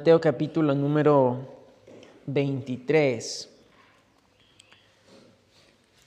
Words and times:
Mateo 0.00 0.18
capítulo 0.18 0.74
número 0.74 1.46
23. 2.24 3.50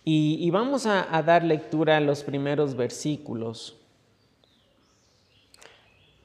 Y, 0.03 0.49
vamos 0.49 0.87
a, 0.87 1.15
a 1.15 1.21
dar 1.21 1.43
lectura 1.43 1.97
a 1.97 1.99
los 1.99 2.23
primeros 2.23 2.75
versículos. 2.75 3.77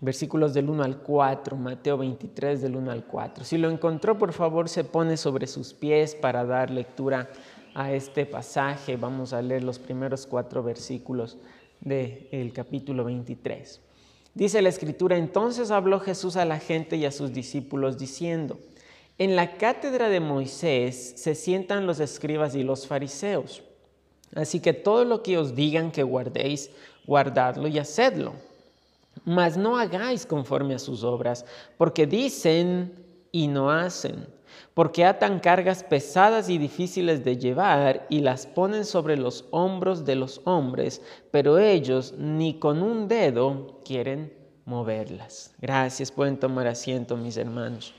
Versículos 0.00 0.54
del 0.54 0.70
1 0.70 0.82
al 0.82 0.96
4, 1.02 1.56
Mateo 1.58 1.98
23 1.98 2.62
del 2.62 2.74
1 2.74 2.90
al 2.90 3.04
4. 3.04 3.44
Si 3.44 3.58
lo 3.58 3.68
encontró, 3.68 4.16
por 4.16 4.32
favor, 4.32 4.70
se 4.70 4.84
pone 4.84 5.18
sobre 5.18 5.46
sus 5.46 5.74
pies 5.74 6.14
para 6.14 6.46
dar 6.46 6.70
lectura 6.70 7.28
a 7.74 7.92
este 7.92 8.24
pasaje. 8.24 8.96
Vamos 8.96 9.34
a 9.34 9.42
leer 9.42 9.62
los 9.62 9.78
primeros 9.78 10.26
cuatro 10.26 10.62
versículos 10.62 11.36
del 11.82 12.50
capítulo 12.54 13.04
23. 13.04 13.87
Dice 14.38 14.62
la 14.62 14.68
escritura, 14.68 15.16
entonces 15.16 15.72
habló 15.72 15.98
Jesús 15.98 16.36
a 16.36 16.44
la 16.44 16.60
gente 16.60 16.94
y 16.94 17.04
a 17.04 17.10
sus 17.10 17.32
discípulos 17.32 17.98
diciendo, 17.98 18.56
en 19.18 19.34
la 19.34 19.56
cátedra 19.56 20.08
de 20.08 20.20
Moisés 20.20 21.14
se 21.16 21.34
sientan 21.34 21.88
los 21.88 21.98
escribas 21.98 22.54
y 22.54 22.62
los 22.62 22.86
fariseos. 22.86 23.64
Así 24.36 24.60
que 24.60 24.72
todo 24.74 25.04
lo 25.04 25.24
que 25.24 25.38
os 25.38 25.56
digan 25.56 25.90
que 25.90 26.04
guardéis, 26.04 26.70
guardadlo 27.04 27.66
y 27.66 27.80
hacedlo. 27.80 28.34
Mas 29.24 29.56
no 29.56 29.76
hagáis 29.76 30.24
conforme 30.24 30.76
a 30.76 30.78
sus 30.78 31.02
obras, 31.02 31.44
porque 31.76 32.06
dicen 32.06 32.92
y 33.32 33.48
no 33.48 33.72
hacen 33.72 34.24
porque 34.74 35.04
atan 35.04 35.40
cargas 35.40 35.82
pesadas 35.82 36.48
y 36.48 36.58
difíciles 36.58 37.24
de 37.24 37.36
llevar 37.36 38.06
y 38.08 38.20
las 38.20 38.46
ponen 38.46 38.84
sobre 38.84 39.16
los 39.16 39.46
hombros 39.50 40.04
de 40.04 40.16
los 40.16 40.40
hombres, 40.44 41.02
pero 41.30 41.58
ellos 41.58 42.14
ni 42.18 42.58
con 42.58 42.82
un 42.82 43.08
dedo 43.08 43.80
quieren 43.84 44.32
moverlas. 44.64 45.54
Gracias, 45.60 46.12
pueden 46.12 46.38
tomar 46.38 46.66
asiento 46.66 47.16
mis 47.16 47.36
hermanos. 47.36 47.94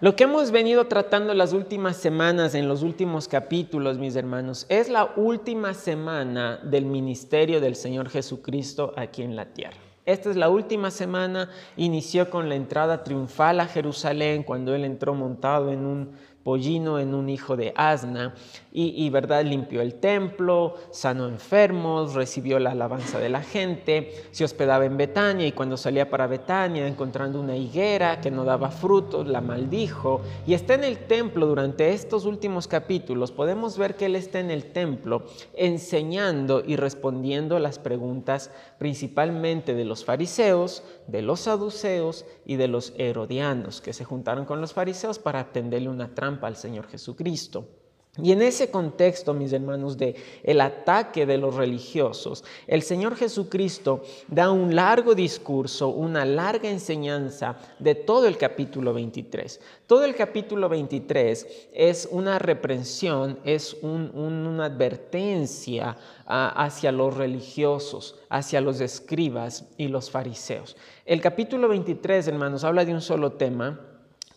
Lo 0.00 0.16
que 0.16 0.24
hemos 0.24 0.50
venido 0.50 0.86
tratando 0.86 1.32
las 1.32 1.52
últimas 1.52 1.96
semanas, 1.96 2.54
en 2.54 2.68
los 2.68 2.82
últimos 2.82 3.26
capítulos, 3.26 3.96
mis 3.96 4.16
hermanos, 4.16 4.66
es 4.68 4.88
la 4.88 5.12
última 5.16 5.72
semana 5.72 6.58
del 6.62 6.84
ministerio 6.84 7.60
del 7.60 7.74
Señor 7.74 8.10
Jesucristo 8.10 8.92
aquí 8.96 9.22
en 9.22 9.34
la 9.34 9.46
tierra. 9.46 9.93
Esta 10.06 10.28
es 10.30 10.36
la 10.36 10.50
última 10.50 10.90
semana, 10.90 11.48
inició 11.78 12.28
con 12.28 12.50
la 12.50 12.56
entrada 12.56 13.04
triunfal 13.04 13.60
a 13.60 13.66
Jerusalén, 13.66 14.42
cuando 14.42 14.74
él 14.74 14.84
entró 14.84 15.14
montado 15.14 15.72
en 15.72 15.86
un 15.86 16.12
pollino 16.42 16.98
en 16.98 17.14
un 17.14 17.30
hijo 17.30 17.56
de 17.56 17.72
asna 17.74 18.34
y, 18.76 19.08
verdad 19.08 19.44
limpió 19.44 19.80
el 19.82 19.94
templo, 19.94 20.74
sanó 20.90 21.28
enfermos, 21.28 22.14
recibió 22.14 22.58
la 22.58 22.72
alabanza 22.72 23.20
de 23.20 23.28
la 23.28 23.40
gente, 23.40 24.12
se 24.32 24.42
hospedaba 24.42 24.84
en 24.84 24.96
Betania 24.96 25.46
y 25.46 25.52
cuando 25.52 25.76
salía 25.76 26.10
para 26.10 26.26
Betania 26.26 26.84
encontrando 26.84 27.38
una 27.38 27.56
higuera 27.56 28.20
que 28.20 28.32
no 28.32 28.44
daba 28.44 28.72
frutos, 28.72 29.28
la 29.28 29.40
maldijo 29.40 30.22
y 30.44 30.54
está 30.54 30.74
en 30.74 30.82
el 30.82 30.98
templo 31.06 31.46
durante 31.46 31.92
estos 31.92 32.24
últimos 32.24 32.66
capítulos. 32.66 33.30
Podemos 33.30 33.78
ver 33.78 33.94
que 33.94 34.06
él 34.06 34.16
está 34.16 34.40
en 34.40 34.50
el 34.50 34.72
templo 34.72 35.22
enseñando 35.54 36.60
y 36.66 36.74
respondiendo 36.74 37.60
las 37.60 37.78
preguntas 37.78 38.50
principalmente 38.80 39.74
de 39.74 39.84
los 39.84 40.04
fariseos, 40.04 40.82
de 41.06 41.22
los 41.22 41.38
saduceos 41.38 42.26
y 42.44 42.56
de 42.56 42.66
los 42.66 42.92
herodianos 42.98 43.80
que 43.80 43.92
se 43.92 44.04
juntaron 44.04 44.46
con 44.46 44.60
los 44.60 44.72
fariseos 44.72 45.20
para 45.20 45.52
tenderle 45.52 45.90
una 45.90 46.12
trampa 46.12 46.48
al 46.48 46.56
Señor 46.56 46.88
Jesucristo. 46.88 47.83
Y 48.22 48.30
en 48.30 48.42
ese 48.42 48.70
contexto, 48.70 49.34
mis 49.34 49.52
hermanos, 49.52 49.98
de 49.98 50.14
el 50.44 50.60
ataque 50.60 51.26
de 51.26 51.36
los 51.36 51.56
religiosos, 51.56 52.44
el 52.68 52.82
Señor 52.82 53.16
Jesucristo 53.16 54.02
da 54.28 54.52
un 54.52 54.76
largo 54.76 55.16
discurso, 55.16 55.88
una 55.88 56.24
larga 56.24 56.70
enseñanza 56.70 57.56
de 57.80 57.96
todo 57.96 58.28
el 58.28 58.36
capítulo 58.36 58.94
23. 58.94 59.60
Todo 59.88 60.04
el 60.04 60.14
capítulo 60.14 60.68
23 60.68 61.70
es 61.72 62.08
una 62.08 62.38
reprensión, 62.38 63.40
es 63.44 63.78
una 63.82 64.66
advertencia 64.66 65.96
ah, 66.24 66.52
hacia 66.64 66.92
los 66.92 67.16
religiosos, 67.16 68.14
hacia 68.28 68.60
los 68.60 68.80
escribas 68.80 69.64
y 69.76 69.88
los 69.88 70.08
fariseos. 70.08 70.76
El 71.04 71.20
capítulo 71.20 71.66
23, 71.66 72.28
hermanos, 72.28 72.62
habla 72.62 72.84
de 72.84 72.94
un 72.94 73.00
solo 73.00 73.32
tema 73.32 73.80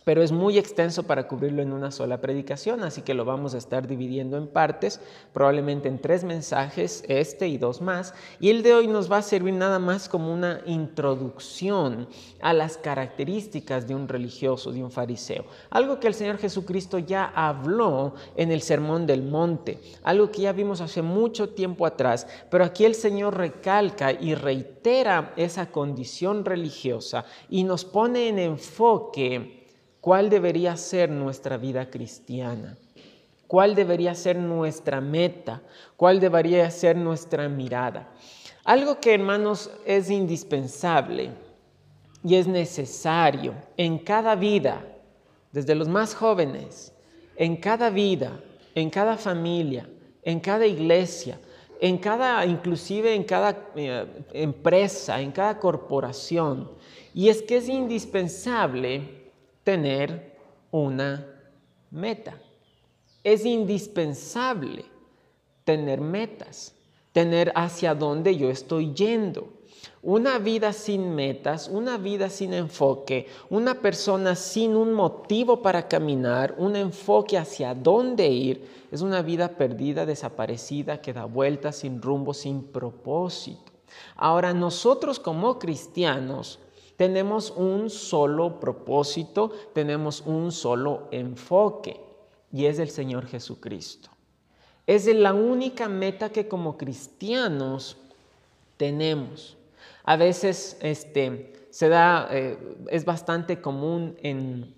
pero 0.08 0.24
es 0.24 0.32
muy 0.32 0.58
extenso 0.58 1.04
para 1.04 1.28
cubrirlo 1.28 1.62
en 1.62 1.74
una 1.74 1.92
sola 1.92 2.22
predicación, 2.22 2.82
así 2.82 3.02
que 3.02 3.14
lo 3.14 3.26
vamos 3.26 3.54
a 3.54 3.58
estar 3.58 3.90
dividiendo 3.90 4.38
en 4.38 4.48
partes, 4.48 5.02
probablemente 5.34 5.90
en 5.90 6.00
tres 6.00 6.24
mensajes, 6.24 7.04
este 7.10 7.50
y 7.50 7.58
dos 7.58 7.82
más, 7.82 8.14
y 8.40 8.50
el 8.50 8.64
de 8.64 8.74
hoy 8.74 8.88
nos 8.88 9.12
va 9.12 9.18
a 9.18 9.22
servir 9.22 9.56
nada 9.56 9.80
más 9.80 10.08
como 10.08 10.34
una 10.34 10.62
introducción 10.66 12.08
a 12.40 12.54
las 12.54 12.78
características 12.78 13.86
de 13.86 13.96
un 13.96 14.08
religioso, 14.08 14.72
de 14.72 14.82
un 14.82 14.92
fariseo, 14.92 15.44
algo 15.70 16.00
que 16.00 16.08
el 16.08 16.14
Señor 16.14 16.38
Jesucristo 16.38 17.00
ya 17.00 17.26
habló 17.36 18.14
en 18.38 18.54
el 18.54 18.62
Sermón 18.62 19.08
del 19.08 19.24
Monte, 19.24 19.82
algo 20.04 20.32
que 20.32 20.44
ya 20.44 20.54
vimos 20.54 20.80
hace 20.80 21.02
mucho 21.02 21.50
tiempo 21.50 21.86
atrás, 21.86 22.28
pero 22.50 22.64
aquí 22.64 22.86
el 22.86 22.96
Señor 22.96 23.36
recalca 23.36 24.14
y 24.14 24.36
reitera 24.36 25.34
esa 25.36 25.70
condición 25.70 26.46
religiosa 26.46 27.26
y 27.50 27.66
nos 27.66 27.84
pone 27.84 28.30
en 28.30 28.40
enfoque 28.40 29.57
¿Cuál 30.08 30.30
debería 30.30 30.78
ser 30.78 31.10
nuestra 31.10 31.58
vida 31.58 31.90
cristiana? 31.90 32.78
¿Cuál 33.46 33.76
debería 33.76 34.16
ser 34.16 34.38
nuestra 34.38 35.02
meta? 35.02 35.62
¿Cuál 35.98 36.22
debería 36.22 36.72
ser 36.72 36.96
nuestra 36.96 37.50
mirada? 37.50 38.08
Algo 38.64 39.02
que, 39.02 39.14
hermanos, 39.14 39.70
es 39.86 40.10
indispensable 40.10 41.32
y 42.24 42.36
es 42.36 42.48
necesario 42.48 43.54
en 43.76 44.00
cada 44.00 44.36
vida, 44.36 44.82
desde 45.52 45.76
los 45.76 45.90
más 45.90 46.16
jóvenes, 46.16 46.94
en 47.36 47.58
cada 47.58 47.90
vida, 47.90 48.40
en 48.76 48.90
cada 48.90 49.18
familia, 49.18 49.90
en 50.24 50.40
cada 50.40 50.66
iglesia, 50.66 51.38
en 51.82 51.98
cada, 51.98 52.46
inclusive 52.46 53.14
en 53.14 53.26
cada 53.26 53.72
eh, 53.76 54.06
empresa, 54.32 55.20
en 55.20 55.34
cada 55.34 55.60
corporación. 55.60 56.72
Y 57.14 57.28
es 57.28 57.42
que 57.42 57.58
es 57.58 57.68
indispensable 57.68 59.17
tener 59.68 60.34
una 60.72 61.28
meta. 61.92 62.40
Es 63.22 63.44
indispensable 63.44 64.86
tener 65.66 66.00
metas, 66.00 66.74
tener 67.12 67.52
hacia 67.54 67.94
dónde 67.94 68.38
yo 68.38 68.50
estoy 68.50 68.94
yendo. 68.94 69.50
Una 70.02 70.40
vida 70.40 70.72
sin 70.72 71.14
metas, 71.14 71.68
una 71.68 71.98
vida 71.98 72.30
sin 72.30 72.54
enfoque, 72.54 73.28
una 73.50 73.82
persona 73.82 74.36
sin 74.36 74.74
un 74.74 74.94
motivo 74.94 75.62
para 75.62 75.90
caminar, 75.90 76.56
un 76.58 76.78
enfoque 76.78 77.38
hacia 77.38 77.76
dónde 77.76 78.26
ir, 78.30 78.70
es 78.90 79.02
una 79.02 79.22
vida 79.22 79.50
perdida, 79.50 80.06
desaparecida, 80.06 81.02
que 81.02 81.12
da 81.12 81.26
vueltas 81.26 81.76
sin 81.76 82.02
rumbo, 82.02 82.34
sin 82.34 82.64
propósito. 82.64 83.74
Ahora 84.16 84.54
nosotros 84.54 85.20
como 85.20 85.60
cristianos 85.60 86.58
tenemos 86.98 87.52
un 87.56 87.90
solo 87.90 88.60
propósito, 88.60 89.52
tenemos 89.74 90.22
un 90.26 90.52
solo 90.52 91.08
enfoque 91.12 92.02
y 92.52 92.66
es 92.66 92.80
el 92.80 92.90
Señor 92.90 93.28
Jesucristo. 93.28 94.10
Es 94.88 95.06
la 95.06 95.34
única 95.34 95.88
meta 95.88 96.32
que 96.32 96.48
como 96.48 96.78
cristianos 96.78 97.98
tenemos. 98.78 99.58
A 100.04 100.16
veces 100.16 100.78
este, 100.82 101.68
se 101.70 101.90
da, 101.90 102.30
eh, 102.32 102.58
es 102.90 103.06
bastante 103.06 103.62
común 103.62 104.18
en 104.24 104.74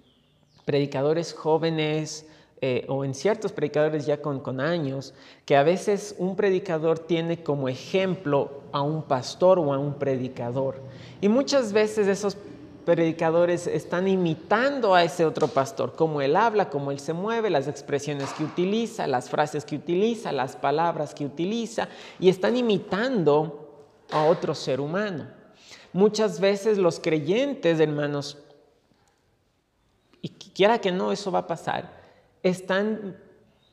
predicadores 0.66 1.34
jóvenes, 1.34 2.28
eh, 2.62 2.86
o 2.90 3.06
en 3.06 3.14
ciertos 3.14 3.54
predicadores 3.54 4.06
ya 4.06 4.22
con, 4.22 4.60
años, 4.60 5.14
que 5.46 5.56
a 5.56 5.64
veces 5.64 6.16
un 6.18 6.36
predicador 6.36 7.00
tiene 7.00 7.42
como 7.42 7.70
ejemplo 7.70 8.64
a 8.74 8.82
un 8.82 9.04
pastor 9.04 9.60
o 9.60 9.74
a 9.74 9.78
un 9.78 9.94
predicador. 9.94 10.82
Y 11.22 11.30
muchas 11.30 11.72
veces 11.72 12.08
esos 12.08 12.36
predicadores 12.84 13.66
están 13.66 14.10
imitando 14.10 14.94
a 14.94 15.04
ese 15.04 15.24
otro 15.24 15.48
pastor, 15.48 15.96
cómo 15.96 16.22
él 16.22 16.36
habla, 16.36 16.70
cómo 16.70 16.92
él 16.92 17.00
se 17.00 17.14
mueve, 17.14 17.50
las 17.50 17.70
expresiones 17.70 18.34
que 18.34 18.44
utiliza, 18.44 19.08
las 19.08 19.30
frases 19.30 19.64
que 19.64 19.78
utiliza, 19.78 20.34
las 20.34 20.58
palabras 20.58 21.14
que 21.14 21.26
utiliza, 21.26 21.88
y 22.20 22.28
están 22.28 22.58
imitando 22.58 23.86
a 24.12 24.26
otro 24.26 24.54
ser 24.54 24.82
humano. 24.82 25.28
Muchas 25.94 26.42
veces 26.42 26.78
los 26.78 27.00
creyentes, 27.00 27.80
hermanos, 27.80 28.38
y 30.22 30.30
quiera 30.30 30.80
que 30.80 30.92
no, 30.92 31.14
eso 31.14 31.32
va 31.32 31.40
a 31.40 31.48
pasar, 31.48 31.99
están 32.44 33.18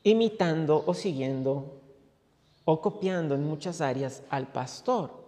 imitando 0.03 0.83
o 0.85 0.93
siguiendo 0.93 1.81
o 2.65 2.81
copiando 2.81 3.35
en 3.35 3.43
muchas 3.43 3.81
áreas 3.81 4.23
al 4.29 4.47
pastor. 4.47 5.27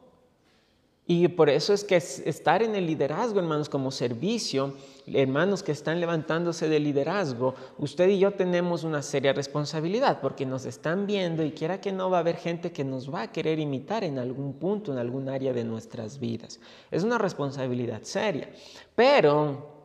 Y 1.12 1.27
por 1.30 1.50
eso 1.50 1.74
es 1.74 1.83
que 1.83 1.95
estar 1.95 2.62
en 2.62 2.75
el 2.75 2.86
liderazgo, 2.86 3.39
hermanos, 3.39 3.68
como 3.68 3.89
servicio, 3.89 4.75
hermanos 5.07 5.63
que 5.63 5.71
están 5.71 6.00
levantándose 6.00 6.69
del 6.69 6.83
liderazgo, 6.83 7.56
usted 7.80 8.09
y 8.09 8.19
yo 8.19 8.30
tenemos 8.31 8.83
una 8.83 9.01
seria 9.01 9.33
responsabilidad 9.33 10.21
porque 10.21 10.45
nos 10.45 10.65
están 10.65 11.07
viendo 11.07 11.44
y 11.44 11.51
quiera 11.51 11.81
que 11.81 11.91
no 11.91 12.12
va 12.12 12.18
a 12.18 12.19
haber 12.19 12.38
gente 12.38 12.71
que 12.71 12.83
nos 12.83 13.12
va 13.12 13.24
a 13.24 13.31
querer 13.31 13.57
imitar 13.57 14.03
en 14.03 14.19
algún 14.19 14.53
punto, 14.53 14.91
en 14.91 15.00
algún 15.00 15.30
área 15.30 15.51
de 15.51 15.63
nuestras 15.63 16.19
vidas. 16.19 16.59
Es 16.91 17.03
una 17.03 17.18
responsabilidad 17.18 18.03
seria. 18.03 18.51
Pero 18.94 19.79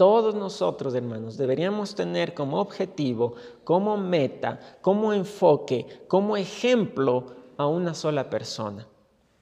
todos 0.00 0.34
nosotros, 0.34 0.94
hermanos, 0.94 1.36
deberíamos 1.36 1.94
tener 1.94 2.32
como 2.32 2.58
objetivo, 2.58 3.34
como 3.64 3.98
meta, 3.98 4.78
como 4.80 5.12
enfoque, 5.12 5.84
como 6.08 6.38
ejemplo 6.38 7.26
a 7.58 7.66
una 7.66 7.92
sola 7.92 8.30
persona 8.30 8.88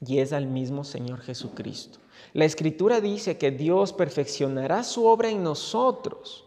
y 0.05 0.19
es 0.19 0.33
al 0.33 0.49
mismo 0.49 0.83
Señor 0.83 1.21
Jesucristo. 1.21 2.01
La 2.33 2.45
Escritura 2.45 3.01
dice 3.01 3.39
que 3.39 3.53
Dios 3.53 3.93
perfeccionará 3.93 4.83
su 4.83 5.07
obra 5.07 5.31
en 5.31 5.45
nosotros 5.45 6.45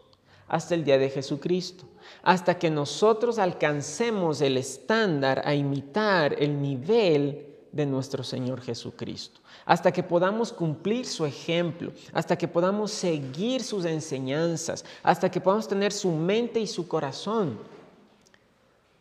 hasta 0.49 0.75
el 0.75 0.83
día 0.83 0.97
de 0.97 1.09
Jesucristo, 1.09 1.85
hasta 2.21 2.59
que 2.59 2.69
nosotros 2.69 3.39
alcancemos 3.39 4.41
el 4.41 4.57
estándar 4.57 5.41
a 5.45 5.55
imitar 5.55 6.35
el 6.37 6.61
nivel 6.61 7.50
de 7.71 7.85
nuestro 7.85 8.23
Señor 8.23 8.61
Jesucristo, 8.61 9.39
hasta 9.65 9.91
que 9.91 10.03
podamos 10.03 10.51
cumplir 10.51 11.05
su 11.05 11.25
ejemplo, 11.25 11.91
hasta 12.13 12.37
que 12.37 12.47
podamos 12.47 12.91
seguir 12.91 13.63
sus 13.63 13.85
enseñanzas, 13.85 14.83
hasta 15.03 15.31
que 15.31 15.39
podamos 15.41 15.67
tener 15.67 15.91
su 15.93 16.11
mente 16.11 16.59
y 16.59 16.67
su 16.67 16.87
corazón. 16.87 17.57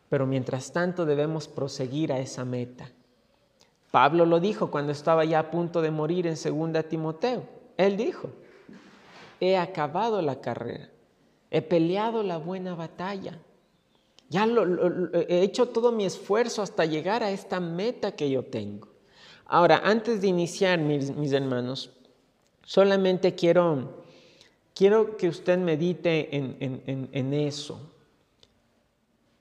Pero 0.08 0.26
mientras 0.26 0.72
tanto 0.72 1.04
debemos 1.04 1.48
proseguir 1.48 2.12
a 2.12 2.18
esa 2.18 2.44
meta 2.44 2.90
Pablo 3.90 4.24
lo 4.24 4.38
dijo 4.38 4.70
cuando 4.70 4.92
estaba 4.92 5.24
ya 5.24 5.40
a 5.40 5.50
punto 5.50 5.82
de 5.82 5.90
morir 5.90 6.26
en 6.26 6.34
2 6.34 6.88
Timoteo. 6.88 7.42
Él 7.76 7.96
dijo, 7.96 8.30
he 9.40 9.56
acabado 9.56 10.22
la 10.22 10.40
carrera, 10.40 10.88
he 11.50 11.62
peleado 11.62 12.22
la 12.22 12.36
buena 12.36 12.74
batalla, 12.74 13.38
ya 14.30 14.46
he 15.28 15.42
hecho 15.42 15.66
todo 15.66 15.92
mi 15.92 16.06
esfuerzo 16.06 16.62
hasta 16.62 16.86
llegar 16.86 17.22
a 17.22 17.30
esta 17.30 17.60
meta 17.60 18.12
que 18.12 18.30
yo 18.30 18.42
tengo. 18.42 18.88
Ahora, 19.44 19.82
antes 19.84 20.22
de 20.22 20.28
iniciar, 20.28 20.78
mis, 20.78 21.32
hermanos, 21.32 21.90
solamente 22.64 23.34
quiero, 23.34 24.02
quiero 24.74 25.18
que 25.18 25.28
usted 25.28 25.58
medite 25.58 26.34
en, 26.34 27.10
en 27.12 27.34
eso. 27.34 27.92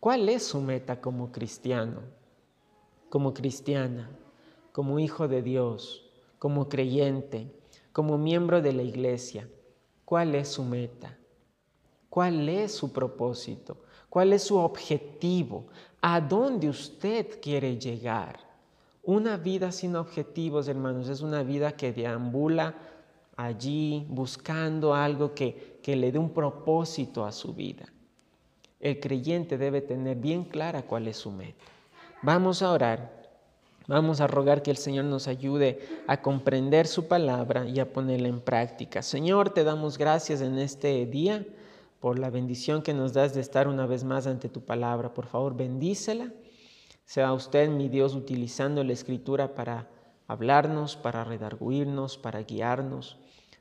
¿Cuál 0.02 0.28
es 0.28 0.44
su 0.44 0.60
meta 0.60 1.00
como 1.00 1.32
cristiano, 1.32 2.02
como 3.10 3.34
cristiana? 3.34 4.10
como 4.80 4.98
hijo 5.00 5.28
de 5.28 5.42
Dios, 5.42 6.06
como 6.38 6.70
creyente, 6.70 7.52
como 7.92 8.18
miembro 8.18 8.62
de 8.62 8.72
la 8.72 8.84
iglesia, 8.84 9.46
¿cuál 10.06 10.36
es 10.36 10.48
su 10.48 10.64
meta? 10.64 11.18
¿Cuál 12.10 12.48
es 12.48 12.74
su 12.74 12.94
propósito? 12.94 13.76
¿Cuál 14.10 14.34
es 14.34 14.44
su 14.44 14.58
objetivo? 14.58 15.66
¿A 16.02 16.20
dónde 16.22 16.70
usted 16.70 17.40
quiere 17.42 17.78
llegar? 17.78 18.40
Una 19.04 19.38
vida 19.38 19.72
sin 19.72 19.96
objetivos, 19.96 20.68
hermanos, 20.68 21.10
es 21.10 21.22
una 21.22 21.44
vida 21.44 21.72
que 21.74 21.94
deambula 21.94 22.76
allí 23.36 24.06
buscando 24.10 24.94
algo 24.94 25.34
que, 25.34 25.80
que 25.82 25.96
le 25.96 26.12
dé 26.12 26.20
un 26.20 26.32
propósito 26.32 27.26
a 27.26 27.32
su 27.32 27.54
vida. 27.54 27.86
El 28.80 29.00
creyente 29.00 29.58
debe 29.58 29.82
tener 29.82 30.18
bien 30.18 30.44
clara 30.44 30.84
cuál 30.84 31.08
es 31.08 31.18
su 31.18 31.32
meta. 31.32 31.66
Vamos 32.22 32.62
a 32.62 32.72
orar 32.72 33.20
Vamos 33.90 34.22
a 34.22 34.28
rogar 34.28 34.62
que 34.62 34.70
el 34.70 34.78
Señor 34.78 35.06
nos 35.06 35.28
ayude 35.28 35.80
a 36.06 36.22
comprender 36.22 36.86
su 36.86 37.08
palabra 37.08 37.68
y 37.68 37.80
a 37.80 37.92
ponerla 37.92 38.28
en 38.28 38.40
práctica. 38.40 39.02
Señor, 39.02 39.50
te 39.50 39.64
damos 39.64 39.98
gracias 39.98 40.42
en 40.42 40.60
este 40.60 41.08
día 41.08 41.44
por 42.00 42.20
la 42.20 42.30
bendición 42.30 42.82
que 42.82 42.94
nos 42.94 43.14
das 43.14 43.34
de 43.34 43.42
estar 43.42 43.68
una 43.68 43.86
vez 43.86 44.04
más 44.04 44.28
ante 44.28 44.50
tu 44.50 44.62
palabra. 44.62 45.14
Por 45.14 45.26
favor, 45.26 45.56
bendícela. 45.56 46.32
Sea 47.06 47.34
usted, 47.34 47.70
mi 47.70 47.90
Dios, 47.90 48.16
utilizando 48.16 48.84
la 48.84 48.94
escritura 48.94 49.56
para 49.56 49.90
hablarnos, 50.28 50.96
para 50.96 51.24
redarguirnos, 51.24 52.18
para 52.18 52.44
guiarnos, 52.44 53.18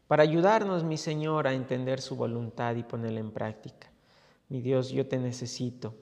para 0.07 0.23
ayudarnos, 0.23 0.85
mi 0.85 0.97
Señor, 0.97 1.47
a 1.47 1.55
entender 1.55 2.01
su 2.01 2.17
voluntad 2.17 2.77
y 2.77 2.83
ponerla 2.83 3.21
en 3.21 3.31
práctica. 3.31 3.91
Mi 4.49 4.61
Dios, 4.61 4.91
yo 4.91 5.07
te 5.07 5.19
necesito 5.19 5.95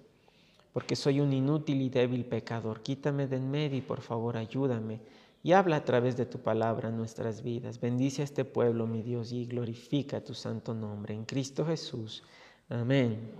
porque 0.76 0.94
soy 0.94 1.20
un 1.20 1.32
inútil 1.32 1.80
y 1.80 1.88
débil 1.88 2.26
pecador. 2.26 2.82
Quítame 2.82 3.26
de 3.26 3.36
en 3.36 3.50
medio 3.50 3.78
y 3.78 3.80
por 3.80 4.02
favor 4.02 4.36
ayúdame 4.36 5.00
y 5.46 5.52
habla 5.52 5.76
a 5.76 5.84
través 5.84 6.16
de 6.16 6.26
tu 6.26 6.40
palabra 6.40 6.88
en 6.88 6.96
nuestras 6.96 7.44
vidas. 7.44 7.81
Bendice 7.81 8.22
a 8.22 8.25
este 8.25 8.44
pueblo, 8.44 8.88
mi 8.88 9.00
Dios, 9.00 9.31
y 9.31 9.46
glorifica 9.46 10.20
tu 10.20 10.34
santo 10.34 10.75
nombre. 10.75 11.14
En 11.14 11.25
Cristo 11.25 11.64
Jesús. 11.64 12.25
Amén. 12.69 13.31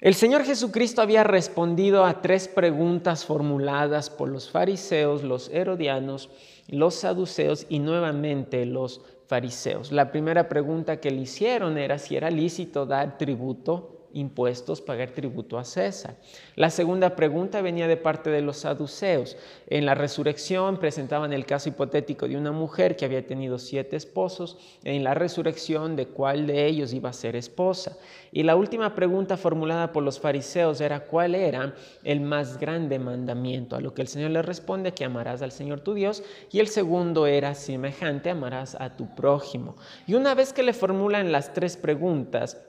El 0.00 0.14
Señor 0.16 0.42
Jesucristo 0.42 1.02
había 1.02 1.22
respondido 1.22 2.04
a 2.04 2.20
tres 2.20 2.48
preguntas 2.48 3.24
formuladas 3.24 4.10
por 4.10 4.28
los 4.28 4.50
fariseos, 4.50 5.22
los 5.22 5.50
herodianos, 5.50 6.30
los 6.66 6.96
saduceos 6.96 7.66
y 7.68 7.78
nuevamente 7.78 8.66
los 8.66 9.02
fariseos. 9.28 9.92
La 9.92 10.10
primera 10.10 10.48
pregunta 10.48 10.98
que 10.98 11.12
le 11.12 11.20
hicieron 11.20 11.78
era 11.78 11.96
si 12.00 12.16
era 12.16 12.28
lícito 12.28 12.86
dar 12.86 13.18
tributo 13.18 13.93
impuestos, 14.14 14.80
pagar 14.80 15.10
tributo 15.10 15.58
a 15.58 15.64
César. 15.64 16.16
La 16.56 16.70
segunda 16.70 17.16
pregunta 17.16 17.60
venía 17.60 17.86
de 17.86 17.96
parte 17.96 18.30
de 18.30 18.40
los 18.40 18.58
saduceos. 18.58 19.36
En 19.66 19.84
la 19.84 19.94
resurrección 19.94 20.78
presentaban 20.78 21.32
el 21.32 21.46
caso 21.46 21.68
hipotético 21.68 22.26
de 22.26 22.36
una 22.36 22.52
mujer 22.52 22.96
que 22.96 23.04
había 23.04 23.26
tenido 23.26 23.58
siete 23.58 23.96
esposos, 23.96 24.56
en 24.84 25.04
la 25.04 25.14
resurrección 25.14 25.96
de 25.96 26.06
cuál 26.06 26.46
de 26.46 26.66
ellos 26.66 26.92
iba 26.92 27.10
a 27.10 27.12
ser 27.12 27.36
esposa. 27.36 27.96
Y 28.32 28.42
la 28.42 28.56
última 28.56 28.94
pregunta 28.94 29.36
formulada 29.36 29.92
por 29.92 30.02
los 30.02 30.18
fariseos 30.18 30.80
era 30.80 31.00
cuál 31.00 31.34
era 31.34 31.74
el 32.02 32.20
más 32.20 32.58
grande 32.58 32.98
mandamiento, 32.98 33.76
a 33.76 33.80
lo 33.80 33.94
que 33.94 34.02
el 34.02 34.08
Señor 34.08 34.30
le 34.30 34.42
responde 34.42 34.92
que 34.92 35.04
amarás 35.04 35.42
al 35.42 35.52
Señor 35.52 35.80
tu 35.80 35.94
Dios, 35.94 36.22
y 36.50 36.60
el 36.60 36.68
segundo 36.68 37.26
era 37.26 37.54
semejante, 37.54 38.30
amarás 38.30 38.76
a 38.80 38.96
tu 38.96 39.14
prójimo. 39.14 39.76
Y 40.06 40.14
una 40.14 40.34
vez 40.34 40.52
que 40.52 40.62
le 40.62 40.72
formulan 40.72 41.32
las 41.32 41.52
tres 41.52 41.76
preguntas, 41.76 42.60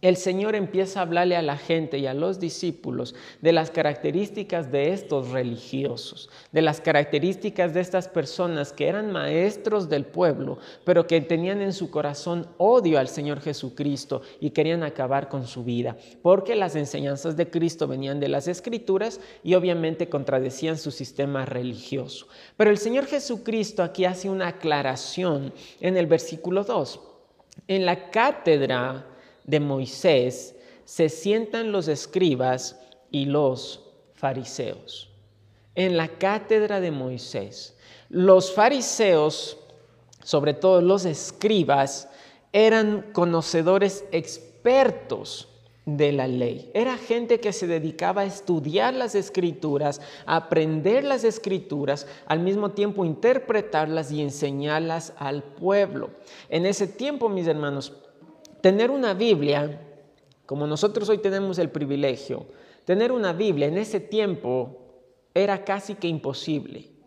el 0.00 0.16
Señor 0.16 0.54
empieza 0.54 1.00
a 1.00 1.02
hablarle 1.02 1.34
a 1.34 1.42
la 1.42 1.56
gente 1.56 1.98
y 1.98 2.06
a 2.06 2.14
los 2.14 2.38
discípulos 2.38 3.16
de 3.42 3.52
las 3.52 3.72
características 3.72 4.70
de 4.70 4.92
estos 4.92 5.30
religiosos, 5.30 6.30
de 6.52 6.62
las 6.62 6.80
características 6.80 7.74
de 7.74 7.80
estas 7.80 8.06
personas 8.06 8.72
que 8.72 8.86
eran 8.86 9.10
maestros 9.10 9.88
del 9.88 10.04
pueblo, 10.04 10.58
pero 10.84 11.08
que 11.08 11.20
tenían 11.20 11.60
en 11.60 11.72
su 11.72 11.90
corazón 11.90 12.46
odio 12.58 13.00
al 13.00 13.08
Señor 13.08 13.40
Jesucristo 13.40 14.22
y 14.38 14.50
querían 14.50 14.84
acabar 14.84 15.28
con 15.28 15.48
su 15.48 15.64
vida, 15.64 15.96
porque 16.22 16.54
las 16.54 16.76
enseñanzas 16.76 17.36
de 17.36 17.50
Cristo 17.50 17.88
venían 17.88 18.20
de 18.20 18.28
las 18.28 18.46
escrituras 18.46 19.20
y 19.42 19.54
obviamente 19.54 20.08
contradecían 20.08 20.78
su 20.78 20.92
sistema 20.92 21.44
religioso. 21.44 22.28
Pero 22.56 22.70
el 22.70 22.78
Señor 22.78 23.06
Jesucristo 23.06 23.82
aquí 23.82 24.04
hace 24.04 24.30
una 24.30 24.46
aclaración 24.46 25.52
en 25.80 25.96
el 25.96 26.06
versículo 26.06 26.62
2. 26.62 27.00
En 27.66 27.84
la 27.84 28.10
cátedra 28.10 29.17
de 29.48 29.60
Moisés 29.60 30.54
se 30.84 31.08
sientan 31.08 31.72
los 31.72 31.88
escribas 31.88 32.78
y 33.10 33.24
los 33.24 33.80
fariseos. 34.14 35.10
En 35.74 35.96
la 35.96 36.08
cátedra 36.08 36.80
de 36.80 36.90
Moisés, 36.90 37.76
los 38.10 38.52
fariseos, 38.52 39.56
sobre 40.22 40.54
todo 40.54 40.82
los 40.82 41.04
escribas, 41.04 42.08
eran 42.52 43.06
conocedores 43.12 44.04
expertos 44.12 45.48
de 45.86 46.12
la 46.12 46.26
ley. 46.26 46.70
Era 46.74 46.98
gente 46.98 47.40
que 47.40 47.54
se 47.54 47.66
dedicaba 47.66 48.22
a 48.22 48.26
estudiar 48.26 48.92
las 48.92 49.14
escrituras, 49.14 50.02
a 50.26 50.36
aprender 50.36 51.04
las 51.04 51.24
escrituras, 51.24 52.06
al 52.26 52.40
mismo 52.40 52.72
tiempo 52.72 53.06
interpretarlas 53.06 54.12
y 54.12 54.20
enseñarlas 54.20 55.14
al 55.16 55.42
pueblo. 55.42 56.10
En 56.50 56.66
ese 56.66 56.86
tiempo, 56.86 57.30
mis 57.30 57.46
hermanos, 57.46 57.94
tener 58.60 58.90
una 58.90 59.14
Biblia, 59.14 59.80
como 60.46 60.66
nosotros 60.66 61.08
hoy 61.08 61.18
tenemos 61.18 61.58
el 61.58 61.70
privilegio, 61.70 62.46
tener 62.84 63.12
una 63.12 63.32
Biblia 63.32 63.66
en 63.66 63.78
ese 63.78 64.00
tiempo 64.00 64.78
era 65.34 65.64
casi 65.64 65.94
que 65.94 66.08
imposible. 66.08 66.97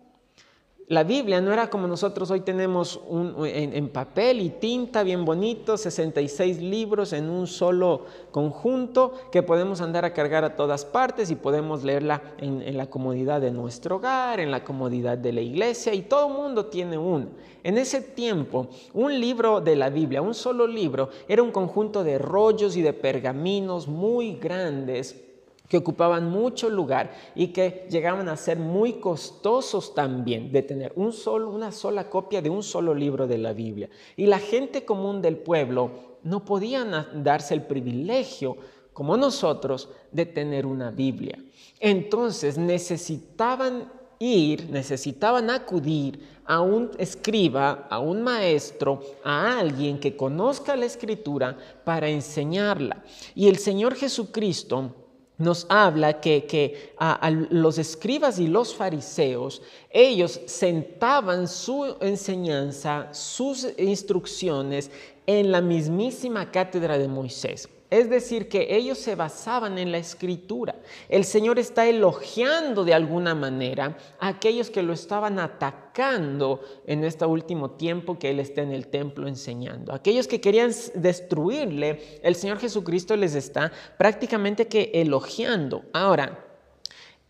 La 0.87 1.03
Biblia 1.05 1.39
no 1.39 1.53
era 1.53 1.69
como 1.69 1.87
nosotros 1.87 2.31
hoy 2.31 2.41
tenemos 2.41 2.99
en, 3.45 3.87
papel 3.89 4.41
y 4.41 4.49
tinta, 4.49 5.03
bien 5.03 5.23
bonito, 5.23 5.77
66 5.77 6.61
libros 6.61 7.13
en 7.13 7.29
un 7.29 7.47
solo 7.47 8.05
conjunto 8.31 9.13
que 9.31 9.41
podemos 9.41 9.79
andar 9.79 10.03
a 10.03 10.11
cargar 10.11 10.43
a 10.43 10.57
todas 10.57 10.83
partes 10.83 11.31
y 11.31 11.35
podemos 11.35 11.85
leerla 11.85 12.21
en, 12.39 12.61
en 12.61 12.75
la 12.75 12.87
comodidad 12.87 13.39
de 13.39 13.51
nuestro 13.51 13.97
hogar, 13.97 14.41
en 14.41 14.51
la 14.51 14.65
comodidad 14.65 15.17
de 15.17 15.31
la 15.31 15.39
iglesia 15.39 15.93
y 15.93 16.01
todo 16.01 16.27
mundo 16.27 16.65
tiene 16.65 16.97
uno. 16.97 17.27
En 17.63 17.77
ese 17.77 18.01
tiempo, 18.01 18.67
un 18.93 19.17
libro 19.17 19.61
de 19.61 19.77
la 19.77 19.89
Biblia, 19.89 20.21
un 20.21 20.33
solo 20.33 20.67
libro, 20.67 21.09
era 21.29 21.41
un 21.41 21.51
conjunto 21.51 22.03
de 22.03 22.17
rollos 22.17 22.75
y 22.75 22.81
de 22.81 22.91
pergaminos 22.91 23.87
muy 23.87 24.35
grandes 24.35 25.30
que 25.71 25.77
ocupaban 25.77 26.29
mucho 26.29 26.69
lugar 26.69 27.13
y 27.33 27.47
que 27.53 27.87
llegaban 27.89 28.27
a 28.27 28.35
ser 28.35 28.59
muy 28.59 28.95
costosos 28.99 29.95
también 29.95 30.51
de 30.51 30.63
tener 30.63 30.91
un 30.97 31.13
solo, 31.13 31.49
una 31.49 31.71
sola 31.71 32.09
copia 32.09 32.41
de 32.41 32.49
un 32.49 32.61
solo 32.61 32.93
libro 32.93 33.25
de 33.25 33.37
la 33.37 33.53
Biblia. 33.53 33.89
Y 34.17 34.25
la 34.25 34.39
gente 34.39 34.83
común 34.83 35.21
del 35.21 35.37
pueblo 35.37 36.17
no 36.23 36.43
podían 36.43 37.23
darse 37.23 37.53
el 37.53 37.61
privilegio, 37.61 38.57
como 38.91 39.15
nosotros, 39.15 39.87
de 40.11 40.25
tener 40.25 40.65
una 40.65 40.91
Biblia. 40.91 41.41
Entonces 41.79 42.57
necesitaban 42.57 43.89
ir, 44.19 44.69
necesitaban 44.69 45.49
acudir 45.49 46.19
a 46.43 46.59
un 46.59 46.91
escriba, 46.97 47.87
a 47.89 47.99
un 47.99 48.23
maestro, 48.23 48.99
a 49.23 49.57
alguien 49.57 50.01
que 50.01 50.17
conozca 50.17 50.75
la 50.75 50.85
escritura 50.85 51.55
para 51.85 52.09
enseñarla. 52.09 53.05
Y 53.35 53.47
el 53.47 53.55
Señor 53.55 53.95
Jesucristo 53.95 55.00
nos 55.41 55.65
habla 55.69 56.21
que, 56.21 56.93
a, 56.97 57.29
los 57.29 57.77
escribas 57.77 58.39
y 58.39 58.47
los 58.47 58.73
fariseos, 58.73 59.61
ellos 59.89 60.39
sentaban 60.45 61.47
su 61.47 61.95
enseñanza, 61.99 63.09
sus 63.11 63.67
instrucciones 63.77 64.91
en 65.25 65.51
la 65.51 65.61
mismísima 65.61 66.51
cátedra 66.51 66.97
de 66.97 67.07
Moisés. 67.07 67.67
Es 67.91 68.09
decir, 68.09 68.47
que 68.47 68.73
ellos 68.73 68.97
se 68.99 69.15
basaban 69.15 69.77
en 69.77 69.91
la 69.91 69.97
escritura. 69.97 70.75
El 71.09 71.25
Señor 71.25 71.59
está 71.59 71.85
elogiando 71.85 72.85
de 72.85 72.93
alguna 72.93 73.35
manera 73.35 73.97
a 74.17 74.29
aquellos 74.29 74.69
que 74.69 74.81
lo 74.81 74.93
estaban 74.93 75.39
atacando 75.39 76.61
en 76.87 77.03
este 77.03 77.25
último 77.25 77.71
tiempo 77.71 78.17
que 78.17 78.29
Él 78.29 78.39
está 78.39 78.61
en 78.61 78.71
el 78.71 78.87
templo 78.87 79.27
enseñando. 79.27 79.93
Aquellos 79.93 80.25
que 80.27 80.39
querían 80.39 80.71
destruirle, 80.95 82.19
el 82.23 82.35
Señor 82.35 82.59
Jesucristo 82.59 83.17
les 83.17 83.35
está 83.35 83.73
prácticamente 83.97 84.69
que 84.69 84.91
elogiando. 84.93 85.83
Ahora, 85.91 86.45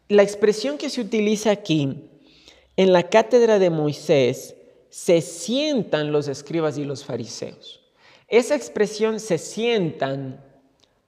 la 0.10 0.22
expresión 0.22 0.78
que 0.78 0.92
se 0.92 1.02
utiliza 1.02 1.50
aquí, 1.50 2.08
en 2.78 2.94
la 2.94 3.10
cátedra 3.10 3.58
de 3.58 3.72
Moisés, 3.72 4.56
se 4.92 5.22
sientan 5.22 6.12
los 6.12 6.28
escribas 6.28 6.78
y 6.78 6.86
los 6.86 7.04
fariseos. 7.04 7.82
Esa 8.28 8.54
expresión 8.54 9.20
se 9.20 9.40
sientan 9.40 10.51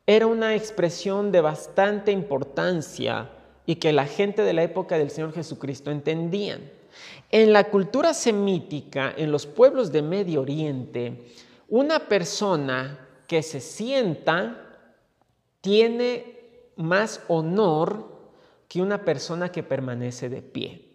era 0.05 0.27
una 0.27 0.55
expresión 0.55 1.31
de 1.31 1.41
bastante 1.41 2.11
importancia 2.11 3.29
y 3.65 3.75
que 3.75 3.93
la 3.93 4.05
gente 4.05 4.41
de 4.41 4.53
la 4.53 4.63
época 4.63 4.97
del 4.97 5.09
Señor 5.09 5.33
Jesucristo 5.33 5.91
entendían. 5.91 6.61
En 7.31 7.53
la 7.53 7.65
cultura 7.65 8.13
semítica, 8.13 9.13
en 9.15 9.31
los 9.31 9.45
pueblos 9.45 9.91
de 9.91 10.01
Medio 10.01 10.41
Oriente, 10.41 11.25
una 11.69 12.07
persona 12.07 13.07
que 13.27 13.41
se 13.41 13.61
sienta 13.61 14.59
tiene 15.61 16.37
más 16.75 17.21
honor 17.27 18.11
que 18.67 18.81
una 18.81 19.05
persona 19.05 19.51
que 19.51 19.63
permanece 19.63 20.29
de 20.29 20.41
pie. 20.41 20.89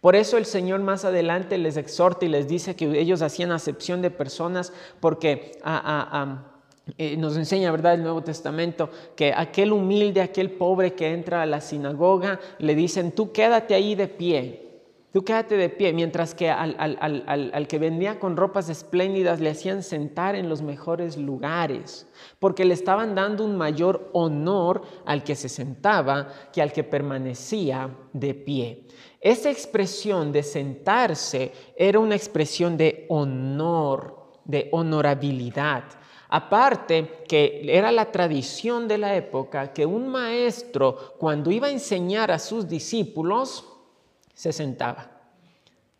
Por 0.00 0.16
eso 0.16 0.38
el 0.38 0.46
Señor 0.46 0.80
más 0.80 1.04
adelante 1.04 1.58
les 1.58 1.76
exhorta 1.76 2.24
y 2.24 2.28
les 2.28 2.48
dice 2.48 2.74
que 2.76 2.98
ellos 2.98 3.22
hacían 3.22 3.52
acepción 3.52 4.02
de 4.02 4.10
personas 4.10 4.72
porque 5.00 5.58
a, 5.62 6.20
a, 6.20 6.49
eh, 6.98 7.16
nos 7.16 7.36
enseña, 7.36 7.70
¿verdad?, 7.70 7.94
el 7.94 8.02
Nuevo 8.02 8.22
Testamento, 8.22 8.90
que 9.16 9.32
aquel 9.36 9.72
humilde, 9.72 10.20
aquel 10.20 10.50
pobre 10.50 10.94
que 10.94 11.12
entra 11.12 11.42
a 11.42 11.46
la 11.46 11.60
sinagoga, 11.60 12.40
le 12.58 12.74
dicen, 12.74 13.12
tú 13.12 13.32
quédate 13.32 13.74
ahí 13.74 13.94
de 13.94 14.08
pie, 14.08 14.66
tú 15.12 15.24
quédate 15.24 15.56
de 15.56 15.68
pie, 15.68 15.92
mientras 15.92 16.34
que 16.34 16.50
al, 16.50 16.76
al 16.78 17.68
que 17.68 17.78
vendía 17.78 18.18
con 18.18 18.36
ropas 18.36 18.68
espléndidas 18.68 19.40
le 19.40 19.50
hacían 19.50 19.82
sentar 19.82 20.34
en 20.34 20.48
los 20.48 20.62
mejores 20.62 21.16
lugares, 21.16 22.06
porque 22.38 22.64
le 22.64 22.74
estaban 22.74 23.14
dando 23.14 23.44
un 23.44 23.56
mayor 23.56 24.10
honor 24.12 24.82
al 25.04 25.22
que 25.22 25.36
se 25.36 25.48
sentaba 25.48 26.28
que 26.52 26.62
al 26.62 26.72
que 26.72 26.84
permanecía 26.84 27.90
de 28.12 28.34
pie. 28.34 28.86
Esa 29.20 29.50
expresión 29.50 30.32
de 30.32 30.42
sentarse 30.42 31.52
era 31.76 31.98
una 31.98 32.14
expresión 32.16 32.76
de 32.76 33.04
honor, 33.10 34.40
de 34.46 34.68
honorabilidad. 34.72 35.84
Aparte 36.32 37.24
que 37.26 37.60
era 37.66 37.90
la 37.90 38.12
tradición 38.12 38.86
de 38.86 38.98
la 38.98 39.16
época 39.16 39.72
que 39.72 39.84
un 39.84 40.08
maestro 40.08 41.14
cuando 41.18 41.50
iba 41.50 41.66
a 41.66 41.72
enseñar 41.72 42.30
a 42.30 42.38
sus 42.38 42.68
discípulos 42.68 43.66
se 44.32 44.52
sentaba. 44.52 45.10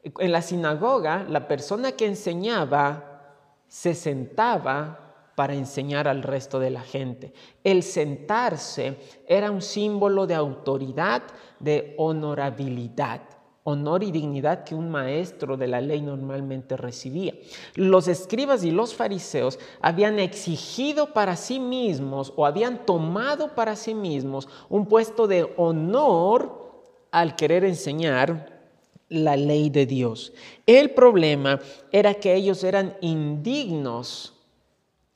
En 0.05 0.31
la 0.31 0.41
sinagoga 0.41 1.27
la 1.29 1.49
persona 1.49 1.93
que 1.93 2.07
enseñaba 2.07 3.23
se 3.67 3.93
sentaba 3.93 5.33
para 5.35 5.55
enseñar 5.55 6.07
al 6.07 6.23
resto 6.23 6.61
de 6.61 6.71
la 6.71 6.83
gente. 6.83 7.33
El 7.65 7.83
sentarse 7.83 8.99
era 9.27 9.51
un 9.51 9.63
símbolo 9.63 10.29
de 10.29 10.37
autoridad, 10.37 11.23
de 11.59 11.95
honorabilidad 11.99 13.23
honor 13.65 14.03
y 14.03 14.11
dignidad 14.11 14.65
que 14.65 14.75
un 14.75 14.91
maestro 14.91 15.57
de 15.57 15.69
la 15.69 15.81
ley 15.81 16.01
normalmente 16.01 16.77
recibía. 16.77 17.35
Los 17.75 18.09
escribas 18.09 18.65
y 18.65 18.71
los 18.71 18.95
fariseos 18.95 19.59
habían 19.81 20.19
exigido 20.19 21.13
para 21.13 21.37
sí 21.37 21.61
mismos 21.61 22.33
o 22.37 22.47
habían 22.47 22.87
tomado 22.87 23.55
para 23.55 23.77
sí 23.77 23.95
mismos 23.95 24.49
un 24.69 24.87
puesto 24.87 25.27
de 25.27 25.53
honor 25.57 26.71
al 27.11 27.37
querer 27.37 27.65
enseñar 27.65 28.61
la 29.09 29.37
ley 29.37 29.71
de 29.71 29.87
Dios. 29.87 30.33
El 30.67 30.91
problema 30.91 31.61
era 31.93 32.15
que 32.15 32.35
ellos 32.35 32.65
eran 32.65 32.97
indignos 33.01 34.40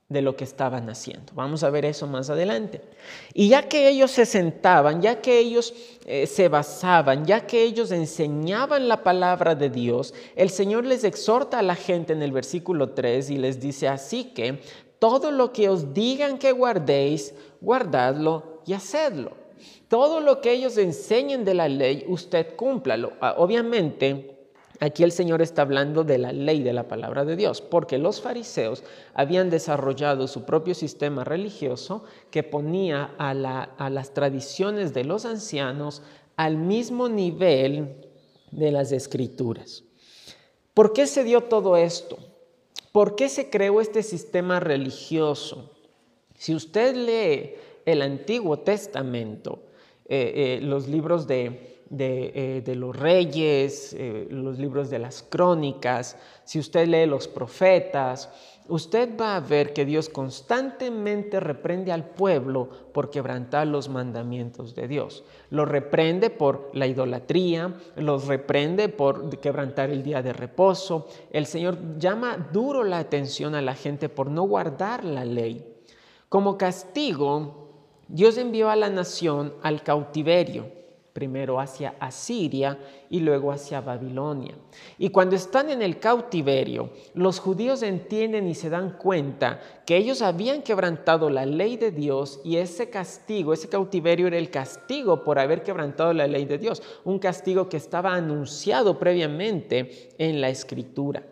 de 0.09 0.23
lo 0.23 0.37
que 0.37 0.45
estaban 0.45 0.89
haciendo. 0.91 1.33
Vamos 1.35 1.65
a 1.65 1.71
ver 1.71 1.85
eso 1.87 2.07
más 2.07 2.29
adelante. 2.29 2.83
Y 3.33 3.49
ya 3.49 3.69
que 3.69 3.89
ellos 3.89 4.11
se 4.11 4.27
sentaban, 4.27 5.01
ya 5.01 5.21
que 5.23 5.39
ellos 5.39 5.73
eh, 6.05 6.27
se 6.27 6.49
basaban, 6.49 7.25
ya 7.25 7.47
que 7.47 7.63
ellos 7.63 7.91
enseñaban 7.91 8.87
la 8.87 9.03
palabra 9.03 9.55
de 9.55 9.71
Dios, 9.71 10.13
el 10.37 10.51
Señor 10.51 10.85
les 10.85 11.05
exhorta 11.05 11.59
a 11.59 11.63
la 11.63 11.75
gente 11.75 12.13
en 12.13 12.23
el 12.23 12.33
versículo 12.33 12.91
3 12.91 13.31
y 13.31 13.39
les 13.39 13.61
dice, 13.61 13.89
así 13.89 14.25
que 14.25 14.61
todo 14.99 15.31
lo 15.31 15.53
que 15.53 15.69
os 15.69 15.95
digan 15.95 16.39
que 16.39 16.53
guardéis, 16.53 17.35
guardadlo 17.61 18.61
y 18.67 18.75
hacedlo. 18.75 19.33
Todo 19.89 20.21
lo 20.21 20.41
que 20.41 20.53
ellos 20.53 20.77
enseñen 20.77 21.45
de 21.45 21.55
la 21.55 21.69
ley, 21.69 22.05
usted 22.09 22.57
cúmplalo. 22.57 23.13
Ah, 23.21 23.35
obviamente, 23.39 24.34
Aquí 24.81 25.05
el 25.05 25.13
Señor 25.13 25.41
está 25.41 25.63
hablando 25.63 26.03
de 26.03 26.19
la 26.19 26.33
ley 26.33 26.63
de 26.63 26.73
la 26.73 26.89
palabra 26.89 27.25
de 27.25 27.37
Dios, 27.37 27.61
porque 27.61 27.99
los 27.99 28.21
fariseos 28.21 28.83
habían 29.15 29.49
desarrollado 29.49 30.27
su 30.27 30.45
propio 30.45 30.75
sistema 30.75 31.23
religioso 31.23 32.05
que 32.31 32.43
ponía 32.43 33.15
a, 33.19 33.35
las 33.35 34.15
tradiciones 34.15 34.93
de 34.93 35.05
los 35.05 35.27
ancianos 35.27 36.03
al 36.37 36.57
mismo 36.57 37.09
nivel 37.09 37.95
de 38.51 38.73
las 38.73 38.91
escrituras. 38.91 39.85
¿Por 40.75 40.93
qué 40.93 41.07
se 41.07 41.23
dio 41.23 41.43
todo 41.43 41.77
esto? 41.77 42.19
¿Por 42.91 43.15
qué 43.15 43.29
se 43.29 43.51
creó 43.51 43.81
este 43.81 44.03
sistema 44.03 44.59
religioso? 44.59 45.71
Si 46.37 46.53
usted 46.55 46.97
lee 46.97 47.55
el 47.87 48.03
Antiguo 48.03 48.59
Testamento, 48.59 49.63
eh, 50.07 50.59
eh, 50.59 50.61
los 50.63 50.89
libros 50.89 51.29
de 51.29 51.74
eh, 51.91 52.63
de, 52.65 52.75
los 52.77 52.97
reyes, 52.97 53.95
eh, 53.99 54.27
los 54.31 54.59
libros 54.59 54.89
de 54.89 54.99
las 54.99 55.23
crónicas, 55.23 56.17
si 56.45 56.59
usted 56.59 56.89
lee 56.89 57.05
los 57.05 57.29
profetas, 57.29 58.31
usted 58.69 59.11
va 59.21 59.37
a 59.37 59.41
ver 59.41 59.75
que 59.75 59.85
Dios 59.85 60.09
constantemente 60.09 61.41
reprende 61.41 61.93
al 61.93 62.09
pueblo 62.09 62.71
por 62.93 63.11
quebrantar 63.11 63.67
los 63.67 63.91
mandamientos 63.91 64.75
de 64.75 64.89
Dios. 64.89 65.25
Lo 65.51 65.67
reprende 65.67 66.31
por 66.31 66.71
la 66.73 66.87
idolatría, 66.87 67.75
los 67.97 68.27
reprende 68.27 68.89
por 68.89 69.39
quebrantar 69.39 69.91
el 69.91 70.03
día 70.03 70.23
de 70.23 70.33
reposo. 70.33 71.07
El 71.31 71.45
Señor 71.45 71.99
llama 71.99 72.49
duro 72.51 72.83
la 72.83 72.99
atención 72.99 73.55
a 73.55 73.63
la 73.63 73.75
gente 73.75 74.09
por 74.09 74.31
no 74.31 74.45
guardar 74.45 75.05
la 75.05 75.27
ley. 75.27 75.71
Como 76.31 76.57
castigo, 76.57 77.69
Dios 78.09 78.39
envió 78.39 78.71
a 78.71 78.77
la 78.77 78.89
nación 78.89 79.53
al 79.63 79.83
cautiverio 79.83 80.84
primero 81.15 81.61
hacia 81.61 81.95
Asiria 82.01 82.77
y 83.09 83.21
luego 83.21 83.53
hacia 83.53 83.81
Babilonia. 83.81 84.57
Y 84.99 85.11
cuando 85.11 85.37
están 85.37 85.71
en 85.71 85.81
el 85.81 86.01
cautiverio, 86.01 86.91
los 87.15 87.39
judíos 87.39 87.85
entienden 87.85 88.49
y 88.49 88.55
se 88.57 88.69
dan 88.69 88.99
cuenta 88.99 89.61
que 89.87 89.97
ellos 89.97 90.23
habían 90.23 90.63
quebrantado 90.63 91.31
la 91.31 91.47
ley 91.47 91.77
de 91.77 91.93
Dios 91.93 92.41
y 92.45 92.57
ese 92.57 92.91
castigo, 92.91 93.53
ese 93.53 93.69
cautiverio 93.69 94.27
era 94.27 94.39
el 94.39 94.51
castigo 94.51 95.23
por 95.23 95.39
haber 95.39 95.63
quebrantado 95.63 96.13
la 96.13 96.27
ley 96.27 96.47
de 96.47 96.59
Dios, 96.59 96.83
un 97.05 97.21
castigo 97.21 97.69
que 97.69 97.77
estaba 97.77 98.13
anunciado 98.13 98.99
previamente 98.99 100.09
en 100.19 100.41
la 100.41 100.49
escritura. 100.49 101.23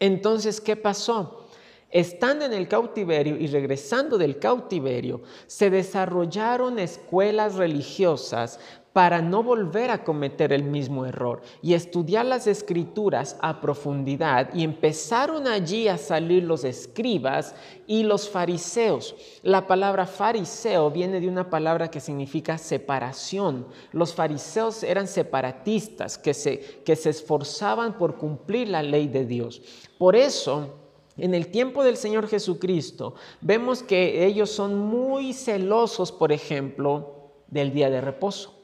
Entonces, 0.00 0.58
¿qué 0.58 0.74
pasó? 0.74 1.42
Estando 1.90 2.46
en 2.46 2.54
el 2.54 2.66
cautiverio 2.66 3.36
y 3.36 3.46
regresando 3.48 4.16
del 4.16 4.38
cautiverio, 4.38 5.20
se 5.46 5.68
desarrollaron 5.68 6.78
escuelas 6.78 7.56
religiosas 7.56 8.58
para 8.92 9.22
no 9.22 9.42
volver 9.42 9.90
a 9.90 10.04
cometer 10.04 10.52
el 10.52 10.64
mismo 10.64 11.06
error 11.06 11.40
y 11.62 11.74
estudiar 11.74 12.26
las 12.26 12.46
escrituras 12.46 13.36
a 13.40 13.60
profundidad 13.60 14.52
y 14.54 14.64
empezaron 14.64 15.46
allí 15.46 15.88
a 15.88 15.96
salir 15.96 16.44
los 16.44 16.64
escribas 16.64 17.54
y 17.86 18.02
los 18.02 18.28
fariseos. 18.28 19.14
La 19.42 19.66
palabra 19.66 20.06
fariseo 20.06 20.90
viene 20.90 21.20
de 21.20 21.28
una 21.28 21.48
palabra 21.48 21.90
que 21.90 22.00
significa 22.00 22.58
separación. 22.58 23.66
Los 23.92 24.14
fariseos 24.14 24.82
eran 24.82 25.08
separatistas 25.08 26.18
que 26.18 26.34
se, 26.34 26.82
que 26.84 26.96
se 26.96 27.10
esforzaban 27.10 27.96
por 27.96 28.16
cumplir 28.16 28.68
la 28.68 28.82
ley 28.82 29.08
de 29.08 29.24
Dios. 29.24 29.62
Por 29.98 30.16
eso, 30.16 30.74
en 31.16 31.34
el 31.34 31.48
tiempo 31.48 31.82
del 31.82 31.96
Señor 31.96 32.28
Jesucristo, 32.28 33.14
vemos 33.40 33.82
que 33.82 34.26
ellos 34.26 34.50
son 34.50 34.78
muy 34.78 35.32
celosos, 35.32 36.12
por 36.12 36.32
ejemplo, 36.32 37.32
del 37.48 37.72
día 37.72 37.90
de 37.90 38.00
reposo. 38.00 38.61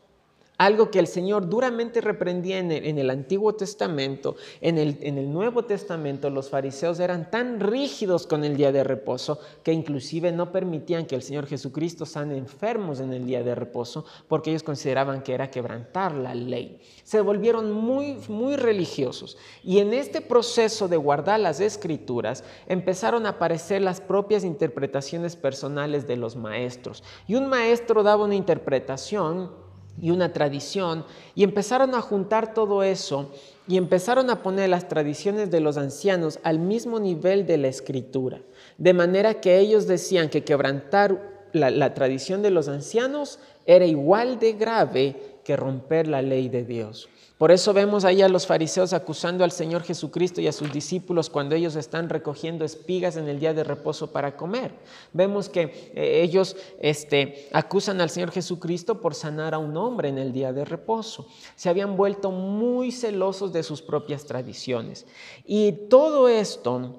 Algo 0.59 0.91
que 0.91 0.99
el 0.99 1.07
Señor 1.07 1.49
duramente 1.49 2.01
reprendía 2.01 2.59
en 2.59 2.73
el, 2.73 3.11
Antiguo 3.11 3.55
Testamento, 3.55 4.35
en 4.61 4.77
el, 4.77 5.33
Nuevo 5.33 5.65
Testamento 5.65 6.31
los 6.31 6.51
fariseos 6.51 6.99
eran 6.99 7.31
tan 7.31 7.61
rígidos 7.61 8.27
con 8.27 8.43
el 8.43 8.57
día 8.57 8.73
de 8.73 8.83
reposo 8.83 9.39
que 9.63 9.73
inclusive 9.73 10.33
no 10.33 10.51
permitían 10.51 11.07
que 11.07 11.15
el 11.15 11.23
Señor 11.23 11.47
Jesucristo 11.47 12.05
sane 12.07 12.37
enfermos 12.37 12.99
en 12.99 13.13
el 13.13 13.25
día 13.25 13.45
de 13.45 13.55
reposo 13.55 14.05
porque 14.27 14.51
ellos 14.51 14.65
consideraban 14.65 15.23
que 15.23 15.33
era 15.33 15.49
quebrantar 15.49 16.13
la 16.13 16.35
ley. 16.35 16.81
Se 17.05 17.21
volvieron 17.21 17.71
muy, 17.71 18.17
muy 18.27 18.57
religiosos 18.57 19.39
y 19.63 19.79
en 19.79 19.95
este 19.95 20.21
proceso 20.21 20.89
de 20.89 20.97
guardar 20.97 21.39
las 21.39 21.61
escrituras 21.61 22.43
empezaron 22.67 23.27
a 23.27 23.31
aparecer 23.31 23.81
las 23.81 24.01
propias 24.01 24.43
interpretaciones 24.43 25.37
personales 25.37 26.09
de 26.09 26.17
los 26.17 26.35
maestros. 26.35 27.05
Y 27.29 27.37
un 27.37 27.47
maestro 27.47 28.03
daba 28.03 28.25
una 28.25 28.35
interpretación 28.35 29.68
y 30.01 30.11
una 30.11 30.33
tradición, 30.33 31.05
y 31.35 31.45
empezaron 31.45 31.95
a 31.95 32.01
juntar 32.01 32.55
todo 32.55 32.83
eso 32.83 33.31
y 33.67 33.77
empezaron 33.77 34.31
a 34.31 34.43
poner 34.43 34.71
las 34.71 34.89
tradiciones 34.89 35.51
de 35.51 35.61
los 35.61 35.77
ancianos 35.77 36.39
al 36.43 36.59
mismo 36.59 36.99
nivel 37.01 37.47
de 37.47 37.59
la 37.59 37.69
escritura, 37.69 38.41
de 38.79 38.95
manera 38.95 39.35
que 39.35 39.59
ellos 39.59 39.87
decían 39.87 40.31
que 40.31 40.45
quebrantar 40.45 41.39
la, 41.53 41.71
la 41.71 41.95
tradición 41.95 42.43
de 42.43 42.51
los 42.51 42.69
ancianos 42.69 43.39
era 43.67 43.85
igual 43.85 44.39
de 44.39 44.55
grave 44.55 45.17
que 45.45 45.57
romper 45.57 46.09
la 46.09 46.23
ley 46.23 46.49
de 46.49 46.65
Dios. 46.65 47.09
Por 47.39 47.53
eso 47.53 47.73
vemos 47.73 48.05
ahí 48.05 48.21
a 48.21 48.29
los 48.29 48.49
fariseos 48.49 48.93
acusando 48.93 49.45
al 49.45 49.53
Señor 49.53 49.85
Jesucristo 49.85 50.41
y 50.41 50.49
a 50.49 50.53
sus 50.53 50.73
discípulos 50.73 51.31
cuando 51.31 51.55
ellos 51.55 51.77
están 51.77 52.09
recogiendo 52.09 52.65
espigas 52.65 53.17
en 53.17 53.29
el 53.29 53.39
día 53.39 53.55
de 53.55 53.63
reposo 53.63 54.11
para 54.11 54.37
comer. 54.37 54.73
Vemos 55.13 55.49
que 55.49 55.93
eh, 55.95 56.23
ellos 56.23 56.57
este, 56.81 57.49
acusan 57.53 58.01
al 58.01 58.11
Señor 58.11 58.33
Jesucristo 58.33 59.01
por 59.01 59.15
sanar 59.15 59.55
a 59.55 59.59
un 59.59 59.77
hombre 59.77 60.09
en 60.09 60.19
el 60.19 60.33
día 60.33 60.53
de 60.53 60.65
reposo. 60.65 61.29
Se 61.55 61.69
habían 61.69 61.97
vuelto 61.97 62.33
muy 62.33 62.91
celosos 62.91 63.53
de 63.53 63.63
sus 63.63 63.83
propias 63.83 64.25
tradiciones. 64.25 65.07
Y 65.47 65.71
todo 65.89 66.29
esto, 66.29 66.97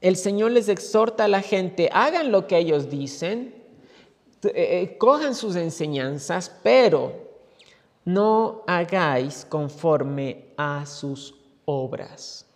el 0.00 0.16
Señor 0.16 0.50
les 0.50 0.68
exhorta 0.68 1.26
a 1.26 1.28
la 1.28 1.40
gente, 1.40 1.88
hagan 1.92 2.32
lo 2.32 2.48
que 2.48 2.58
ellos 2.58 2.90
dicen, 2.90 3.54
eh, 4.42 4.50
eh, 4.54 4.98
cojan 4.98 5.36
sus 5.36 5.54
enseñanzas, 5.54 6.52
pero 6.64 7.27
no 8.08 8.64
hagáis 8.66 9.44
conforme 9.44 10.46
a 10.56 10.86
sus 10.86 11.34
obras. 11.66 12.46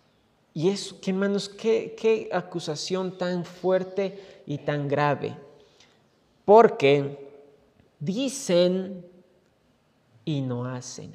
Y 0.51 0.69
eso, 0.69 0.97
qué 0.99 1.13
manos, 1.13 1.47
qué, 1.47 1.95
qué 1.95 2.27
acusación 2.33 3.19
tan 3.19 3.45
fuerte 3.45 4.41
y 4.47 4.57
tan 4.57 4.87
grave. 4.87 5.37
Porque 6.43 7.29
dicen 7.99 9.05
y 10.25 10.41
no 10.41 10.65
hacen. 10.65 11.13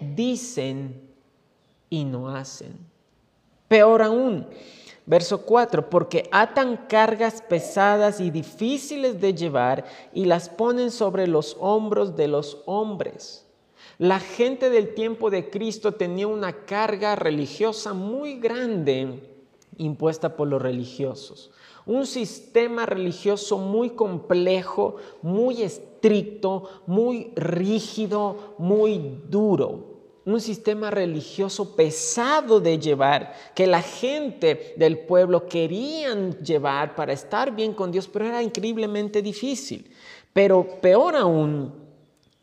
Dicen 0.00 0.98
y 1.90 2.02
no 2.02 2.30
hacen. 2.30 2.78
Peor 3.68 4.00
aún, 4.00 4.46
Verso 5.08 5.42
4, 5.42 5.88
porque 5.88 6.28
atan 6.32 6.88
cargas 6.88 7.40
pesadas 7.40 8.18
y 8.18 8.32
difíciles 8.32 9.20
de 9.20 9.34
llevar 9.34 9.84
y 10.12 10.24
las 10.24 10.48
ponen 10.48 10.90
sobre 10.90 11.28
los 11.28 11.56
hombros 11.60 12.16
de 12.16 12.26
los 12.26 12.60
hombres. 12.66 13.46
La 13.98 14.18
gente 14.18 14.68
del 14.68 14.94
tiempo 14.94 15.30
de 15.30 15.48
Cristo 15.48 15.92
tenía 15.92 16.26
una 16.26 16.64
carga 16.64 17.14
religiosa 17.14 17.94
muy 17.94 18.40
grande 18.40 19.22
impuesta 19.78 20.36
por 20.36 20.48
los 20.48 20.60
religiosos. 20.60 21.52
Un 21.86 22.04
sistema 22.04 22.84
religioso 22.84 23.58
muy 23.58 23.90
complejo, 23.90 24.96
muy 25.22 25.62
estricto, 25.62 26.68
muy 26.86 27.30
rígido, 27.36 28.56
muy 28.58 29.20
duro 29.28 29.95
un 30.26 30.40
sistema 30.40 30.90
religioso 30.90 31.76
pesado 31.76 32.60
de 32.60 32.80
llevar, 32.80 33.32
que 33.54 33.66
la 33.66 33.80
gente 33.80 34.74
del 34.76 34.98
pueblo 34.98 35.46
querían 35.46 36.36
llevar 36.40 36.96
para 36.96 37.12
estar 37.12 37.54
bien 37.54 37.72
con 37.72 37.92
Dios, 37.92 38.08
pero 38.08 38.26
era 38.26 38.42
increíblemente 38.42 39.22
difícil. 39.22 39.88
Pero 40.32 40.80
peor 40.80 41.14
aún, 41.14 41.72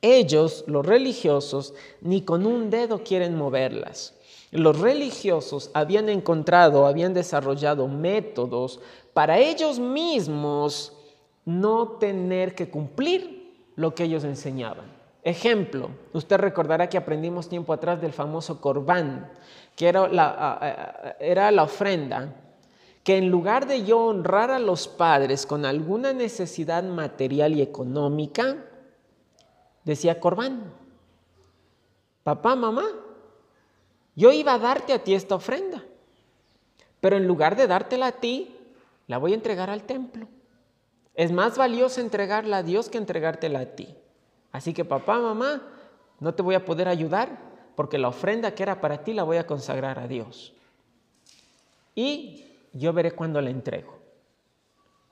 ellos, 0.02 0.64
los 0.66 0.86
religiosos, 0.86 1.74
ni 2.00 2.22
con 2.22 2.46
un 2.46 2.70
dedo 2.70 3.04
quieren 3.04 3.36
moverlas. 3.36 4.16
Los 4.52 4.80
religiosos 4.80 5.70
habían 5.74 6.08
encontrado, 6.08 6.88
habían 6.88 7.14
desarrollado 7.14 7.90
métodos 7.90 8.80
para 9.14 9.40
ellos 9.40 9.78
mismos 9.80 10.94
no 11.44 11.98
tener 12.00 12.56
que 12.56 12.70
cumplir 12.70 13.52
lo 13.76 13.94
que 13.94 14.06
ellos 14.06 14.24
enseñaban. 14.24 15.03
Ejemplo, 15.24 15.92
usted 16.12 16.38
recordará 16.38 16.90
que 16.90 16.98
aprendimos 16.98 17.48
tiempo 17.48 17.72
atrás 17.72 18.02
del 18.02 18.12
famoso 18.12 18.60
corbán, 18.60 19.32
que 19.76 19.88
era 19.88 20.10
la, 20.10 21.64
ofrenda, 21.64 22.36
que 23.04 23.18
en 23.18 23.30
lugar 23.30 23.66
de 23.66 23.86
yo 23.86 24.00
honrar 24.00 24.52
a 24.52 24.60
los 24.60 24.90
padres 24.90 25.46
con 25.46 25.66
alguna 25.66 26.12
necesidad 26.12 26.84
material 26.84 27.54
y 27.56 27.62
económica, 27.62 28.58
decía 29.86 30.20
corbán, 30.20 30.74
papá, 32.24 32.56
mamá, 32.58 32.86
yo 34.16 34.32
iba 34.34 34.54
a 34.54 34.60
darte 34.60 34.92
a 34.92 35.00
ti 35.00 35.16
esta 35.16 35.36
ofrenda, 35.36 35.84
pero 37.00 37.16
en 37.16 37.28
lugar 37.28 37.56
de 37.56 37.68
dártela 37.68 38.08
a 38.08 38.12
ti, 38.12 38.58
la 39.08 39.18
voy 39.20 39.32
a 39.32 39.36
entregar 39.36 39.70
al 39.70 39.84
templo. 39.84 40.28
Es 41.16 41.32
más 41.32 41.58
valioso 41.58 42.02
entregarla 42.02 42.58
a 42.58 42.64
Dios 42.64 42.90
que 42.90 42.98
entregártela 42.98 43.60
a 43.60 43.66
ti. 43.68 43.96
Así 44.54 44.74
que 44.74 44.86
papá, 44.86 45.20
mamá, 45.20 45.62
no 46.22 46.34
te 46.34 46.42
voy 46.42 46.56
a 46.56 46.64
poder 46.64 46.88
ayudar 46.88 47.38
porque 47.76 47.98
la 47.98 48.08
ofrenda 48.08 48.54
que 48.56 48.64
era 48.64 48.80
para 48.80 49.04
ti 49.04 49.14
la 49.14 49.24
voy 49.24 49.38
a 49.38 49.48
consagrar 49.48 50.00
a 50.00 50.08
Dios. 50.08 50.54
Y 51.96 52.46
yo 52.72 52.94
veré 52.94 53.12
cuándo 53.12 53.42
la 53.42 53.50
entrego. 53.50 54.02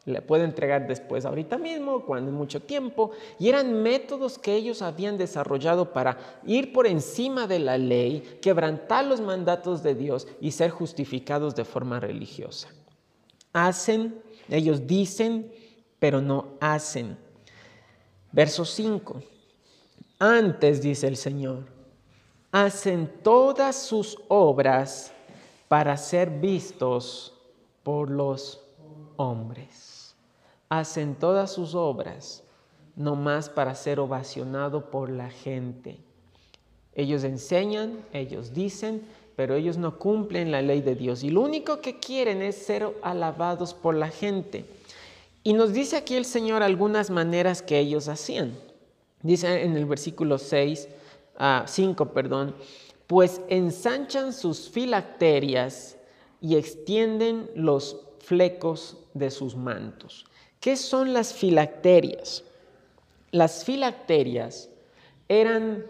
Le 0.05 0.21
puedo 0.21 0.43
entregar 0.43 0.87
después, 0.87 1.25
ahorita 1.25 1.57
mismo, 1.57 2.05
cuando 2.05 2.31
mucho 2.31 2.61
tiempo. 2.61 3.11
Y 3.37 3.49
eran 3.49 3.83
métodos 3.83 4.39
que 4.39 4.55
ellos 4.55 4.81
habían 4.81 5.17
desarrollado 5.17 5.91
para 5.93 6.39
ir 6.45 6.71
por 6.73 6.87
encima 6.87 7.45
de 7.45 7.59
la 7.59 7.77
ley, 7.77 8.39
quebrantar 8.41 9.05
los 9.05 9.21
mandatos 9.21 9.83
de 9.83 9.93
Dios 9.93 10.27
y 10.39 10.51
ser 10.51 10.71
justificados 10.71 11.55
de 11.55 11.65
forma 11.65 11.99
religiosa. 11.99 12.69
Hacen, 13.53 14.21
ellos 14.49 14.87
dicen, 14.87 15.51
pero 15.99 16.19
no 16.19 16.57
hacen. 16.59 17.17
Verso 18.31 18.65
5. 18.65 19.21
Antes, 20.23 20.83
dice 20.83 21.07
el 21.07 21.17
Señor, 21.17 21.65
hacen 22.51 23.11
todas 23.23 23.75
sus 23.75 24.19
obras 24.27 25.11
para 25.67 25.97
ser 25.97 26.29
vistos 26.29 27.33
por 27.81 28.11
los 28.11 28.61
hombres. 29.15 30.15
Hacen 30.69 31.15
todas 31.15 31.51
sus 31.51 31.73
obras 31.73 32.43
no 32.95 33.15
más 33.15 33.49
para 33.49 33.73
ser 33.73 33.99
ovacionado 33.99 34.91
por 34.91 35.09
la 35.09 35.31
gente. 35.31 35.97
Ellos 36.93 37.23
enseñan, 37.23 38.05
ellos 38.13 38.53
dicen, 38.53 39.01
pero 39.35 39.55
ellos 39.55 39.77
no 39.77 39.97
cumplen 39.97 40.51
la 40.51 40.61
ley 40.61 40.81
de 40.81 40.93
Dios. 40.93 41.23
Y 41.23 41.31
lo 41.31 41.41
único 41.41 41.81
que 41.81 41.99
quieren 41.99 42.43
es 42.43 42.57
ser 42.57 42.95
alabados 43.01 43.73
por 43.73 43.95
la 43.95 44.09
gente. 44.09 44.65
Y 45.41 45.53
nos 45.53 45.73
dice 45.73 45.97
aquí 45.97 46.15
el 46.15 46.25
Señor 46.25 46.61
algunas 46.61 47.09
maneras 47.09 47.63
que 47.63 47.79
ellos 47.79 48.07
hacían. 48.07 48.55
Dice 49.23 49.63
en 49.63 49.75
el 49.75 49.85
versículo 49.85 50.37
6, 50.37 50.87
5, 51.65 52.03
ah, 52.03 52.13
perdón, 52.13 52.55
pues 53.07 53.41
ensanchan 53.49 54.33
sus 54.33 54.69
filacterias 54.69 55.97
y 56.39 56.55
extienden 56.55 57.49
los 57.55 57.97
flecos 58.19 58.97
de 59.13 59.29
sus 59.31 59.55
mantos. 59.55 60.25
¿Qué 60.59 60.75
son 60.75 61.13
las 61.13 61.33
filacterias? 61.33 62.43
Las 63.31 63.65
filacterias 63.65 64.69
eran 65.27 65.85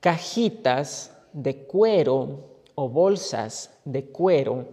cajitas 0.00 1.12
de 1.32 1.64
cuero 1.64 2.56
o 2.74 2.88
bolsas 2.88 3.70
de 3.84 4.06
cuero 4.06 4.68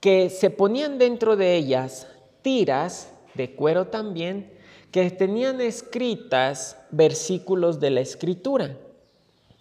que 0.00 0.28
se 0.28 0.50
ponían 0.50 0.98
dentro 0.98 1.36
de 1.36 1.56
ellas 1.56 2.06
tiras 2.42 3.10
de 3.34 3.54
cuero 3.54 3.86
también, 3.86 4.52
que 4.94 5.10
tenían 5.10 5.60
escritas 5.60 6.76
versículos 6.92 7.80
de 7.80 7.90
la 7.90 8.00
escritura. 8.00 8.76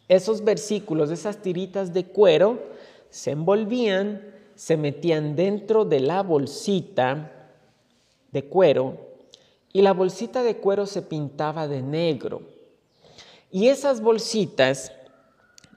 Esos 0.08 0.44
versículos, 0.44 1.10
esas 1.10 1.38
tiritas 1.38 1.92
de 1.92 2.06
cuero, 2.06 2.60
se 3.10 3.32
envolvían, 3.32 4.22
se 4.54 4.78
metían 4.78 5.36
dentro 5.36 5.86
de 5.86 6.02
la 6.02 6.22
bolsita 6.22 7.50
de 8.32 8.46
cuero 8.46 8.96
y 9.72 9.82
la 9.82 9.94
bolsita 9.94 10.44
de 10.44 10.58
cuero 10.58 10.86
se 10.86 11.02
pintaba 11.02 11.68
de 11.68 11.82
negro. 11.82 12.44
Y 13.50 13.70
esas 13.70 14.02
bolsitas 14.02 14.92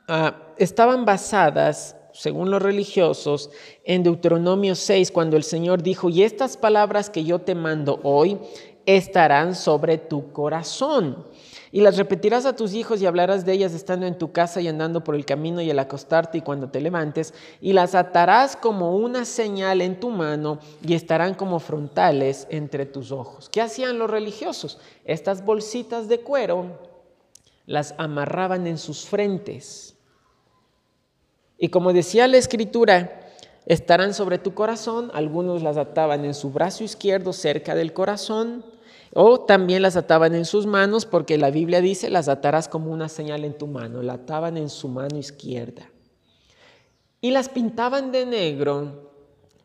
ah, 0.07 0.37
estaban 0.59 1.07
basadas, 1.07 1.97
según 2.13 2.51
los 2.51 2.61
religiosos, 2.61 3.49
en 3.85 4.03
Deuteronomio 4.03 4.75
6, 4.75 5.11
cuando 5.13 5.39
el 5.39 5.45
Señor 5.45 5.83
dijo, 5.83 6.11
y 6.11 6.25
estas 6.25 6.59
palabras 6.59 7.09
que 7.09 7.25
yo 7.25 7.39
te 7.39 7.55
mando 7.55 8.01
hoy 8.03 8.39
estarán 8.87 9.55
sobre 9.55 9.99
tu 9.99 10.33
corazón. 10.33 11.25
Y 11.73 11.81
las 11.81 11.99
repetirás 11.99 12.47
a 12.47 12.57
tus 12.57 12.73
hijos 12.73 13.03
y 13.03 13.07
hablarás 13.07 13.45
de 13.45 13.53
ellas 13.53 13.75
estando 13.75 14.07
en 14.07 14.17
tu 14.17 14.33
casa 14.33 14.61
y 14.61 14.69
andando 14.69 15.05
por 15.05 15.15
el 15.15 15.27
camino 15.27 15.61
y 15.61 15.71
al 15.71 15.79
acostarte 15.79 16.39
y 16.39 16.41
cuando 16.41 16.71
te 16.71 16.81
levantes, 16.81 17.35
y 17.61 17.73
las 17.75 17.95
atarás 17.95 18.57
como 18.57 18.97
una 18.97 19.25
señal 19.25 19.83
en 19.83 20.01
tu 20.01 20.09
mano 20.09 20.59
y 20.83 20.95
estarán 20.95 21.35
como 21.35 21.59
frontales 21.59 22.47
entre 22.51 22.87
tus 22.87 23.13
ojos. 23.13 23.51
¿Qué 23.51 23.61
hacían 23.61 23.99
los 23.99 24.09
religiosos? 24.09 24.79
Estas 25.05 25.45
bolsitas 25.45 26.09
de 26.09 26.21
cuero 26.21 26.79
las 27.67 27.95
amarraban 27.99 28.67
en 28.67 28.79
sus 28.79 29.05
frentes. 29.05 29.97
Y 31.59 31.69
como 31.69 31.93
decía 31.93 32.29
la 32.29 32.37
escritura, 32.37 33.33
estarán 33.67 34.15
sobre 34.15 34.39
tu 34.39 34.55
corazón, 34.55 35.11
algunos 35.13 35.63
las 35.63 35.77
ataban 35.77 36.25
en 36.25 36.35
su 36.35 36.51
brazo 36.51 36.85
izquierdo 36.85 37.33
cerca 37.33 37.75
del 37.75 37.93
corazón, 37.93 38.65
o 39.19 39.41
también 39.41 39.81
las 39.81 39.97
ataban 39.97 40.35
en 40.35 40.45
sus 40.45 40.67
manos, 40.67 41.07
porque 41.07 41.39
la 41.39 41.51
Biblia 41.51 41.81
dice, 41.81 42.11
las 42.11 42.29
atarás 42.29 42.69
como 42.69 42.93
una 42.93 43.09
señal 43.09 43.47
en 43.47 43.57
tu 43.57 43.67
mano, 43.67 44.03
la 44.03 44.13
ataban 44.13 44.59
en 44.59 44.69
su 44.69 44.89
mano 44.89 45.17
izquierda. 45.17 45.91
Y 47.23 47.31
las 47.31 47.49
pintaban 47.49 48.13
de 48.13 48.27
negro 48.27 49.11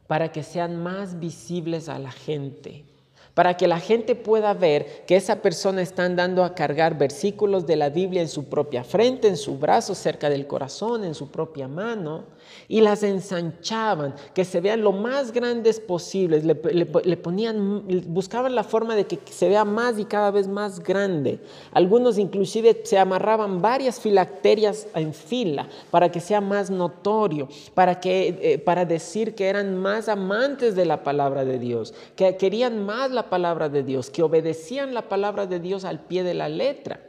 para 0.08 0.32
que 0.32 0.42
sean 0.42 0.82
más 0.82 1.20
visibles 1.20 1.90
a 1.90 2.00
la 2.00 2.12
gente 2.12 2.86
para 3.34 3.56
que 3.58 3.68
la 3.68 3.80
gente 3.80 4.16
pueda 4.16 4.54
ver 4.54 5.04
que 5.06 5.16
esa 5.16 5.42
persona 5.42 5.82
está 5.82 6.06
andando 6.06 6.44
a 6.44 6.54
cargar 6.54 6.98
versículos 6.98 7.66
de 7.66 7.76
la 7.76 7.90
Biblia 7.90 8.22
en 8.22 8.28
su 8.28 8.46
propia 8.46 8.84
frente, 8.84 9.28
en 9.28 9.38
su 9.38 9.58
brazo, 9.58 9.96
cerca 9.96 10.30
del 10.30 10.48
corazón, 10.48 11.04
en 11.04 11.16
su 11.16 11.30
propia 11.30 11.68
mano, 11.68 12.26
y 12.68 12.82
las 12.82 13.04
ensanchaban, 13.04 14.16
que 14.34 14.46
se 14.46 14.62
vean 14.62 14.82
lo 14.82 14.92
más 14.92 15.32
grandes 15.32 15.80
posibles, 15.80 16.44
le, 16.44 16.56
ponían, 16.56 17.84
buscaban 18.08 18.56
la 18.56 18.64
forma 18.64 18.96
de 18.96 19.06
que 19.06 19.20
se 19.32 19.50
vea 19.50 19.66
más 19.66 20.00
y 20.00 20.06
cada 20.06 20.32
vez 20.32 20.48
más 20.48 20.82
grande. 20.82 21.40
Algunos 21.72 22.18
inclusive 22.18 22.82
se 22.84 22.98
amarraban 22.98 23.62
varias 23.62 24.00
filacterias 24.00 24.88
en 24.96 25.14
fila 25.14 25.68
para 25.90 26.12
que 26.12 26.20
sea 26.20 26.42
más 26.42 26.70
notorio, 26.70 27.48
para, 27.74 28.00
que, 28.00 28.40
eh, 28.42 28.60
para 28.60 28.86
decir 28.86 29.36
que 29.36 29.48
eran 29.48 29.78
más 29.78 30.08
amantes 30.08 30.76
de 30.76 30.86
la 30.86 31.04
palabra 31.04 31.46
de 31.46 31.60
Dios, 31.60 31.94
que 32.16 32.38
querían 32.38 32.86
más 32.86 33.12
la 33.12 33.30
palabra 33.32 33.70
de 33.70 33.82
Dios, 33.82 34.12
que 34.12 34.22
obedecían 34.22 34.94
la 34.94 35.10
palabra 35.10 35.48
de 35.48 35.60
Dios 35.60 35.86
al 35.86 36.02
pie 36.02 36.22
de 36.22 36.36
la 36.36 36.50
letra. 36.50 37.00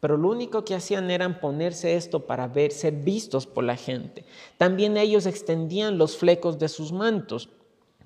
Pero 0.00 0.16
lo 0.16 0.28
único 0.30 0.64
que 0.64 0.74
hacían 0.74 1.10
era 1.10 1.40
ponerse 1.40 1.96
esto 1.96 2.26
para 2.26 2.46
ver, 2.46 2.72
ser 2.72 2.92
vistos 2.92 3.46
por 3.46 3.64
la 3.64 3.76
gente. 3.76 4.24
También 4.56 4.96
ellos 4.96 5.26
extendían 5.26 5.98
los 5.98 6.16
flecos 6.16 6.58
de 6.58 6.68
sus 6.68 6.92
mantos. 6.92 7.48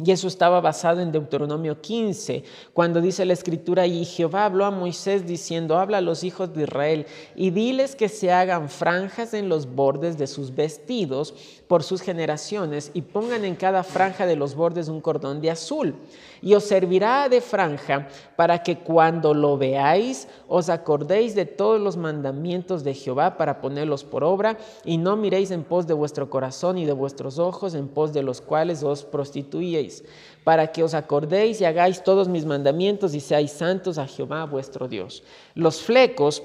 Y 0.01 0.13
eso 0.13 0.29
estaba 0.29 0.61
basado 0.61 1.01
en 1.01 1.11
Deuteronomio 1.11 1.81
15, 1.81 2.45
cuando 2.73 3.01
dice 3.01 3.25
la 3.25 3.33
escritura, 3.33 3.85
y 3.89 4.05
Jehová 4.05 4.45
habló 4.45 4.65
a 4.65 4.71
Moisés 4.71 5.27
diciendo, 5.27 5.77
habla 5.77 5.99
a 5.99 6.01
los 6.01 6.23
hijos 6.23 6.55
de 6.55 6.63
Israel 6.63 7.07
y 7.35 7.51
diles 7.51 7.97
que 7.97 8.09
se 8.09 8.31
hagan 8.31 8.69
franjas 8.69 9.35
en 9.35 9.49
los 9.49 9.67
bordes 9.75 10.17
de 10.17 10.29
sus 10.29 10.55
vestidos 10.55 11.35
por 11.69 11.83
sus 11.83 12.01
generaciones 12.01 12.91
y 12.95 13.03
pongan 13.03 13.45
en 13.45 13.55
cada 13.55 13.85
franja 13.85 14.27
de 14.27 14.37
los 14.37 14.55
bordes 14.55 14.89
un 14.89 15.03
cordón 15.03 15.43
de 15.43 15.51
azul 15.51 15.95
y 16.41 16.55
os 16.55 16.65
servirá 16.65 17.29
de 17.29 17.43
franja 17.43 18.09
para 18.37 18.63
que 18.63 18.79
cuando 18.79 19.35
lo 19.35 19.59
veáis 19.59 20.29
os 20.49 20.71
acordéis 20.71 21.35
de 21.35 21.45
todos 21.45 21.79
los 21.81 21.99
mandamientos 21.99 22.85
de 22.85 22.95
Jehová 22.95 23.37
para 23.37 23.61
ponerlos 23.61 24.03
por 24.03 24.25
obra 24.25 24.57
y 24.85 24.97
no 24.97 25.17
miréis 25.17 25.51
en 25.51 25.63
pos 25.63 25.87
de 25.87 25.95
vuestro 25.95 26.31
corazón 26.31 26.79
y 26.79 26.87
de 26.87 26.93
vuestros 26.93 27.39
ojos 27.39 27.75
en 27.75 27.89
pos 27.89 28.15
de 28.15 28.23
los 28.23 28.41
cuales 28.41 28.83
os 28.83 29.05
prostituíais, 29.05 30.05
para 30.45 30.69
que 30.73 30.83
os 30.83 30.95
acordéis 30.95 31.61
y 31.61 31.67
hagáis 31.67 32.03
todos 32.03 32.29
mis 32.29 32.47
mandamientos 32.47 33.15
y 33.15 33.21
seáis 33.21 33.53
santos 33.53 33.99
a 33.99 34.07
Jehová 34.07 34.45
vuestro 34.45 34.89
Dios. 34.89 35.23
Los 35.55 35.83
flecos 35.83 36.43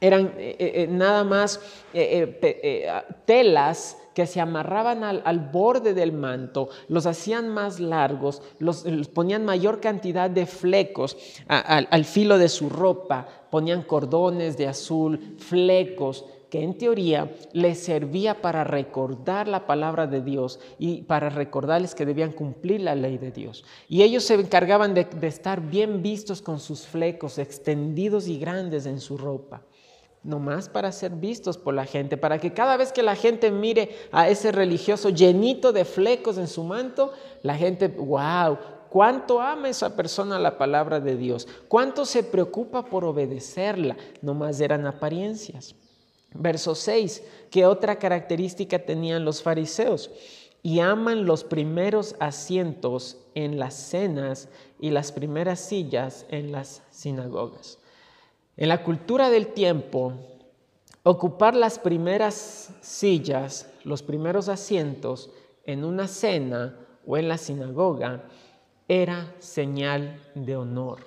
eran 0.00 0.34
eh, 0.38 0.56
eh, 0.58 0.72
eh, 0.74 0.86
nada 0.88 1.24
más 1.24 1.60
telas 3.24 3.96
que 4.14 4.26
se 4.26 4.40
amarraban 4.40 5.04
al, 5.04 5.50
borde 5.52 5.94
del 5.94 6.12
manto, 6.12 6.68
los 6.88 7.06
hacían 7.06 7.48
más 7.48 7.80
largos, 7.80 8.42
los, 8.58 8.84
ponían 9.14 9.44
mayor 9.44 9.80
cantidad 9.80 10.30
de 10.30 10.46
flecos 10.46 11.16
al 11.48 12.04
filo 12.04 12.38
de 12.38 12.48
su 12.48 12.68
ropa, 12.68 13.26
ponían 13.50 13.82
cordones 13.82 14.56
de 14.56 14.68
azul, 14.68 15.36
flecos, 15.38 16.24
que 16.50 16.64
en 16.64 16.76
teoría 16.76 17.32
les 17.52 17.78
servía 17.78 18.42
para 18.42 18.64
recordar 18.64 19.46
la 19.46 19.66
palabra 19.66 20.08
de 20.08 20.20
Dios 20.20 20.58
y 20.80 21.02
para 21.02 21.30
recordarles 21.30 21.94
que 21.94 22.04
debían 22.04 22.32
cumplir 22.32 22.80
la 22.80 22.96
ley 22.96 23.18
de 23.18 23.30
Dios. 23.30 23.64
Y 23.88 24.02
ellos 24.02 24.24
se 24.24 24.34
encargaban 24.34 24.92
de 24.92 25.06
estar 25.22 25.60
bien 25.60 26.02
vistos 26.02 26.42
con 26.42 26.58
sus 26.58 26.86
flecos 26.88 27.38
extendidos 27.38 28.26
y 28.26 28.38
grandes 28.38 28.86
en 28.86 29.00
su 29.00 29.16
ropa 29.16 29.62
nomás 30.22 30.68
para 30.68 30.92
ser 30.92 31.12
vistos 31.12 31.56
por 31.56 31.74
la 31.74 31.86
gente, 31.86 32.16
para 32.16 32.38
que 32.38 32.52
cada 32.52 32.76
vez 32.76 32.92
que 32.92 33.02
la 33.02 33.16
gente 33.16 33.50
mire 33.50 33.96
a 34.12 34.28
ese 34.28 34.52
religioso 34.52 35.08
llenito 35.08 35.72
de 35.72 35.84
flecos 35.84 36.36
en 36.36 36.46
su 36.46 36.62
manto, 36.64 37.12
la 37.42 37.56
gente, 37.56 37.88
wow, 37.88 38.58
cuánto 38.90 39.40
ama 39.40 39.70
esa 39.70 39.96
persona 39.96 40.38
la 40.38 40.58
palabra 40.58 41.00
de 41.00 41.16
Dios, 41.16 41.48
cuánto 41.68 42.04
se 42.04 42.22
preocupa 42.22 42.84
por 42.84 43.04
obedecerla, 43.04 43.96
nomás 44.20 44.60
eran 44.60 44.86
apariencias. 44.86 45.74
Verso 46.32 46.74
6, 46.74 47.24
¿qué 47.50 47.66
otra 47.66 47.98
característica 47.98 48.78
tenían 48.78 49.24
los 49.24 49.42
fariseos? 49.42 50.10
Y 50.62 50.80
aman 50.80 51.24
los 51.24 51.42
primeros 51.42 52.14
asientos 52.20 53.16
en 53.34 53.58
las 53.58 53.74
cenas 53.74 54.48
y 54.78 54.90
las 54.90 55.10
primeras 55.10 55.58
sillas 55.58 56.26
en 56.28 56.52
las 56.52 56.82
sinagogas. 56.90 57.79
En 58.60 58.68
la 58.68 58.82
cultura 58.82 59.30
del 59.30 59.46
tiempo, 59.46 60.12
ocupar 61.02 61.56
las 61.56 61.78
primeras 61.78 62.74
sillas, 62.82 63.70
los 63.84 64.02
primeros 64.02 64.50
asientos 64.50 65.30
en 65.64 65.82
una 65.82 66.06
cena 66.06 66.76
o 67.06 67.16
en 67.16 67.26
la 67.26 67.38
sinagoga 67.38 68.24
era 68.86 69.34
señal 69.38 70.20
de 70.34 70.56
honor. 70.56 70.98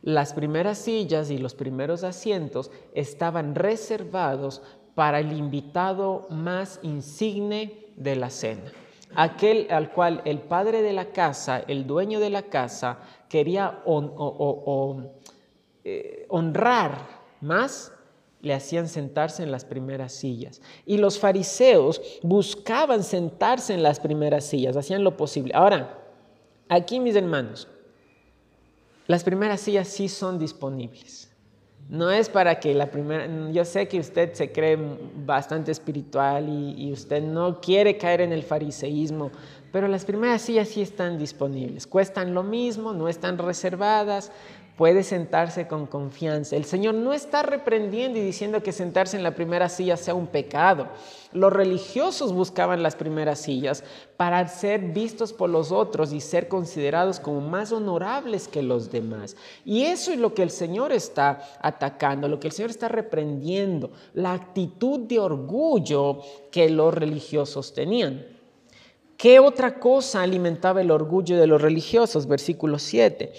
Las 0.00 0.32
primeras 0.32 0.78
sillas 0.78 1.28
y 1.30 1.36
los 1.36 1.54
primeros 1.54 2.02
asientos 2.02 2.70
estaban 2.94 3.54
reservados 3.54 4.62
para 4.94 5.20
el 5.20 5.34
invitado 5.34 6.26
más 6.30 6.80
insigne 6.82 7.92
de 7.96 8.16
la 8.16 8.30
cena, 8.30 8.72
aquel 9.14 9.66
al 9.68 9.92
cual 9.92 10.22
el 10.24 10.38
padre 10.38 10.80
de 10.80 10.94
la 10.94 11.12
casa, 11.12 11.62
el 11.68 11.86
dueño 11.86 12.20
de 12.20 12.30
la 12.30 12.44
casa, 12.44 13.00
quería 13.28 13.82
eh, 15.88 16.26
honrar 16.30 16.98
más, 17.40 17.92
le 18.40 18.52
hacían 18.52 18.88
sentarse 18.88 19.44
en 19.44 19.52
las 19.52 19.64
primeras 19.64 20.12
sillas. 20.12 20.60
Y 20.84 20.96
los 20.96 21.16
fariseos 21.16 22.02
buscaban 22.24 23.04
sentarse 23.04 23.72
en 23.72 23.84
las 23.84 24.00
primeras 24.00 24.44
sillas, 24.44 24.76
hacían 24.76 25.04
lo 25.04 25.16
posible. 25.16 25.52
Ahora, 25.54 25.96
aquí 26.68 26.98
mis 26.98 27.14
hermanos, 27.14 27.68
las 29.06 29.22
primeras 29.22 29.60
sillas 29.60 29.86
sí 29.86 30.08
son 30.08 30.40
disponibles. 30.40 31.30
No 31.88 32.10
es 32.10 32.28
para 32.28 32.58
que 32.58 32.74
la 32.74 32.90
primera, 32.90 33.28
yo 33.52 33.64
sé 33.64 33.86
que 33.86 34.00
usted 34.00 34.32
se 34.32 34.50
cree 34.50 34.76
bastante 35.24 35.70
espiritual 35.70 36.48
y, 36.48 36.88
y, 36.88 36.92
usted 36.92 37.22
no 37.22 37.60
quiere 37.60 37.96
caer 37.96 38.22
en 38.22 38.32
el 38.32 38.42
fariseísmo, 38.42 39.30
pero 39.72 39.88
las 39.88 40.04
primeras 40.04 40.42
sillas 40.42 40.68
sí 40.68 40.82
están 40.82 41.18
disponibles. 41.18 41.86
Cuestan 41.86 42.34
lo 42.34 42.42
mismo, 42.42 42.92
no 42.92 43.08
están 43.08 43.38
reservadas, 43.38 44.32
puede 44.76 45.02
sentarse 45.02 45.66
con 45.66 45.86
confianza. 45.86 46.54
El 46.54 46.66
Señor 46.66 46.94
no 46.94 47.12
está 47.12 47.42
reprendiendo 47.42 48.18
y 48.18 48.22
diciendo 48.22 48.62
que 48.62 48.72
sentarse 48.72 49.16
en 49.16 49.22
la 49.22 49.34
primera 49.34 49.68
silla 49.68 49.96
sea 49.96 50.14
un 50.14 50.26
pecado. 50.26 50.88
Los 51.32 51.52
religiosos 51.52 52.32
buscaban 52.32 52.82
las 52.82 52.94
primeras 52.94 53.40
sillas 53.40 53.84
para 54.16 54.46
ser 54.48 54.80
vistos 54.92 55.32
por 55.32 55.50
los 55.50 55.72
otros 55.72 56.12
y 56.12 56.20
ser 56.20 56.48
considerados 56.48 57.20
como 57.20 57.40
más 57.40 57.72
honorables 57.72 58.48
que 58.48 58.62
los 58.62 58.90
demás. 58.90 59.36
Y 59.64 59.84
eso 59.84 60.12
es 60.12 60.18
lo 60.18 60.34
que 60.34 60.42
el 60.42 60.50
Señor 60.50 60.92
está 60.92 61.42
atacando, 61.62 62.28
lo 62.28 62.38
que 62.38 62.48
el 62.48 62.52
Señor 62.52 62.70
está 62.70 62.88
reprendiendo, 62.88 63.90
la 64.12 64.32
actitud 64.32 65.00
de 65.00 65.18
orgullo 65.18 66.20
que 66.50 66.68
los 66.68 66.92
religiosos 66.92 67.72
tenían. 67.72 68.35
¿Qué 69.16 69.40
otra 69.40 69.78
cosa 69.78 70.22
alimentaba 70.22 70.80
el 70.80 70.90
orgullo 70.90 71.38
de 71.38 71.46
los 71.46 71.60
religiosos? 71.62 72.26
Versículo 72.26 72.78
7 72.78 73.32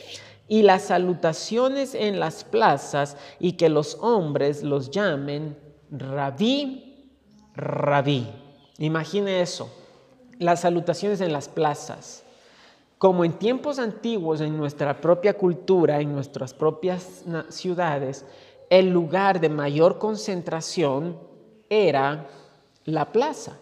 y 0.47 0.61
las 0.61 0.83
salutaciones 0.83 1.93
en 1.93 2.19
las 2.19 2.43
plazas 2.43 3.17
y 3.39 3.53
que 3.53 3.69
los 3.69 3.97
hombres 4.01 4.63
los 4.63 4.91
llamen 4.91 5.57
rabí, 5.91 7.11
rabí. 7.55 8.27
Imagine 8.77 9.41
eso, 9.41 9.69
las 10.39 10.61
salutaciones 10.61 11.21
en 11.21 11.33
las 11.33 11.49
plazas. 11.49 12.23
Como 12.97 13.25
en 13.25 13.33
tiempos 13.33 13.77
antiguos, 13.77 14.41
en 14.41 14.57
nuestra 14.57 14.99
propia 15.01 15.37
cultura, 15.37 15.99
en 15.99 16.13
nuestras 16.13 16.53
propias 16.53 17.23
ciudades, 17.49 18.25
el 18.69 18.89
lugar 18.89 19.39
de 19.39 19.49
mayor 19.49 19.99
concentración 19.99 21.19
era 21.69 22.27
la 22.85 23.11
plaza. 23.11 23.59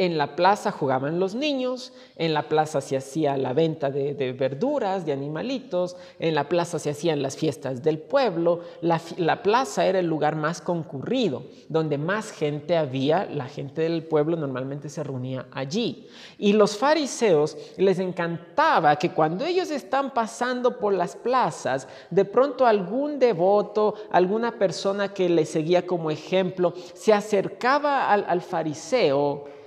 En 0.00 0.16
la 0.16 0.36
plaza 0.36 0.70
jugaban 0.70 1.18
los 1.18 1.34
niños, 1.34 1.92
en 2.14 2.32
la 2.32 2.48
plaza 2.48 2.80
se 2.80 2.96
hacía 2.96 3.36
la 3.36 3.52
venta 3.52 3.90
de, 3.90 4.32
verduras, 4.32 5.04
de 5.04 5.12
animalitos, 5.12 5.96
en 6.20 6.36
la 6.36 6.48
plaza 6.48 6.78
se 6.78 6.90
hacían 6.90 7.20
las 7.20 7.36
fiestas 7.36 7.82
del 7.82 7.98
pueblo. 7.98 8.60
La, 8.80 9.00
la, 9.16 9.42
plaza 9.42 9.86
era 9.86 9.98
el 9.98 10.06
lugar 10.06 10.36
más 10.36 10.60
concurrido, 10.60 11.42
donde 11.68 11.98
más 11.98 12.30
gente 12.30 12.76
había, 12.76 13.24
la 13.24 13.46
gente 13.46 13.82
del 13.82 14.04
pueblo 14.04 14.36
normalmente 14.36 14.88
se 14.88 15.02
reunía 15.02 15.46
allí. 15.50 16.06
Y 16.38 16.52
los 16.52 16.76
fariseos 16.76 17.56
les 17.76 17.98
encantaba 17.98 18.94
que 18.94 19.10
cuando 19.10 19.44
ellos 19.44 19.72
están 19.72 20.14
pasando 20.14 20.78
por 20.78 20.94
las 20.94 21.16
plazas, 21.16 21.88
de 22.10 22.24
pronto 22.24 22.66
algún 22.66 23.18
devoto, 23.18 23.94
alguna 24.12 24.60
persona 24.60 25.12
que 25.12 25.28
le 25.28 25.44
seguía 25.44 25.84
como 25.84 26.12
ejemplo, 26.12 26.72
se 26.94 27.12
acercaba 27.12 28.12
al 28.12 28.42
fariseo 28.42 29.57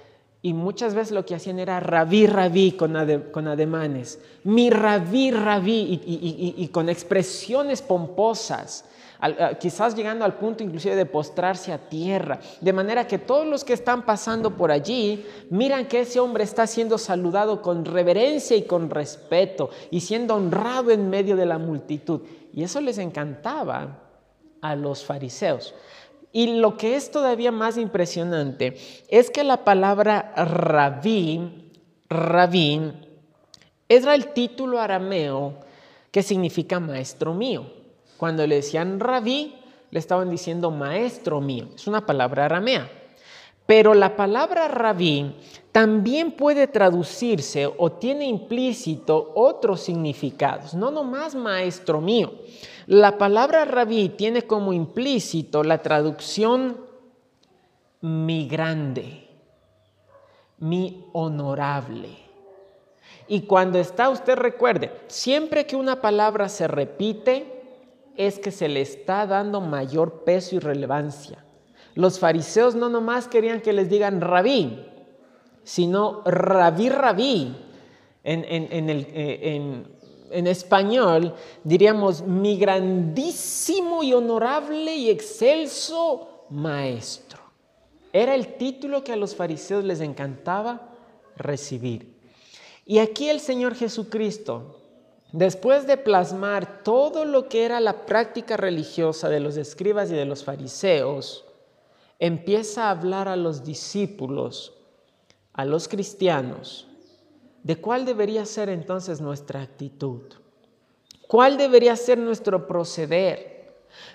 y 0.44 0.54
muchas 0.54 0.96
veces 0.96 1.12
lo 1.12 1.26
que 1.26 1.36
hacían 1.36 1.60
era 1.60 1.80
rabí, 1.80 2.26
rabí 2.26 2.72
con, 2.72 2.96
ademanes, 2.96 4.20
mi 4.44 4.72
rabí, 4.72 5.30
rabí, 5.30 6.02
y, 6.04 6.68
con 6.70 6.90
expresiones 6.90 7.84
pomposas, 7.84 8.86
quizás 9.60 9.96
llegando 9.96 10.26
al 10.26 10.34
punto 10.34 10.64
inclusive 10.64 10.96
de 10.96 11.06
postrarse 11.06 11.72
a 11.72 11.78
tierra, 11.78 12.40
de 12.60 12.74
manera 12.74 13.06
que 13.06 13.20
todos 13.20 13.46
los 13.46 13.64
que 13.64 13.74
están 13.74 14.04
pasando 14.04 14.58
por 14.58 14.72
allí 14.72 15.24
miran 15.52 15.88
que 15.88 16.02
ese 16.02 16.20
hombre 16.20 16.44
está 16.44 16.66
siendo 16.66 16.98
saludado 16.98 17.62
con 17.62 17.86
reverencia 17.86 18.58
y 18.58 18.64
con 18.64 18.90
respeto 18.90 19.70
y 19.92 20.00
siendo 20.00 20.34
honrado 20.34 20.90
en 20.90 21.08
medio 21.08 21.36
de 21.36 21.46
la 21.46 21.60
multitud. 21.60 22.22
Y 22.52 22.64
eso 22.64 22.82
les 22.82 22.98
encantaba 22.98 24.00
a 24.60 24.76
los 24.76 25.06
fariseos. 25.06 25.76
Y 26.34 26.60
lo 26.60 26.78
que 26.78 26.96
es 26.96 27.12
todavía 27.12 27.52
más 27.52 27.78
impresionante 27.78 28.78
es 29.10 29.30
que 29.30 29.44
la 29.44 29.66
palabra 29.66 30.34
rabí, 30.36 31.72
rabí, 32.10 32.94
era 33.90 34.16
el 34.16 34.28
título 34.28 34.80
arameo 34.80 35.60
que 36.12 36.24
significa 36.24 36.80
maestro 36.80 37.34
mío. 37.34 37.66
Cuando 38.18 38.48
le 38.48 38.56
decían 38.56 39.00
rabí, 39.00 39.56
le 39.90 40.00
estaban 40.00 40.30
diciendo 40.30 40.72
maestro 40.72 41.42
mío. 41.42 41.68
Es 41.76 41.88
una 41.88 42.06
palabra 42.06 42.46
aramea. 42.46 42.90
Pero 43.72 43.94
la 43.94 44.18
palabra 44.18 44.68
rabí 44.68 45.34
también 45.72 46.34
puede 46.34 46.68
traducirse 46.68 47.72
o 47.78 47.90
tiene 47.90 48.26
implícito 48.26 49.32
otros 49.34 49.80
significados, 49.80 50.74
no 50.74 50.92
nomás 50.92 51.36
maestro 51.36 52.02
mío. 52.02 52.34
La 52.86 53.18
palabra 53.18 53.64
rabí 53.64 54.10
tiene 54.10 54.42
como 54.42 54.74
implícito 54.74 55.64
la 55.64 55.82
traducción 55.82 56.82
mi 58.02 58.46
grande, 58.50 59.30
mi 60.58 61.06
honorable. 61.14 62.10
Y 63.30 63.44
cuando 63.44 63.80
está, 63.80 64.10
usted 64.10 64.36
recuerde, 64.36 64.92
siempre 65.08 65.66
que 65.66 65.78
una 65.78 66.02
palabra 66.02 66.50
se 66.50 66.68
repite, 66.68 67.46
es 68.18 68.38
que 68.38 68.52
se 68.52 68.68
le 68.68 68.82
está 68.82 69.26
dando 69.26 69.62
mayor 69.62 70.26
peso 70.26 70.58
y 70.58 70.60
relevancia. 70.60 71.46
Los 71.96 72.20
fariseos 72.20 72.76
no 72.76 72.90
nomás 72.90 73.28
querían 73.28 73.62
que 73.62 73.74
les 73.74 73.90
digan 73.90 74.22
rabí, 74.22 74.86
sino 75.64 76.22
rabí, 76.26 76.90
rabí. 76.90 77.56
En, 78.24 78.46
en, 78.48 78.90
el, 78.90 79.08
eh, 79.14 79.56
en, 79.56 79.88
en 80.30 80.48
español 80.48 81.34
diríamos 81.64 82.22
mi 82.22 82.58
grandísimo 82.58 84.04
y 84.04 84.14
honorable 84.14 84.96
y 84.96 85.10
excelso 85.10 86.46
maestro. 86.50 87.42
Era 88.14 88.36
el 88.36 88.56
título 88.56 89.04
que 89.04 89.14
a 89.14 89.16
los 89.16 89.36
fariseos 89.36 89.84
les 89.84 90.02
encantaba 90.02 90.90
recibir. 91.36 92.20
Y 92.86 93.00
aquí 93.00 93.30
el 93.30 93.40
Señor 93.40 93.76
Jesucristo, 93.76 94.82
después 95.32 95.88
de 95.88 95.98
plasmar 95.98 96.84
todo 96.84 97.26
lo 97.26 97.48
que 97.48 97.64
era 97.64 97.80
la 97.80 98.06
práctica 98.06 98.58
religiosa 98.58 99.30
de 99.30 99.40
los 99.40 99.56
escribas 99.56 100.12
y 100.12 100.16
de 100.16 100.26
los 100.26 100.44
fariseos, 100.44 101.46
empieza 102.22 102.84
a 102.86 102.92
hablar 102.92 103.28
a 103.28 103.36
los 103.36 103.64
discípulos, 103.66 104.78
a 105.54 105.66
los 105.66 105.88
cristianos, 105.88 106.88
de 107.64 107.82
cuál 107.82 108.06
debería 108.06 108.46
ser 108.46 108.70
entonces 108.70 109.20
nuestra 109.20 109.64
actitud, 109.64 110.22
cuál 111.28 111.58
debería 111.58 111.96
ser 111.96 112.20
nuestro 112.20 112.68
proceder. 112.68 113.61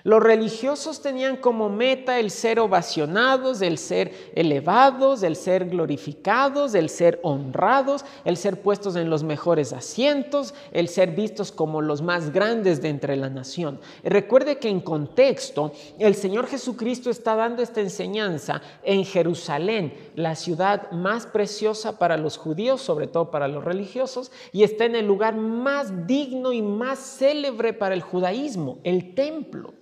Los 0.03 0.23
religiosos 0.23 1.01
tenían 1.01 1.37
como 1.37 1.69
meta 1.69 2.19
el 2.19 2.31
ser 2.31 2.59
ovacionados, 2.59 3.61
el 3.61 3.77
ser 3.77 4.31
elevados, 4.35 5.23
el 5.23 5.35
ser 5.35 5.69
glorificados, 5.69 6.75
el 6.75 6.89
ser 6.89 7.19
honrados, 7.23 8.05
el 8.23 8.37
ser 8.37 8.61
puestos 8.61 8.95
en 8.95 9.09
los 9.09 9.23
mejores 9.23 9.73
asientos, 9.73 10.53
el 10.71 10.87
ser 10.87 11.11
vistos 11.11 11.51
como 11.51 11.81
los 11.81 12.01
más 12.01 12.31
grandes 12.31 12.81
de 12.81 12.89
entre 12.89 13.15
la 13.15 13.29
nación. 13.29 13.79
recuerde 14.03 14.59
que 14.59 14.69
en 14.69 14.79
contexto 14.79 15.71
el 15.99 16.15
Señor 16.15 16.47
Jesucristo 16.47 17.09
está 17.09 17.35
dando 17.35 17.61
esta 17.61 17.81
enseñanza 17.81 18.61
en 18.83 19.05
Jerusalén, 19.05 19.93
la 20.15 20.35
ciudad 20.35 20.91
más 20.91 21.25
preciosa 21.25 21.97
para 21.99 22.17
los 22.17 22.37
judíos, 22.37 22.81
sobre 22.81 23.07
todo 23.07 23.31
para 23.31 23.47
los 23.47 23.63
religiosos, 23.63 24.31
y 24.51 24.63
está 24.63 24.85
en 24.85 24.95
el 24.95 25.05
lugar 25.05 25.35
más 25.35 26.07
digno 26.07 26.53
y 26.53 26.61
más 26.61 26.99
célebre 26.99 27.73
para 27.73 27.95
el 27.95 28.01
judaísmo, 28.01 28.79
el 28.83 29.13
templo. 29.13 29.73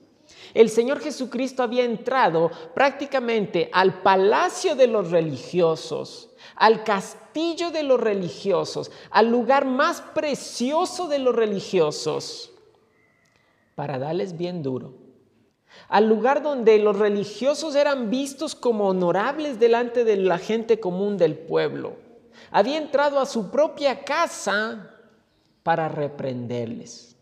El 0.53 0.69
Señor 0.69 0.99
Jesucristo 1.01 1.63
había 1.63 1.83
entrado 1.83 2.49
prácticamente 2.73 3.69
al 3.73 4.01
palacio 4.01 4.75
de 4.75 4.87
los 4.87 5.11
religiosos, 5.11 6.29
al 6.55 6.83
castillo 6.83 7.71
de 7.71 7.83
los 7.83 7.99
religiosos, 7.99 8.91
al 9.09 9.29
lugar 9.29 9.65
más 9.65 10.01
precioso 10.01 11.07
de 11.07 11.19
los 11.19 11.35
religiosos, 11.35 12.51
para 13.75 13.99
darles 13.99 14.37
bien 14.37 14.63
duro. 14.63 14.93
Al 15.89 16.07
lugar 16.07 16.41
donde 16.41 16.79
los 16.79 16.97
religiosos 16.97 17.75
eran 17.75 18.09
vistos 18.09 18.55
como 18.55 18.87
honorables 18.87 19.59
delante 19.59 20.05
de 20.05 20.15
la 20.15 20.37
gente 20.37 20.79
común 20.79 21.17
del 21.17 21.37
pueblo. 21.37 21.97
Había 22.49 22.77
entrado 22.77 23.19
a 23.19 23.25
su 23.25 23.51
propia 23.51 24.05
casa 24.05 24.91
para 25.63 25.89
reprenderles. 25.89 27.14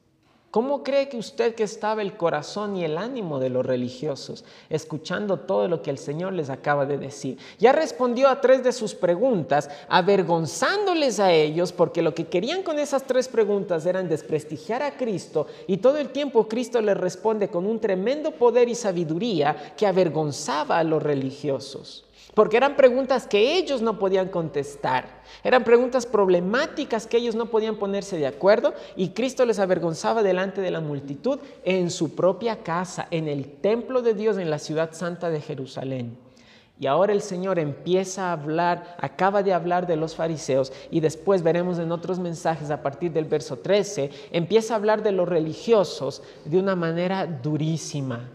¿Cómo 0.53 0.83
cree 0.83 1.09
que 1.09 1.17
usted 1.17 1.55
que 1.55 1.63
estaba 1.63 2.03
el 2.03 2.15
corazón 2.15 2.75
y 2.75 2.85
el 2.85 2.99
ánimo 2.99 3.39
de 3.39 3.49
los 3.49 3.65
religiosos, 3.65 4.45
escuchando 4.69 5.39
todo 5.39 5.67
lo 5.67 5.81
que 5.81 5.89
el 5.89 5.97
Señor 5.97 6.33
les 6.33 6.51
acaba 6.51 6.85
de 6.85 6.99
decir? 6.99 7.39
Ya 7.57 7.71
respondió 7.71 8.27
a 8.29 8.39
tres 8.39 8.63
de 8.63 8.71
sus 8.71 8.93
preguntas, 8.93 9.67
avergonzándoles 9.89 11.19
a 11.19 11.31
ellos, 11.31 11.71
porque 11.71 12.03
lo 12.03 12.13
que 12.13 12.27
querían 12.27 12.61
con 12.61 12.77
esas 12.77 13.01
tres 13.07 13.27
preguntas 13.29 13.87
eran 13.87 14.07
desprestigiar 14.07 14.83
a 14.83 14.95
Cristo, 14.95 15.47
y 15.65 15.77
todo 15.77 15.97
el 15.97 16.09
tiempo 16.09 16.47
Cristo 16.47 16.79
les 16.81 16.97
responde 16.97 17.47
con 17.47 17.65
un 17.65 17.79
tremendo 17.79 18.29
poder 18.29 18.69
y 18.69 18.75
sabiduría 18.75 19.73
que 19.75 19.87
avergonzaba 19.87 20.77
a 20.77 20.83
los 20.83 21.01
religiosos 21.01 22.05
porque 22.33 22.57
eran 22.57 22.75
preguntas 22.75 23.27
que 23.27 23.57
ellos 23.57 23.81
no 23.81 23.99
podían 23.99 24.29
contestar, 24.29 25.21
eran 25.43 25.63
preguntas 25.63 26.05
problemáticas 26.05 27.07
que 27.07 27.17
ellos 27.17 27.35
no 27.35 27.47
podían 27.47 27.75
ponerse 27.75 28.17
de 28.17 28.27
acuerdo 28.27 28.73
y 28.95 29.09
Cristo 29.09 29.45
les 29.45 29.59
avergonzaba 29.59 30.23
delante 30.23 30.61
de 30.61 30.71
la 30.71 30.81
multitud 30.81 31.39
en 31.63 31.89
su 31.91 32.15
propia 32.15 32.63
casa, 32.63 33.07
en 33.11 33.27
el 33.27 33.45
templo 33.45 34.01
de 34.01 34.13
Dios 34.13 34.37
en 34.37 34.49
la 34.49 34.59
ciudad 34.59 34.93
santa 34.93 35.29
de 35.29 35.41
Jerusalén. 35.41 36.17
Y 36.79 36.87
ahora 36.87 37.13
el 37.13 37.21
Señor 37.21 37.59
empieza 37.59 38.29
a 38.29 38.33
hablar, 38.33 38.97
acaba 38.99 39.43
de 39.43 39.53
hablar 39.53 39.85
de 39.85 39.95
los 39.95 40.15
fariseos 40.15 40.73
y 40.89 41.01
después 41.01 41.43
veremos 41.43 41.77
en 41.77 41.91
otros 41.91 42.19
mensajes 42.19 42.71
a 42.71 42.81
partir 42.81 43.11
del 43.11 43.25
verso 43.25 43.59
13, 43.59 44.09
empieza 44.31 44.73
a 44.73 44.77
hablar 44.77 45.03
de 45.03 45.11
los 45.11 45.29
religiosos 45.29 46.23
de 46.45 46.57
una 46.57 46.75
manera 46.75 47.27
durísima 47.27 48.27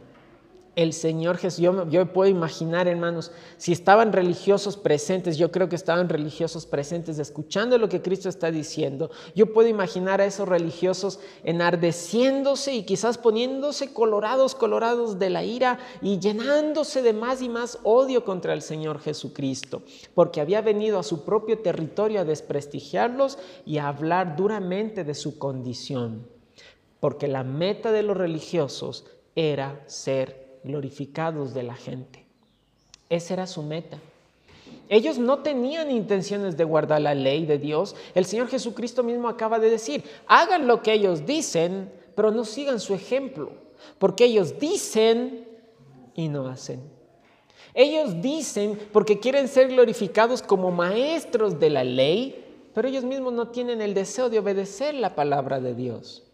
el 0.79 0.93
Señor 0.93 1.38
Jesús. 1.38 1.59
Yo, 1.59 1.91
yo, 1.91 2.12
puedo 2.12 2.31
imaginar, 2.31 2.87
hermanos, 2.87 3.33
si 3.57 3.73
estaban 3.73 4.12
religiosos 4.12 4.77
presentes, 4.77 5.37
yo 5.37 5.51
creo 5.51 5.69
que 5.69 5.75
estaban 5.75 6.09
religiosos 6.09 6.67
presentes 6.67 7.19
escuchando 7.19 7.79
lo 7.79 7.88
que 7.88 8.01
Cristo 8.01 8.29
está 8.29 8.53
diciendo. 8.53 9.11
Yo 9.35 9.53
puedo 9.53 9.69
imaginar 9.69 10.21
a 10.21 10.25
esos 10.25 10.49
religiosos 10.49 11.19
enardeciéndose 11.43 12.75
y 12.75 12.85
quizás 12.85 13.19
poniéndose 13.19 13.93
colorados, 13.93 14.55
colorados 14.55 15.19
de 15.19 15.31
la 15.31 15.43
ira 15.43 15.81
y 16.01 16.21
llenándose 16.21 17.03
de 17.03 17.12
más 17.12 17.43
y 17.43 17.49
más 17.49 17.81
odio 17.83 18.25
contra 18.25 18.53
el 18.53 18.62
Señor 18.62 19.01
Jesucristo, 19.01 19.83
porque 20.14 20.41
había 20.41 20.61
venido 20.61 21.01
a 21.01 21.03
su 21.03 21.25
propio 21.25 21.59
territorio 21.59 22.21
a 22.21 22.25
desprestigiarlos 22.25 23.37
y 23.67 23.79
a 23.79 23.88
hablar 23.88 24.37
duramente 24.37 25.03
de 25.03 25.14
su 25.14 25.38
condición. 25.38 26.29
porque 27.01 27.29
la 27.29 27.45
meta 27.45 27.93
de 27.93 28.03
los 28.03 28.17
religiosos 28.17 29.07
era 29.37 29.85
ser 29.87 30.47
glorificados 30.64 31.55
de 31.55 31.62
la 31.62 31.75
gente. 31.75 32.25
Esa 33.09 33.35
era 33.35 33.47
su 33.47 33.62
meta. 33.62 33.99
Ellos 34.88 35.18
no 35.18 35.38
tenían 35.38 35.90
intenciones 35.90 36.57
de 36.57 36.64
guardar 36.64 37.01
la 37.01 37.14
ley 37.14 37.44
de 37.44 37.59
Dios. 37.59 37.94
El 38.14 38.25
Señor 38.25 38.49
Jesucristo 38.49 39.03
mismo 39.03 39.29
acaba 39.29 39.59
de 39.59 39.71
decir, 39.71 40.05
hagan 40.27 40.66
lo 40.66 40.83
que 40.83 40.92
ellos 40.92 41.27
dicen, 41.27 41.92
pero 42.14 42.31
no 42.31 42.44
sigan 42.44 42.81
su 42.81 42.94
ejemplo, 42.94 43.53
porque 43.99 44.25
ellos 44.25 44.59
dicen 44.59 45.47
y 46.14 46.29
no 46.29 46.49
hacen. 46.49 46.83
Ellos 47.75 48.21
dicen 48.23 48.79
porque 48.92 49.21
quieren 49.21 49.47
ser 49.47 49.68
glorificados 49.68 50.42
como 50.42 50.71
maestros 50.71 51.61
de 51.61 51.71
la 51.71 51.85
ley, 51.85 52.44
pero 52.75 52.88
ellos 52.88 53.05
mismos 53.05 53.33
no 53.33 53.49
tienen 53.49 53.81
el 53.81 53.94
deseo 53.94 54.31
de 54.31 54.38
obedecer 54.38 54.94
la 54.94 55.14
palabra 55.14 55.61
de 55.61 55.75
Dios. 55.75 56.25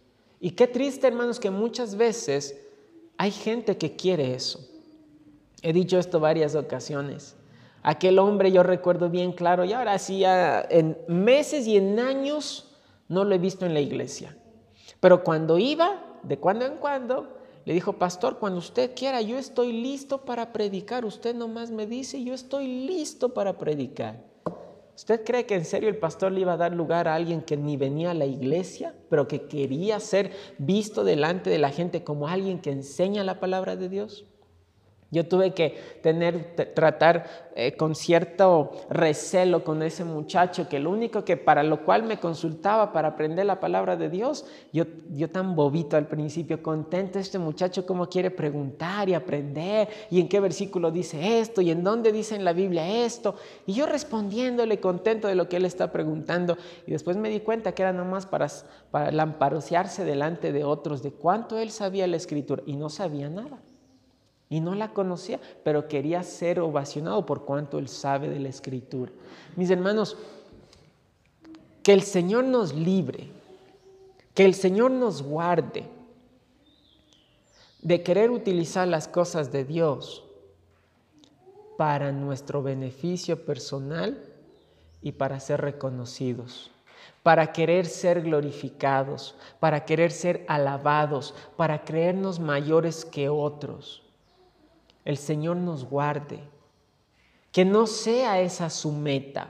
Y 0.41 0.53
qué 0.53 0.67
triste, 0.67 1.07
hermanos, 1.07 1.41
que 1.41 1.51
muchas 1.51 1.97
veces 1.97 2.64
hay 3.17 3.31
gente 3.31 3.77
que 3.77 3.97
quiere 3.97 4.35
eso. 4.35 4.61
He 5.63 5.73
dicho 5.73 5.99
esto 5.99 6.21
varias 6.21 6.55
ocasiones. 6.55 7.37
Aquel 7.83 8.19
hombre 8.19 8.51
yo 8.51 8.63
recuerdo 8.63 9.11
bien 9.11 9.33
claro, 9.33 9.65
y 9.65 9.73
ahora 9.73 9.99
sí, 9.99 10.23
en 10.25 10.97
meses 11.07 11.67
y 11.67 11.77
en 11.77 11.99
años 12.01 12.75
no 13.09 13.25
lo 13.25 13.35
he 13.35 13.39
visto 13.39 13.67
en 13.67 13.75
la 13.75 13.81
iglesia. 13.81 14.37
Pero 15.01 15.23
cuando 15.23 15.59
iba, 15.59 16.03
de 16.23 16.39
cuando 16.39 16.65
en 16.65 16.77
cuando, 16.77 17.37
le 17.65 17.73
dijo, 17.73 17.95
pastor, 17.95 18.39
cuando 18.39 18.59
usted 18.59 18.95
quiera, 18.95 19.21
yo 19.23 19.39
estoy 19.39 19.73
listo 19.73 20.25
para 20.25 20.53
predicar. 20.53 21.05
Usted 21.05 21.35
nomás 21.35 21.71
me 21.71 21.87
dice, 21.87 22.23
yo 22.23 22.35
estoy 22.35 22.87
listo 22.87 23.33
para 23.33 23.57
predicar. 23.57 24.23
¿Usted 24.97 25.25
cree 25.25 25.47
que 25.47 25.57
en 25.57 25.65
serio 25.65 25.89
el 25.89 25.97
pastor 25.97 26.31
le 26.31 26.41
iba 26.41 26.53
a 26.53 26.57
dar 26.57 26.73
lugar 26.73 27.09
a 27.09 27.15
alguien 27.15 27.43
que 27.43 27.57
ni 27.57 27.77
venía 27.77 28.13
a 28.13 28.15
la 28.15 28.27
iglesia, 28.27 28.95
pero 29.11 29.27
que 29.27 29.49
quería 29.49 29.99
ser 29.99 30.31
visto 30.59 31.03
delante 31.03 31.51
de 31.51 31.59
la 31.59 31.71
gente 31.71 32.05
como 32.05 32.29
alguien 32.29 32.61
que 32.61 32.71
enseña 32.71 33.25
la 33.25 33.41
palabra 33.41 33.75
de 33.75 33.89
Dios? 33.89 34.25
Yo 35.15 35.27
tuve 35.29 35.55
que 35.55 35.99
tener, 36.03 36.57
tratar 36.75 37.53
eh, 37.55 37.77
con 37.77 37.95
cierto 37.95 38.73
recelo 38.91 39.63
con 39.63 39.81
ese 39.85 40.03
muchacho 40.03 40.69
que 40.69 40.81
lo 40.81 40.91
único 40.91 41.25
que 41.25 41.37
para 41.37 41.63
lo 41.63 41.85
cual 41.85 42.03
me 42.03 42.19
consultaba 42.19 42.93
para 42.93 43.09
aprender 43.09 43.47
la 43.47 43.61
palabra 43.61 43.97
de 43.97 44.11
Dios, 44.11 44.45
yo, 44.73 44.87
yo 45.11 45.31
tan 45.31 45.55
bobito 45.55 45.97
al 45.97 46.09
principio, 46.09 46.65
contento 46.65 47.21
este 47.21 47.39
muchacho 47.39 47.87
cómo 47.87 48.09
quiere 48.09 48.33
preguntar 48.33 49.09
y 49.09 49.15
aprender 49.15 49.89
y 50.11 50.19
en 50.19 50.29
qué 50.29 50.41
versículo 50.41 50.91
dice 50.91 51.39
esto 51.39 51.61
y 51.61 51.71
en 51.71 51.85
dónde 51.85 52.11
dice 52.11 52.35
en 52.35 52.45
la 52.45 52.53
Biblia 52.53 53.05
esto. 53.05 53.37
Y 53.67 53.75
yo 53.75 53.87
respondiéndole 53.87 54.81
contento 54.81 55.29
de 55.29 55.37
lo 55.37 55.49
que 55.49 55.59
él 55.59 55.65
está 55.65 55.93
preguntando 55.93 56.59
y 56.89 56.91
después 56.91 57.17
me 57.17 57.29
di 57.29 57.39
cuenta 57.39 57.71
que 57.71 57.83
era 57.83 57.93
nomás 57.93 58.27
para, 58.27 58.49
para 58.91 59.13
lamparosearse 59.13 60.05
delante 60.05 60.53
de 60.53 60.65
otros 60.65 61.05
de 61.05 61.13
cuánto 61.13 61.57
él 61.57 61.71
sabía 61.71 62.09
la 62.09 62.17
escritura 62.17 62.65
y 62.67 62.75
no 62.75 62.91
sabía 62.91 63.31
nada 63.31 63.61
y 64.49 64.61
no 64.61 64.75
la 64.75 64.93
conocía, 64.93 65.41
pero 65.63 65.89
quería 65.89 66.23
ser 66.23 66.61
ovacionado 66.61 67.25
por 67.27 67.45
cuanto 67.45 67.79
él 67.79 67.89
sabe 67.89 68.29
de 68.29 68.41
la 68.41 68.49
escritura. 68.49 69.11
Mis 69.57 69.71
hermanos, 69.71 70.17
que 71.83 71.93
el 71.93 72.03
Señor 72.03 72.45
nos 72.45 72.75
libre, 72.75 73.29
que 74.35 74.45
el 74.45 74.55
Señor 74.55 74.91
nos 74.91 75.23
guarde 75.23 75.85
de 77.81 78.03
querer 78.03 78.31
utilizar 78.31 78.89
las 78.89 79.09
cosas 79.09 79.53
de 79.53 79.65
Dios 79.65 80.25
para 81.77 82.13
nuestro 82.13 82.63
beneficio 82.63 83.45
personal 83.45 84.19
y 85.03 85.13
para 85.13 85.41
ser 85.41 85.61
reconocidos, 85.61 86.71
para 87.23 87.53
querer 87.53 87.87
ser 87.87 88.23
glorificados, 88.23 89.35
para 89.61 89.85
querer 89.85 90.13
ser 90.13 90.45
alabados, 90.49 91.35
para 91.57 91.85
creernos 91.85 92.39
mayores 92.39 93.05
que 93.05 93.29
otros 93.29 94.04
el 95.05 95.19
Señor 95.19 95.57
nos 95.57 95.85
guarde. 95.85 96.41
Que 97.53 97.65
no 97.65 97.87
sea 97.87 98.41
esa 98.41 98.71
su 98.71 98.91
meta. 98.91 99.49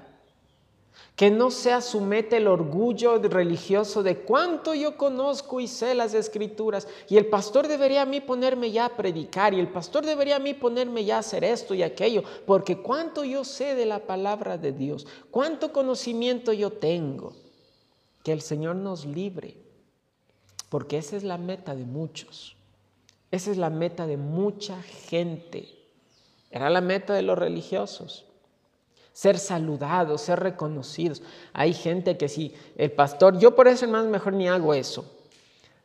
Que 1.17 1.31
no 1.31 1.53
sea 1.53 1.81
su 1.81 2.01
meta 2.01 2.37
el 2.37 2.49
orgullo 2.49 3.19
religioso 3.19 4.03
de 4.03 4.19
cuánto 4.19 4.75
yo 4.75 4.97
conozco 4.97 5.61
y 5.61 5.69
sé 5.69 5.95
las 5.95 6.13
escrituras. 6.13 6.89
Y 7.09 7.17
el 7.17 7.27
pastor 7.27 7.69
debería 7.69 8.03
a 8.03 8.07
mí 8.07 8.21
ponerme 8.21 8.73
ya 8.73 8.87
a 8.87 8.97
predicar. 8.97 9.55
Y 9.55 9.61
el 9.61 9.69
pastor 9.69 10.05
debería 10.05 10.37
a 10.37 10.41
mí 10.41 10.55
ponerme 10.55 11.05
ya 11.05 11.17
a 11.17 11.21
hacer 11.21 11.45
esto 11.45 11.73
y 11.73 11.85
aquello. 11.85 12.25
Porque 12.47 12.79
cuánto 12.79 13.25
yo 13.25 13.45
sé 13.45 13.77
de 13.77 13.87
la 13.87 14.01
palabra 14.01 14.59
de 14.59 14.73
Dios. 14.73 15.07
Cuánto 15.31 15.73
conocimiento 15.73 16.53
yo 16.53 16.73
tengo. 16.73 17.33
Que 18.25 18.33
el 18.33 18.43
Señor 18.43 18.75
nos 18.75 19.07
libre. 19.07 19.57
Porque 20.69 20.99
esa 20.99 21.17
es 21.17 21.23
la 21.23 21.39
meta 21.39 21.77
de 21.77 21.85
muchos. 21.85 22.57
Esa 23.35 23.51
es 23.51 23.57
la 23.57 23.69
meta 23.69 24.07
de 24.07 24.17
mucha 24.17 24.81
gente. 24.81 25.69
Era 26.53 26.71
la 26.71 26.81
meta 26.81 27.15
de 27.15 27.23
los 27.23 27.37
religiosos. 27.37 28.27
Ser 29.13 29.41
saludados, 29.41 30.21
ser 30.21 30.39
reconocidos. 30.39 31.21
Hay 31.53 31.73
gente 31.75 32.17
que 32.17 32.29
sí, 32.29 32.55
el 32.77 32.93
pastor, 32.93 33.37
yo 33.41 33.57
por 33.57 33.67
eso 33.67 33.89
más 33.89 34.07
mejor 34.07 34.35
ni 34.35 34.49
hago 34.49 34.73
eso. 34.73 35.14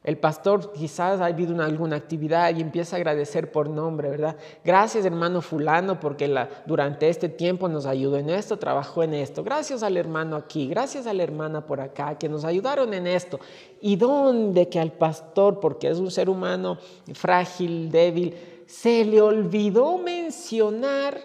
El 0.01 0.17
pastor 0.17 0.71
quizás 0.71 1.19
ha 1.19 1.25
habido 1.25 1.61
alguna 1.61 1.97
actividad 1.97 2.55
y 2.55 2.61
empieza 2.61 2.95
a 2.95 2.97
agradecer 2.97 3.51
por 3.51 3.69
nombre, 3.69 4.09
¿verdad? 4.09 4.37
Gracias 4.63 5.03
hermano 5.03 5.41
fulano 5.41 5.99
porque 5.99 6.33
durante 6.65 7.09
este 7.09 7.27
tiempo 7.27 7.67
nos 7.67 7.85
ayudó 7.85 8.15
en 8.15 8.29
esto, 8.29 8.57
trabajó 8.57 9.03
en 9.03 9.13
esto. 9.13 9.43
Gracias 9.43 9.83
al 9.83 9.97
hermano 9.97 10.37
aquí, 10.37 10.67
gracias 10.67 11.05
a 11.05 11.13
la 11.13 11.23
hermana 11.23 11.65
por 11.65 11.81
acá 11.81 12.17
que 12.17 12.29
nos 12.29 12.45
ayudaron 12.45 12.93
en 12.93 13.07
esto. 13.07 13.41
¿Y 13.81 13.97
dónde 13.97 14.69
que 14.69 14.79
al 14.79 14.93
pastor, 14.93 15.59
porque 15.59 15.89
es 15.89 15.99
un 15.99 16.11
ser 16.11 16.29
humano 16.29 16.77
frágil, 17.13 17.91
débil, 17.91 18.35
se 18.67 19.03
le 19.03 19.19
olvidó 19.19 19.97
mencionar 19.97 21.19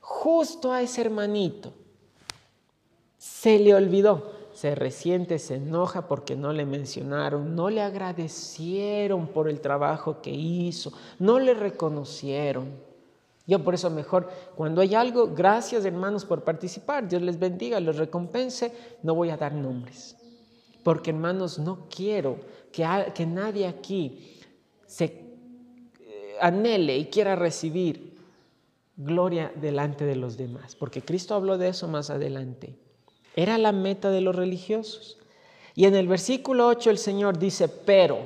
justo 0.00 0.72
a 0.72 0.80
ese 0.80 1.02
hermanito? 1.02 1.74
Se 3.18 3.58
le 3.58 3.74
olvidó 3.74 4.39
se 4.60 4.74
resiente, 4.74 5.38
se 5.38 5.54
enoja 5.54 6.06
porque 6.06 6.36
no 6.36 6.52
le 6.52 6.66
mencionaron, 6.66 7.56
no 7.56 7.70
le 7.70 7.80
agradecieron 7.80 9.28
por 9.28 9.48
el 9.48 9.62
trabajo 9.62 10.20
que 10.20 10.32
hizo, 10.32 10.92
no 11.18 11.38
le 11.38 11.54
reconocieron. 11.54 12.68
Yo 13.46 13.64
por 13.64 13.72
eso 13.72 13.88
mejor, 13.88 14.28
cuando 14.56 14.82
hay 14.82 14.94
algo, 14.94 15.28
gracias 15.28 15.86
hermanos 15.86 16.26
por 16.26 16.44
participar, 16.44 17.08
Dios 17.08 17.22
les 17.22 17.38
bendiga, 17.38 17.80
los 17.80 17.96
recompense, 17.96 18.70
no 19.02 19.14
voy 19.14 19.30
a 19.30 19.38
dar 19.38 19.54
nombres. 19.54 20.14
Porque 20.84 21.08
hermanos, 21.08 21.58
no 21.58 21.86
quiero 21.88 22.36
que, 22.70 22.86
que 23.14 23.24
nadie 23.24 23.66
aquí 23.66 24.42
se 24.84 25.04
eh, 26.00 26.36
anhele 26.38 26.98
y 26.98 27.06
quiera 27.06 27.34
recibir 27.34 28.14
gloria 28.94 29.50
delante 29.58 30.04
de 30.04 30.16
los 30.16 30.36
demás, 30.36 30.76
porque 30.76 31.00
Cristo 31.00 31.34
habló 31.34 31.56
de 31.56 31.68
eso 31.68 31.88
más 31.88 32.10
adelante. 32.10 32.89
Era 33.36 33.58
la 33.58 33.72
meta 33.72 34.10
de 34.10 34.20
los 34.20 34.34
religiosos. 34.34 35.18
Y 35.74 35.86
en 35.86 35.94
el 35.94 36.08
versículo 36.08 36.66
8 36.66 36.90
el 36.90 36.98
Señor 36.98 37.38
dice, 37.38 37.68
pero, 37.68 38.18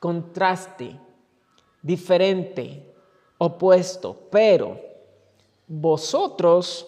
contraste, 0.00 0.98
diferente, 1.82 2.94
opuesto, 3.38 4.28
pero 4.30 4.80
vosotros 5.66 6.86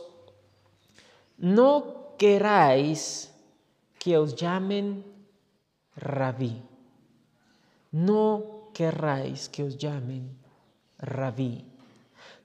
no 1.39 2.15
queráis 2.19 3.33
que 3.99 4.19
os 4.19 4.35
llamen 4.35 5.05
rabí. 5.97 6.63
No 7.93 8.71
querráis 8.75 9.49
que 9.49 9.63
os 9.63 9.77
llamen 9.77 10.39
rabí. 10.99 11.65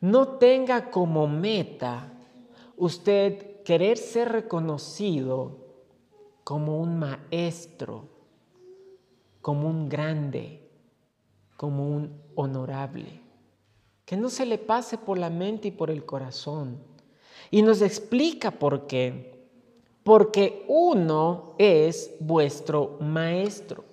No 0.02 0.38
tenga 0.38 0.90
como 0.92 1.28
meta 1.28 2.12
usted 2.78 3.55
querer 3.66 3.98
ser 3.98 4.32
reconocido 4.32 5.58
como 6.46 6.80
un 6.80 7.00
maestro, 7.00 8.08
como 9.42 9.68
un 9.68 9.90
grande, 9.90 10.70
como 11.58 11.90
un 11.90 12.22
honorable. 12.36 13.22
Que 14.06 14.16
no 14.16 14.30
se 14.30 14.46
le 14.46 14.60
pase 14.60 15.00
por 15.00 15.18
la 15.18 15.32
mente 15.32 15.70
y 15.70 15.72
por 15.72 15.90
el 15.90 16.06
corazón. 16.06 16.78
Y 17.50 17.64
nos 17.64 17.82
explica 17.82 18.52
por 18.52 18.86
qué. 18.86 19.50
Porque 20.04 20.64
uno 20.68 21.56
es 21.58 22.12
vuestro 22.20 22.98
maestro, 23.02 23.84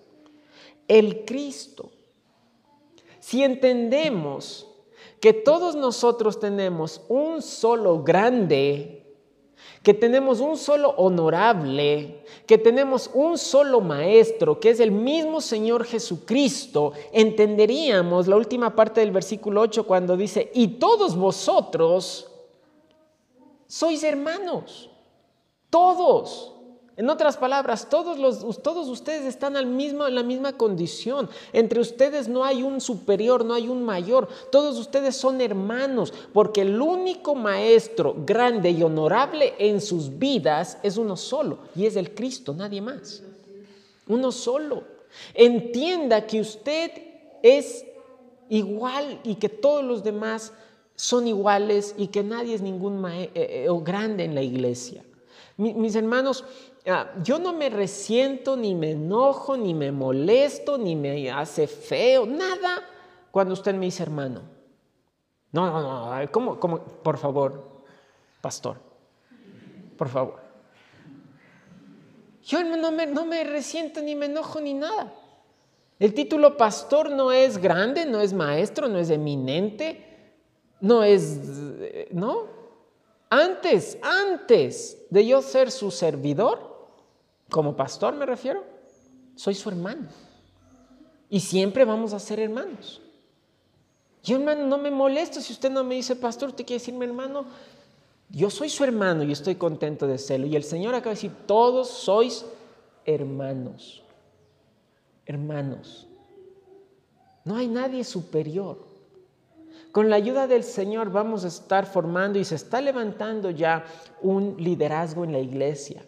el 0.87 1.25
Cristo. 1.25 1.91
Si 3.19 3.43
entendemos 3.43 4.69
que 5.19 5.33
todos 5.33 5.75
nosotros 5.75 6.39
tenemos 6.39 7.01
un 7.09 7.41
solo 7.41 8.03
grande 8.03 9.02
que 9.83 9.95
tenemos 9.95 10.41
un 10.41 10.57
solo 10.57 10.91
honorable, 10.91 12.25
que 12.47 12.59
tenemos 12.59 13.11
un 13.13 13.37
solo 13.37 13.81
maestro, 13.81 14.61
que 14.61 14.71
es 14.71 14.81
el 14.81 14.93
mismo 14.93 15.41
Señor 15.41 15.85
Jesucristo, 15.85 16.93
entenderíamos 17.13 18.29
la 18.29 18.37
última 18.37 18.75
parte 18.77 19.01
del 19.01 19.11
versículo 19.11 19.61
8 19.63 19.85
cuando 19.85 20.17
dice, 20.17 20.51
y 20.55 20.69
todos 20.79 21.17
vosotros 21.17 22.29
sois 23.67 24.03
hermanos, 24.05 24.91
todos. 25.71 26.52
En 26.97 27.09
otras 27.09 27.39
palabras, 27.39 27.89
todos, 27.89 28.19
los, 28.19 28.63
todos 28.63 28.89
ustedes 28.89 29.25
están 29.25 29.57
al 29.57 29.67
mismo, 29.67 30.07
en 30.07 30.15
la 30.15 30.23
misma 30.23 30.53
condición. 30.59 31.31
Entre 31.55 31.81
ustedes 31.81 32.29
no 32.29 32.45
hay 32.45 32.63
un 32.63 32.83
superior, 32.83 33.47
no 33.47 33.55
hay 33.55 33.69
un 33.69 33.83
mayor. 33.83 34.29
Todos 34.51 34.79
ustedes 34.79 35.17
son 35.17 35.41
hermanos, 35.41 36.13
porque 36.35 36.61
el 36.61 36.81
único 36.81 37.35
maestro 37.35 38.15
grande 38.27 38.71
y 38.71 38.83
honorable 38.83 39.55
en 39.59 39.81
sus 39.81 40.19
vidas 40.19 40.79
es 40.83 40.99
uno 40.99 41.17
solo, 41.17 41.61
y 41.75 41.87
es 41.87 41.97
el 41.97 42.15
Cristo, 42.15 42.53
nadie 42.53 42.83
más. 42.83 43.23
Uno 44.07 44.31
solo. 44.31 44.85
Entienda 45.33 46.27
que 46.27 46.41
usted 46.41 46.91
es 47.43 47.87
igual 48.51 49.19
y 49.25 49.37
que 49.37 49.49
todos 49.49 49.83
los 49.83 50.05
demás 50.05 50.53
son 50.95 51.27
iguales 51.27 51.95
y 51.97 52.09
que 52.09 52.23
nadie 52.23 52.55
es 52.55 52.61
ningún 52.61 53.03
eh, 53.07 53.31
eh, 53.35 53.67
grande 53.83 54.25
en 54.25 54.35
la 54.35 54.43
iglesia. 54.43 55.03
mis 55.57 55.95
hermanos, 55.95 56.45
Ah, 56.87 57.13
yo 57.23 57.39
no 57.39 57.53
me 57.53 57.71
resiento, 57.71 58.57
ni 58.57 58.75
me 58.75 58.93
enojo, 58.93 59.57
ni 59.57 59.73
me 59.73 59.93
molesto, 59.93 60.79
ni 60.79 60.97
me 60.97 61.31
hace 61.31 61.69
feo, 61.69 62.27
nada 62.27 62.83
cuando 63.31 63.55
usted 63.55 63.75
me 63.75 63.87
dice 63.87 64.03
hermano. 64.03 64.43
No, 65.53 65.71
no, 65.71 65.81
no, 66.21 66.33
¿cómo, 66.33 66.59
cómo? 66.59 66.81
Por 66.81 67.19
favor, 67.19 67.83
pastor, 68.41 68.79
por 69.97 70.09
favor. 70.09 70.41
Yo 72.45 72.65
no 72.65 72.91
me, 72.91 73.07
no 73.07 73.25
me 73.27 73.45
resiento, 73.45 74.03
ni 74.03 74.17
me 74.17 74.27
enojo, 74.27 74.61
ni 74.61 74.75
nada. 74.75 75.13
El 76.01 76.15
título 76.15 76.57
pastor 76.57 77.11
no 77.11 77.31
es 77.31 77.59
grande, 77.59 78.05
no 78.07 78.21
es 78.21 78.33
maestro, 78.33 78.89
no 78.89 78.99
es 78.99 79.09
eminente, 79.11 80.05
no 80.81 81.05
es, 81.05 81.39
¿no? 82.11 82.47
Antes, 83.31 83.97
antes 84.03 84.99
de 85.11 85.25
yo 85.25 85.41
ser 85.43 85.71
su 85.71 85.93
servidor, 85.93 86.72
como 87.53 87.77
pastor 87.77 88.15
me 88.15 88.27
refiero, 88.27 88.65
soy 89.37 89.55
su 89.55 89.69
hermano. 89.69 90.09
Y 91.29 91.39
siempre 91.41 91.85
vamos 91.85 92.13
a 92.13 92.19
ser 92.19 92.41
hermanos. 92.41 93.01
Yo, 94.25 94.37
hermano, 94.37 94.67
no 94.67 94.79
me 94.79 94.91
molesto 94.91 95.41
si 95.41 95.53
usted 95.53 95.71
no 95.71 95.85
me 95.85 95.97
dice, 95.97 96.17
pastor, 96.17 96.49
usted 96.49 96.65
quiere 96.65 96.81
decirme, 96.81 97.05
hermano, 97.05 97.45
yo 98.31 98.51
soy 98.51 98.71
su 98.71 98.83
hermano 98.85 99.23
y 99.23 99.33
estoy 99.33 99.57
contento 99.57 100.07
de 100.07 100.19
serlo. 100.19 100.47
Y 100.47 100.57
el 100.57 100.65
Señor 100.65 100.95
acaba 100.95 101.11
de 101.11 101.17
decir, 101.17 101.33
todos 101.47 101.89
sois 101.89 102.45
hermanos. 103.05 104.03
Hermanos. 105.27 106.09
No 107.45 107.57
hay 107.57 107.69
nadie 107.69 108.05
superior. 108.05 108.79
Con 109.91 110.09
la 110.09 110.17
ayuda 110.17 110.47
del 110.47 110.65
Señor 110.65 111.11
vamos 111.11 111.45
a 111.45 111.49
estar 111.49 111.85
formando 111.85 112.39
y 112.39 112.45
se 112.45 112.55
está 112.55 112.81
levantando 112.81 113.51
ya 113.51 113.85
un 114.23 114.57
liderazgo 114.59 115.25
en 115.25 115.33
la 115.33 115.41
iglesia. 115.41 116.03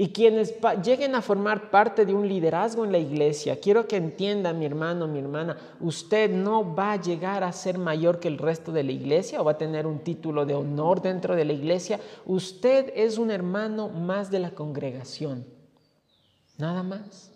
Y 0.00 0.10
quienes 0.10 0.54
lleguen 0.84 1.16
a 1.16 1.22
formar 1.22 1.72
parte 1.72 2.06
de 2.06 2.14
un 2.14 2.28
liderazgo 2.28 2.84
en 2.84 2.92
la 2.92 2.98
iglesia, 2.98 3.58
quiero 3.58 3.88
que 3.88 3.96
entienda 3.96 4.52
mi 4.52 4.64
hermano, 4.64 5.08
mi 5.08 5.18
hermana, 5.18 5.56
usted 5.80 6.30
no 6.30 6.72
va 6.72 6.92
a 6.92 7.00
llegar 7.00 7.42
a 7.42 7.50
ser 7.50 7.78
mayor 7.78 8.20
que 8.20 8.28
el 8.28 8.38
resto 8.38 8.70
de 8.70 8.84
la 8.84 8.92
iglesia 8.92 9.40
o 9.40 9.44
va 9.44 9.52
a 9.52 9.58
tener 9.58 9.88
un 9.88 9.98
título 9.98 10.46
de 10.46 10.54
honor 10.54 11.02
dentro 11.02 11.34
de 11.34 11.44
la 11.44 11.52
iglesia. 11.52 11.98
Usted 12.26 12.92
es 12.94 13.18
un 13.18 13.32
hermano 13.32 13.88
más 13.88 14.30
de 14.30 14.38
la 14.38 14.52
congregación. 14.52 15.44
Nada 16.58 16.84
más. 16.84 17.32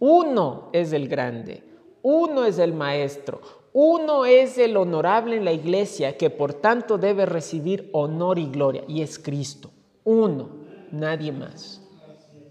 Uno 0.00 0.70
es 0.72 0.92
el 0.92 1.06
grande, 1.06 1.62
uno 2.02 2.46
es 2.46 2.58
el 2.58 2.72
maestro, 2.72 3.40
uno 3.72 4.24
es 4.24 4.58
el 4.58 4.76
honorable 4.76 5.36
en 5.36 5.44
la 5.44 5.52
iglesia 5.52 6.16
que 6.16 6.30
por 6.30 6.54
tanto 6.54 6.98
debe 6.98 7.26
recibir 7.26 7.90
honor 7.92 8.40
y 8.40 8.50
gloria 8.50 8.82
y 8.88 9.02
es 9.02 9.20
Cristo. 9.20 9.70
Uno 10.02 10.57
nadie 10.92 11.32
más. 11.32 11.80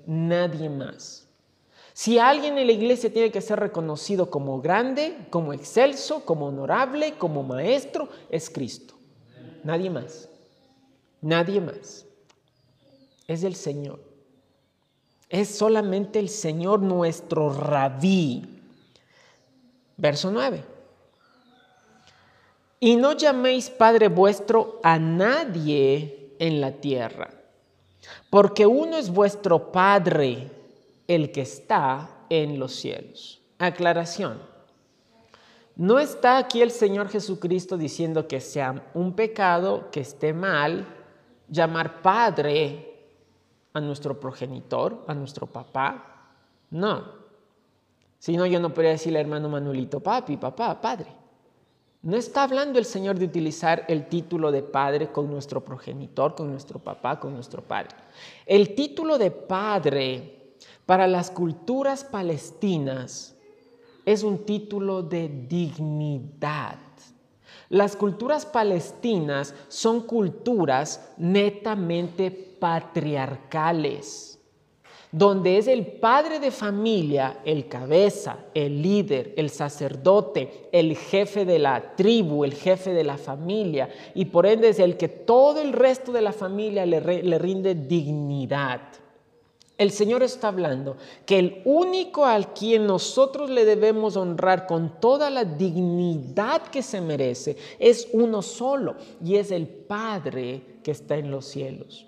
Nadie 0.06 0.70
más. 0.70 1.28
Si 1.94 2.20
alguien 2.20 2.58
en 2.60 2.68
la 2.68 2.74
iglesia 2.74 3.12
tiene 3.12 3.32
que 3.32 3.42
ser 3.42 3.60
reconocido 3.60 4.30
como 4.30 4.62
grande, 4.62 5.18
como 5.32 5.52
excelso, 5.52 6.24
como 6.26 6.46
honorable, 6.46 7.16
como 7.18 7.42
maestro, 7.42 8.08
es 8.30 8.50
Cristo. 8.50 8.94
Nadie 9.64 9.90
más. 9.90 10.30
Nadie 11.22 11.60
más. 11.60 12.06
Es 13.28 13.44
el 13.44 13.56
Señor. 13.56 14.00
Es 15.28 15.58
solamente 15.58 16.20
el 16.20 16.30
Señor 16.30 16.82
nuestro 16.82 17.50
rabí. 17.52 18.62
Verso 19.98 20.32
9. 20.32 20.64
Y 22.80 22.96
no 22.96 23.14
llaméis 23.14 23.72
Padre 23.72 24.08
vuestro 24.08 24.80
a 24.84 25.00
nadie 25.00 26.36
en 26.38 26.62
la 26.62 26.74
tierra 26.74 27.32
porque 28.30 28.66
uno 28.66 28.98
es 28.98 29.10
vuestro 29.10 29.72
Padre, 29.72 30.52
el 31.08 31.32
que 31.32 31.41
está 31.41 32.10
en 32.30 32.60
los 32.60 32.74
cielos. 32.74 33.41
Aclaración. 33.60 34.41
No 35.76 36.00
está 36.00 36.38
aquí 36.38 36.62
el 36.62 36.72
Señor 36.72 37.10
Jesucristo 37.10 37.78
diciendo 37.78 38.28
que 38.28 38.41
sea 38.41 38.89
un 38.93 39.14
pecado, 39.14 39.89
que 39.91 40.00
esté 40.00 40.34
mal, 40.34 40.88
llamar 41.48 42.02
Padre 42.02 42.88
a 43.74 43.80
nuestro 43.80 44.20
progenitor, 44.20 45.06
a 45.08 45.14
nuestro 45.14 45.45
papá. 45.45 46.32
No. 46.72 47.18
Si 48.20 48.36
no, 48.36 48.45
yo 48.45 48.60
no 48.60 48.74
podría 48.74 48.91
decirle 48.91 49.20
hermano 49.20 49.50
Manuelito, 49.50 50.00
papi, 50.00 50.38
papá, 50.38 50.82
padre. 50.82 51.12
No 52.02 52.16
está 52.16 52.43
hablando 52.43 52.80
el 52.80 52.86
Señor 52.86 53.18
de 53.18 53.26
utilizar 53.26 53.86
el 53.88 54.08
título 54.08 54.52
de 54.52 54.64
padre 54.64 55.12
con 55.12 55.30
nuestro 55.30 55.66
progenitor, 55.66 56.36
con 56.36 56.52
nuestro 56.52 56.80
papá, 56.80 57.20
con 57.20 57.34
nuestro 57.34 57.62
padre. 57.62 57.89
El 58.45 58.76
título 58.76 59.18
de 59.18 59.32
padre 59.32 60.56
para 60.86 61.08
las 61.08 61.32
culturas 61.32 62.04
palestinas 62.04 63.36
es 64.06 64.24
un 64.24 64.45
título 64.45 65.02
de 65.02 65.28
dignidad. 65.28 66.78
Las 67.70 67.95
culturas 67.95 68.45
palestinas 68.45 69.54
son 69.68 70.02
culturas 70.02 71.14
netamente 71.18 72.32
patriarcales 72.32 74.37
donde 75.12 75.58
es 75.58 75.68
el 75.68 75.86
padre 75.86 76.39
de 76.39 76.51
familia, 76.51 77.39
el 77.45 77.68
cabeza, 77.68 78.38
el 78.53 78.82
líder, 78.82 79.34
el 79.38 79.49
sacerdote, 79.49 80.68
el 80.72 80.97
jefe 80.97 81.45
de 81.45 81.60
la 81.60 81.95
tribu, 81.95 82.43
el 82.43 82.53
jefe 82.53 82.93
de 82.93 83.03
la 83.03 83.18
familia, 83.18 83.89
y 84.14 84.26
por 84.26 84.45
ende 84.45 84.70
es 84.70 84.80
el 84.80 84.97
que 84.97 85.08
todo 85.08 85.62
el 85.62 85.72
resto 85.72 86.12
de 86.12 86.22
la 86.22 86.34
familia 86.34 86.86
le, 86.86 86.99
rinde 86.99 87.74
dignidad. 87.74 88.82
El 89.78 89.91
Señor 89.91 90.24
está 90.24 90.47
hablando 90.47 90.97
que 91.26 91.38
el 91.38 91.62
único 91.64 92.26
al 92.26 92.53
quien 92.53 92.88
nosotros 92.88 93.49
le 93.49 93.64
debemos 93.64 94.18
honrar 94.18 94.66
con 94.66 94.99
toda 94.99 95.30
la 95.30 95.45
dignidad 95.45 96.64
que 96.64 96.82
se 96.82 96.99
merece 96.99 97.55
es 97.78 98.10
uno 98.12 98.41
solo, 98.41 98.95
y 99.24 99.36
es 99.36 99.51
el 99.51 99.68
Padre 99.68 100.80
que 100.84 100.91
está 100.91 101.16
en 101.16 101.32
los 101.32 101.45
cielos. 101.45 102.07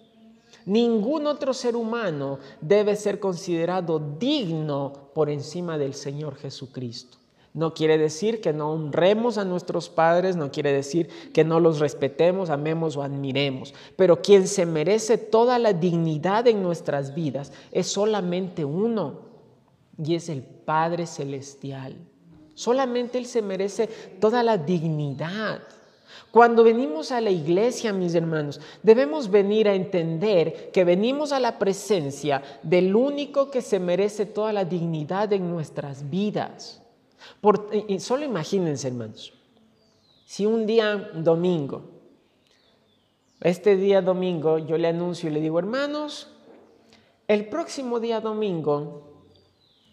Ningún 0.69 1.25
otro 1.25 1.51
ser 1.55 1.75
humano 1.75 2.37
debe 2.61 2.95
ser 2.95 3.19
considerado 3.19 3.97
digno 4.19 4.93
por 5.15 5.31
encima 5.31 5.79
del 5.79 5.95
Señor 5.95 6.35
Jesucristo. 6.35 7.17
No 7.55 7.73
quiere 7.73 7.97
decir 7.97 8.39
que 8.39 8.53
no 8.53 8.69
honremos 8.71 9.39
a 9.39 9.45
nuestros 9.45 9.89
padres, 9.89 10.35
no 10.35 10.51
quiere 10.51 10.71
decir 10.71 11.09
que 11.33 11.43
no 11.43 11.59
los 11.59 11.79
respetemos, 11.79 12.51
amemos 12.51 12.95
o 12.97 13.01
admiremos, 13.01 13.73
pero 13.95 14.21
quien 14.21 14.47
se 14.47 14.67
merece 14.67 15.17
toda 15.17 15.57
la 15.57 15.73
dignidad 15.73 16.45
en 16.45 16.61
nuestras 16.61 17.15
vidas 17.15 17.51
es 17.71 17.87
solamente 17.87 18.63
uno, 18.63 19.21
y 19.97 20.13
es 20.13 20.29
el 20.29 20.43
Padre 20.43 21.07
Celestial. 21.07 21.95
Solamente 22.53 23.17
Él 23.17 23.25
se 23.25 23.41
merece 23.41 23.87
toda 24.19 24.43
la 24.43 24.59
dignidad. 24.59 25.63
Cuando 26.31 26.63
venimos 26.63 27.11
a 27.11 27.21
la 27.21 27.31
iglesia, 27.31 27.91
mis 27.91 28.13
hermanos, 28.13 28.61
debemos 28.83 29.31
venir 29.31 29.67
a 29.67 29.73
entender 29.73 30.69
que 30.71 30.83
venimos 30.83 31.31
a 31.31 31.39
la 31.39 31.57
presencia 31.57 32.43
del 32.61 32.95
único 32.95 33.49
que 33.49 33.61
se 33.61 33.79
merece 33.79 34.27
toda 34.27 34.53
la 34.53 34.63
dignidad 34.63 35.33
en 35.33 35.49
nuestras 35.49 36.07
vidas. 36.09 36.83
solo 37.97 38.25
imagínense, 38.25 38.89
hermanos, 38.89 39.33
si 40.25 40.45
un 40.45 40.67
día 40.67 41.09
domingo, 41.15 41.81
este 43.41 43.75
día 43.75 44.01
domingo, 44.01 44.59
yo 44.59 44.77
le 44.77 44.89
anuncio 44.89 45.29
y 45.29 45.33
le 45.33 45.41
digo, 45.41 45.57
hermanos, 45.57 46.27
el 47.27 47.47
próximo 47.47 47.99
día 47.99 48.21
domingo 48.21 49.23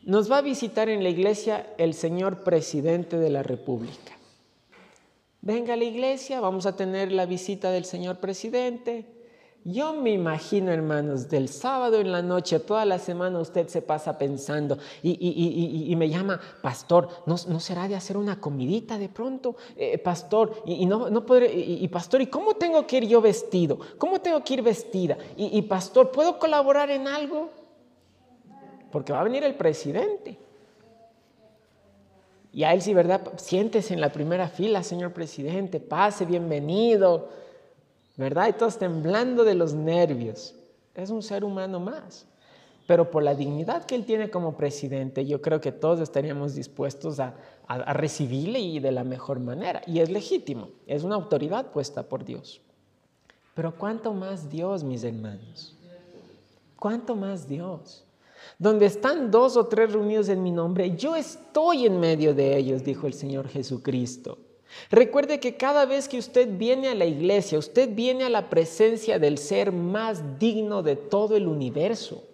nos 0.03 0.31
va 0.31 0.39
a 0.39 0.43
visitar 0.43 0.91
en 0.91 1.03
la 1.03 1.09
iglesia 1.09 1.73
el 1.79 1.95
señor 1.95 2.43
presidente 2.45 3.17
de 3.17 3.31
la 3.31 3.43
República 3.43 4.17
venga 5.47 5.75
a 5.75 5.77
la 5.77 5.85
iglesia, 5.85 6.41
vamos 6.41 6.67
a 6.67 6.75
tener 6.75 7.13
la 7.13 7.25
visita 7.25 7.71
del 7.71 7.85
señor 7.85 8.17
presidente, 8.19 9.13
Yo 9.65 9.95
me 9.95 10.13
imagino, 10.13 10.71
hermanos, 10.71 11.29
del 11.29 11.49
sábado 11.49 11.99
en 12.01 12.13
la 12.13 12.23
noche, 12.23 12.61
toda 12.61 12.85
la 12.85 13.01
semana 13.01 13.41
usted 13.41 13.67
se 13.67 13.83
pasa 13.83 14.17
pensando 14.17 14.79
y, 15.03 15.93
me 15.97 16.09
llama, 16.09 16.41
pastor, 16.63 17.09
¿no, 17.27 17.37
será 17.59 17.89
de 17.89 17.97
hacer 17.97 18.17
una 18.17 18.41
comidita 18.41 18.97
de 18.97 19.09
pronto? 19.09 19.57
Eh, 19.77 19.99
pastor, 19.99 20.63
y, 20.67 20.87
no, 20.87 21.11
no 21.11 21.27
podré, 21.27 21.53
y, 21.53 21.89
pastor, 21.89 22.21
¿y 22.23 22.29
cómo 22.29 22.55
tengo 22.55 22.87
que 22.87 22.99
ir 22.99 23.09
yo 23.09 23.21
vestido? 23.21 23.79
¿Cómo 23.99 24.21
tengo 24.21 24.43
que 24.45 24.55
ir 24.55 24.63
vestida? 24.63 25.19
Y, 25.37 25.61
pastor, 25.63 26.13
¿puedo 26.13 26.39
colaborar 26.39 26.91
en 26.91 27.09
algo? 27.09 27.51
Porque 28.93 29.13
va 29.13 29.21
a 29.21 29.25
venir 29.25 29.43
el 29.43 29.57
presidente. 29.57 30.46
Y 32.57 32.65
a 32.65 32.73
él 32.73 32.83
sí, 32.83 32.93
¿verdad? 32.93 33.21
Siéntese 33.37 33.95
en 33.95 34.01
la 34.01 34.11
primera 34.11 34.49
fila, 34.49 34.83
señor 34.83 35.13
presidente, 35.13 35.79
pase, 35.79 36.25
bienvenido 36.25 37.29
¿verdad? 38.17 38.49
Y 38.49 38.53
todos 38.55 38.79
temblando 38.79 39.45
de 39.45 39.55
los 39.55 39.75
nervios. 39.75 40.55
Es 40.95 41.11
un 41.11 41.23
ser 41.23 41.45
humano 41.45 41.79
más. 41.79 42.27
Pero 42.87 43.11
por 43.11 43.23
la 43.23 43.35
dignidad 43.35 43.85
que 43.85 43.95
él 43.95 44.07
tiene 44.07 44.31
como 44.31 44.57
presidente, 44.57 45.27
yo 45.27 45.43
creo 45.43 45.61
que 45.61 45.73
todos 45.73 46.01
estaríamos 46.01 46.55
dispuestos 46.55 47.21
a, 47.21 47.35
recibirle 47.69 48.61
y 48.61 48.79
de 48.79 48.93
la 48.93 49.03
mejor 49.03 49.41
manera. 49.41 49.83
Y 49.87 49.99
es 49.99 50.09
legítimo, 50.09 50.69
es 50.87 51.03
una 51.03 51.17
autoridad 51.17 51.73
puesta 51.73 52.05
por 52.05 52.25
Dios. 52.25 52.61
Pero 53.55 53.77
¿cuánto 53.77 54.15
más 54.15 54.49
Dios, 54.49 54.85
mis 54.85 55.03
hermanos? 55.03 55.77
¿Cuánto 56.79 57.17
más 57.17 57.49
Dios? 57.49 58.06
Donde 58.59 58.87
están 58.87 59.31
dos 59.31 59.57
o 59.57 59.67
tres 59.67 59.93
reunidos 59.93 60.29
en 60.29 60.43
mi 60.43 60.51
nombre, 60.51 60.97
yo 60.97 61.17
estoy 61.17 61.87
en 61.87 62.01
medio 62.01 62.35
de 62.35 62.57
ellos, 62.57 62.85
dijo 62.85 63.07
el 63.07 63.15
Señor 63.15 63.49
Jesucristo. 63.49 64.39
Recuerde 64.91 65.41
que 65.41 65.57
cada 65.57 65.85
vez 65.85 66.09
que 66.09 66.19
usted 66.19 66.49
viene 66.59 66.89
a 66.89 66.95
la 66.95 67.07
iglesia, 67.07 67.59
usted 67.59 67.95
viene 67.95 68.25
a 68.25 68.31
la 68.31 68.51
presencia 68.51 69.19
del 69.19 69.39
ser 69.39 69.73
más 69.73 70.39
digno 70.39 70.83
de 70.83 70.97
todo 70.97 71.37
el 71.37 71.47
universo. 71.47 72.25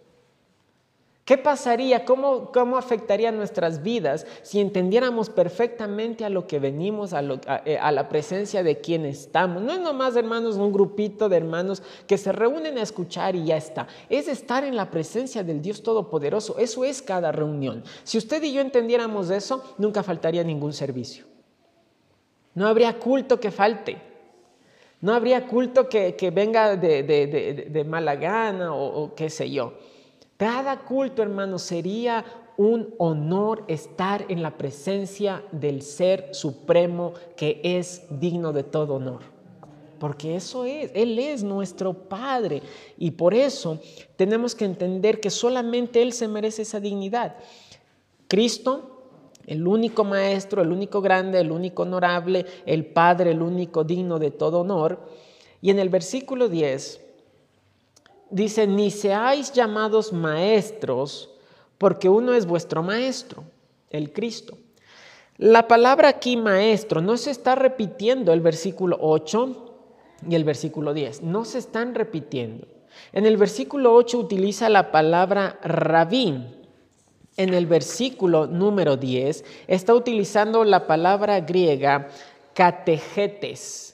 ¿Qué 1.24 1.38
pasaría? 1.38 2.04
¿Cómo, 2.04 2.50
cómo 2.50 2.76
afectaría 2.76 3.30
nuestras 3.30 3.84
vidas 3.84 4.26
si 4.42 4.58
entendiéramos 4.58 5.30
perfectamente 5.30 6.24
a 6.24 6.28
lo 6.28 6.48
que 6.48 6.58
venimos, 6.58 7.12
a, 7.12 7.22
eh, 7.64 7.78
a, 7.80 7.92
la 7.92 8.08
presencia 8.08 8.64
de 8.64 8.80
quien 8.80 9.06
estamos? 9.06 9.62
No 9.62 9.72
es 9.72 9.78
nomás, 9.78 10.16
hermanos, 10.16 10.56
un 10.56 10.72
grupito 10.72 11.28
de 11.28 11.36
hermanos 11.36 11.80
que 12.08 12.18
se 12.18 12.32
reúnen 12.32 12.76
a 12.76 12.82
escuchar 12.82 13.36
y 13.36 13.44
ya 13.44 13.56
está. 13.56 13.86
Es 14.10 14.26
estar 14.26 14.64
en 14.64 14.74
la 14.74 14.90
presencia 14.90 15.44
del 15.44 15.62
Dios 15.62 15.84
Todopoderoso. 15.84 16.58
Eso 16.58 16.84
es 16.84 17.00
cada 17.00 17.30
reunión. 17.30 17.84
Si 18.02 18.18
usted 18.18 18.42
y 18.42 18.52
yo 18.52 18.60
entendiéramos 18.60 19.30
eso, 19.30 19.62
nunca 19.78 20.02
faltaría 20.02 20.42
ningún 20.42 20.72
servicio. 20.72 21.24
No 22.54 22.66
habría 22.66 22.98
culto 22.98 23.38
que 23.38 23.52
falte. 23.52 23.96
No 25.00 25.14
habría 25.14 25.46
culto 25.46 25.88
que, 25.88 26.32
venga 26.34 26.76
de, 26.76 27.86
mala 27.88 28.16
gana 28.16 28.74
o 28.74 29.14
qué 29.14 29.30
sé 29.30 29.48
yo. 29.48 29.74
Cada 30.42 30.80
culto, 30.80 31.22
hermano, 31.22 31.56
sería 31.56 32.24
un 32.56 32.92
honor 32.98 33.62
estar 33.68 34.24
en 34.28 34.42
la 34.42 34.58
presencia 34.58 35.44
del 35.52 35.82
Ser 35.82 36.30
Supremo 36.34 37.12
que 37.36 37.60
es 37.62 38.02
digno 38.10 38.52
de 38.52 38.64
todo 38.64 38.94
honor. 38.94 39.20
Porque 40.00 40.34
eso 40.34 40.64
es, 40.64 40.90
Él 40.94 41.16
es 41.20 41.44
nuestro 41.44 41.94
Padre. 41.94 42.60
Y 42.98 43.12
por 43.12 43.34
eso 43.34 43.78
tenemos 44.16 44.56
que 44.56 44.64
entender 44.64 45.20
que 45.20 45.30
solamente 45.30 46.02
Él 46.02 46.12
se 46.12 46.26
merece 46.26 46.62
esa 46.62 46.80
dignidad. 46.80 47.36
Cristo 48.26 49.04
el 49.46 49.64
único 49.64 50.02
maestro, 50.02 50.60
el 50.60 50.72
único 50.72 51.00
grande, 51.00 51.38
el 51.38 51.52
único 51.52 51.82
honorable, 51.82 52.46
el 52.66 52.86
Padre, 52.86 53.30
el 53.30 53.42
único 53.42 53.84
digno 53.84 54.18
de 54.18 54.32
todo 54.32 54.62
honor. 54.62 55.06
Y 55.60 55.70
en 55.70 55.78
el 55.78 55.88
versículo 55.88 56.48
10 56.48 57.01
dice, 58.32 58.66
ni 58.66 58.90
seáis 58.90 59.52
llamados 59.52 60.12
maestros, 60.12 61.30
porque 61.78 62.08
uno 62.08 62.34
es 62.34 62.46
vuestro 62.46 62.82
maestro, 62.82 63.44
el 63.90 64.12
Cristo. 64.12 64.58
La 65.38 65.68
palabra 65.68 66.08
aquí 66.08 66.36
maestro 66.36 67.00
no 67.00 67.16
se 67.16 67.30
está 67.30 67.54
repitiendo 67.54 68.32
el 68.32 68.40
versículo 68.40 68.98
8 69.00 69.74
y 70.28 70.34
el 70.34 70.44
versículo 70.44 70.94
10, 70.94 71.22
no 71.22 71.44
se 71.44 71.58
están 71.58 71.94
repitiendo. 71.94 72.66
En 73.12 73.26
el 73.26 73.36
versículo 73.36 73.94
8 73.94 74.18
utiliza 74.18 74.68
la 74.68 74.90
palabra 74.90 75.58
rabín 75.62 76.62
en 77.36 77.54
el 77.54 77.66
versículo 77.66 78.46
número 78.46 78.96
10 78.96 79.44
está 79.66 79.94
utilizando 79.94 80.64
la 80.64 80.86
palabra 80.86 81.40
griega 81.40 82.08
categetes. 82.54 83.91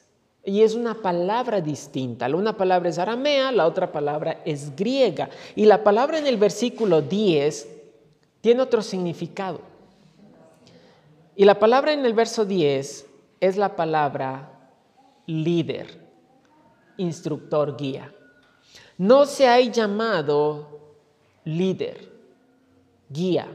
Y 0.49 0.63
es 0.63 0.75
una 0.75 0.95
palabra 0.95 1.61
distinta. 1.61 2.27
Una 2.35 2.57
palabra 2.57 2.89
es 2.89 2.99
aramea, 2.99 3.53
la 3.53 3.67
otra 3.67 3.93
palabra 3.93 4.41
es 4.47 4.75
griega. 4.75 5.29
Y 5.55 5.67
la 5.67 5.85
palabra 5.85 6.17
en 6.17 6.27
el 6.27 6.39
versículo 6.39 7.03
10 7.03 7.69
tiene 8.41 8.63
otro 8.63 8.81
significado. 8.81 9.61
Y 11.37 11.45
la 11.45 11.59
palabra 11.59 11.93
en 11.93 12.07
el 12.07 12.15
verso 12.15 12.47
10 12.47 13.07
es 13.41 13.57
la 13.59 13.77
palabra 13.77 14.71
líder, 15.27 16.01
instructor, 16.97 17.77
guía. 17.77 18.11
No 18.97 19.27
se 19.27 19.47
ha 19.47 19.61
llamado 19.61 20.95
líder 21.45 22.11
guía, 23.11 23.55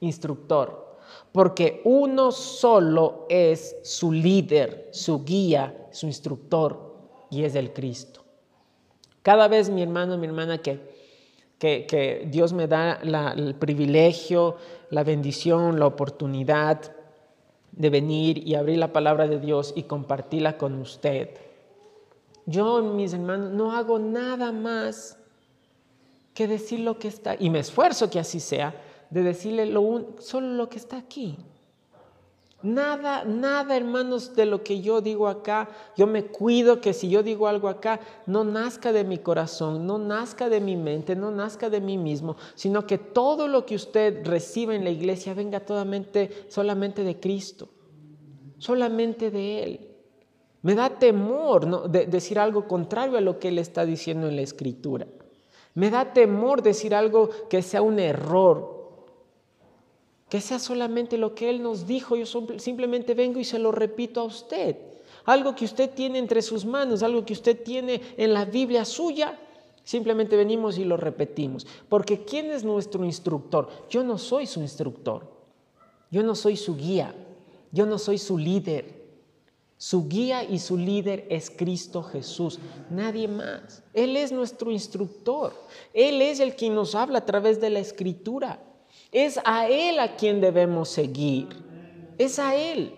instructor, 0.00 0.98
porque 1.30 1.82
uno 1.84 2.32
solo 2.32 3.26
es 3.28 3.76
su 3.84 4.10
líder, 4.10 4.88
su 4.90 5.24
guía, 5.24 5.76
su 5.92 6.06
instructor, 6.06 6.90
y 7.30 7.44
es 7.44 7.54
el 7.54 7.72
Cristo. 7.72 8.24
Cada 9.22 9.48
vez 9.48 9.70
mi 9.70 9.82
hermano, 9.82 10.16
mi 10.18 10.26
hermana, 10.26 10.58
que, 10.58 10.80
que, 11.58 12.26
Dios 12.30 12.52
me 12.52 12.66
da 12.66 13.00
el 13.36 13.54
privilegio, 13.54 14.56
la 14.90 15.04
bendición, 15.04 15.78
la 15.78 15.86
oportunidad 15.86 16.92
de 17.72 17.90
venir 17.90 18.46
y 18.46 18.54
abrir 18.54 18.78
la 18.78 18.92
palabra 18.92 19.28
de 19.28 19.38
Dios 19.38 19.72
y 19.76 19.84
compartirla 19.84 20.56
con 20.56 20.74
usted. 20.80 21.30
Yo, 22.46 22.82
mis 22.82 23.12
hermanos, 23.12 23.52
no 23.52 23.72
hago 23.72 23.98
nada 23.98 24.52
más 24.52 25.18
que 26.34 26.48
decir 26.48 26.80
lo 26.80 26.98
que 26.98 27.08
está, 27.08 27.36
y 27.38 27.50
me 27.50 27.58
esfuerzo 27.58 28.08
que 28.10 28.18
así 28.18 28.40
sea, 28.40 28.74
de 29.10 29.22
decirle 29.22 29.66
lo 29.66 30.14
solo 30.18 30.54
lo 30.54 30.68
que 30.68 30.78
está 30.78 30.96
aquí. 30.96 31.36
Nada, 32.62 33.24
nada, 33.24 33.74
hermanos, 33.74 34.36
de 34.36 34.44
lo 34.44 34.62
que 34.62 34.82
yo 34.82 35.00
digo 35.00 35.28
acá, 35.28 35.70
yo 35.96 36.06
me 36.06 36.26
cuido 36.26 36.80
que 36.82 36.92
si 36.92 37.08
yo 37.08 37.22
digo 37.22 37.48
algo 37.48 37.68
acá, 37.68 38.00
no 38.26 38.44
nazca 38.44 38.92
de 38.92 39.02
mi 39.02 39.16
corazón, 39.16 39.86
no 39.86 39.98
nazca 39.98 40.50
de 40.50 40.60
mi 40.60 40.76
mente, 40.76 41.16
no 41.16 41.30
nazca 41.30 41.70
de 41.70 41.80
mí 41.80 41.96
mismo, 41.96 42.36
sino 42.54 42.86
que 42.86 42.98
todo 42.98 43.48
lo 43.48 43.64
que 43.64 43.76
usted 43.76 44.26
reciba 44.26 44.74
en 44.74 44.84
la 44.84 44.90
iglesia 44.90 45.32
venga 45.32 45.60
totalmente, 45.60 46.46
solamente 46.48 47.02
de 47.02 47.18
Cristo, 47.18 47.70
solamente 48.58 49.30
de 49.30 49.62
Él. 49.62 49.90
Me 50.60 50.74
da 50.74 50.90
temor 50.90 51.88
de 51.88 52.04
decir 52.04 52.38
algo 52.38 52.68
contrario 52.68 53.16
a 53.16 53.22
lo 53.22 53.38
que 53.38 53.48
Él 53.48 53.58
está 53.58 53.86
diciendo 53.86 54.28
en 54.28 54.36
la 54.36 54.42
Escritura. 54.42 55.06
Me 55.72 55.88
da 55.88 56.12
temor 56.12 56.60
decir 56.60 56.94
algo 56.94 57.30
que 57.48 57.62
sea 57.62 57.80
un 57.80 57.98
error, 57.98 58.79
que 60.30 60.40
sea 60.40 60.60
solamente 60.60 61.18
lo 61.18 61.34
que 61.34 61.50
Él 61.50 61.62
nos 61.62 61.86
dijo. 61.86 62.16
Yo 62.16 62.24
simplemente 62.58 63.14
vengo 63.14 63.40
y 63.40 63.44
se 63.44 63.58
lo 63.58 63.72
repito 63.72 64.20
a 64.20 64.24
usted. 64.24 64.76
Algo 65.24 65.54
que 65.54 65.64
usted 65.64 65.90
tiene 65.90 66.18
entre 66.18 66.40
sus 66.40 66.64
manos, 66.64 67.02
algo 67.02 67.26
que 67.26 67.32
usted 67.32 67.62
tiene 67.62 68.00
en 68.16 68.32
la 68.32 68.44
Biblia 68.44 68.84
suya, 68.84 69.38
simplemente 69.84 70.36
venimos 70.36 70.78
y 70.78 70.84
lo 70.84 70.96
repetimos. 70.96 71.66
Porque 71.88 72.24
¿quién 72.24 72.50
es 72.52 72.64
nuestro 72.64 73.04
instructor? 73.04 73.68
Yo 73.90 74.04
no 74.04 74.16
soy 74.16 74.46
su 74.46 74.60
instructor. 74.60 75.28
Yo 76.10 76.22
no 76.22 76.36
soy 76.36 76.56
su 76.56 76.76
guía. 76.76 77.12
Yo 77.72 77.84
no 77.84 77.98
soy 77.98 78.18
su 78.18 78.38
líder. 78.38 79.00
Su 79.78 80.08
guía 80.08 80.44
y 80.44 80.58
su 80.58 80.76
líder 80.76 81.26
es 81.30 81.50
Cristo 81.50 82.02
Jesús, 82.02 82.58
nadie 82.90 83.26
más. 83.28 83.82
Él 83.94 84.14
es 84.14 84.30
nuestro 84.30 84.70
instructor. 84.70 85.54
Él 85.94 86.20
es 86.20 86.38
el 86.38 86.54
quien 86.54 86.74
nos 86.74 86.94
habla 86.94 87.20
a 87.20 87.26
través 87.26 87.62
de 87.62 87.70
la 87.70 87.78
escritura. 87.78 88.62
Es 89.12 89.40
a 89.44 89.68
Él 89.68 89.98
a 89.98 90.16
quien 90.16 90.40
debemos 90.40 90.88
seguir. 90.88 91.48
Es 92.18 92.38
a 92.38 92.54
Él. 92.54 92.94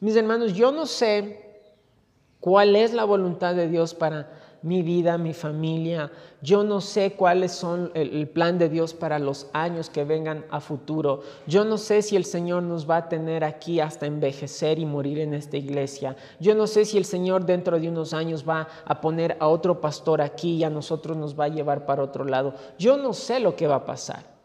Mis 0.00 0.16
hermanos, 0.16 0.54
yo 0.54 0.72
no 0.72 0.86
sé 0.86 1.64
cuál 2.40 2.76
es 2.76 2.92
la 2.92 3.04
voluntad 3.04 3.54
de 3.54 3.68
Dios 3.68 3.94
para 3.94 4.40
mi 4.62 4.82
vida, 4.82 5.16
mi 5.18 5.32
familia. 5.32 6.10
Yo 6.42 6.64
no 6.64 6.80
sé 6.80 7.12
cuáles 7.12 7.52
son 7.52 7.90
el, 7.94 8.28
plan 8.28 8.58
de 8.58 8.68
Dios 8.68 8.94
para 8.94 9.18
los 9.18 9.48
años 9.52 9.88
que 9.88 10.04
vengan 10.04 10.44
a 10.50 10.60
futuro. 10.60 11.22
Yo 11.46 11.64
no 11.64 11.78
sé 11.78 12.02
si 12.02 12.16
el 12.16 12.24
Señor 12.24 12.62
nos 12.62 12.88
va 12.88 12.98
a 12.98 13.08
tener 13.08 13.44
aquí 13.44 13.80
hasta 13.80 14.06
envejecer 14.06 14.78
y 14.78 14.86
morir 14.86 15.18
en 15.18 15.34
esta 15.34 15.56
iglesia. 15.56 16.16
Yo 16.38 16.54
no 16.54 16.66
sé 16.66 16.84
si 16.84 16.98
el 16.98 17.04
Señor 17.04 17.46
dentro 17.46 17.78
de 17.78 17.88
unos 17.88 18.12
años 18.12 18.46
va 18.48 18.68
a 18.84 19.00
poner 19.00 19.36
a 19.40 19.48
otro 19.48 19.80
pastor 19.80 20.20
aquí 20.20 20.56
y 20.56 20.64
a 20.64 20.70
nosotros 20.70 21.16
nos 21.16 21.38
va 21.38 21.44
a 21.44 21.48
llevar 21.48 21.86
para 21.86 22.02
otro 22.02 22.24
lado. 22.24 22.54
Yo 22.78 22.96
no 22.96 23.12
sé 23.12 23.40
lo 23.40 23.56
que 23.56 23.66
va 23.66 23.76
a 23.76 23.84
pasar. 23.86 24.39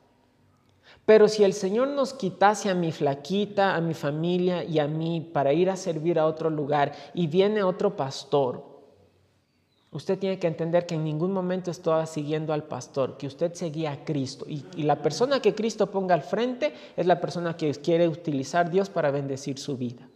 Pero 1.06 1.28
si 1.28 1.44
el 1.44 1.54
Señor 1.54 1.90
nos 1.90 2.14
quitase 2.14 2.70
a 2.70 2.74
mi 2.74 2.92
flaquita, 2.92 3.76
a 3.76 3.82
mi 3.82 3.94
familia 3.94 4.64
y 4.64 4.80
a 4.80 4.88
mí 4.88 5.22
para 5.22 5.54
ir 5.54 5.70
a 5.70 5.76
servir 5.76 6.18
a 6.18 6.26
otro 6.26 6.50
lugar 6.50 6.94
y 7.14 7.28
viene 7.28 7.64
otro 7.64 7.96
pastor, 7.96 8.76
Usted 9.96 10.20
tiene 10.20 10.40
que 10.40 10.48
entender 10.48 10.86
que 10.86 10.96
en 10.96 11.06
ningún 11.06 11.32
momento 11.32 11.72
estaba 11.72 12.06
siguiendo 12.06 12.52
al 12.52 12.66
pastor, 12.66 13.16
que 13.16 13.28
usted 13.28 13.54
seguía 13.54 13.94
a 13.94 14.04
Cristo. 14.04 14.44
Y, 14.46 14.66
y, 14.76 14.84
la 14.84 15.02
persona 15.02 15.40
que 15.40 15.56
Cristo 15.56 15.90
ponga 15.90 16.14
al 16.14 16.22
frente 16.22 16.74
es 16.98 17.06
la 17.06 17.22
persona 17.22 17.56
que 17.56 17.72
quiere 17.76 18.10
utilizar 18.10 18.70
Dios 18.70 18.90
para 18.90 19.10
bendecir 19.10 19.58
su 19.58 19.78
vida. 19.78 20.10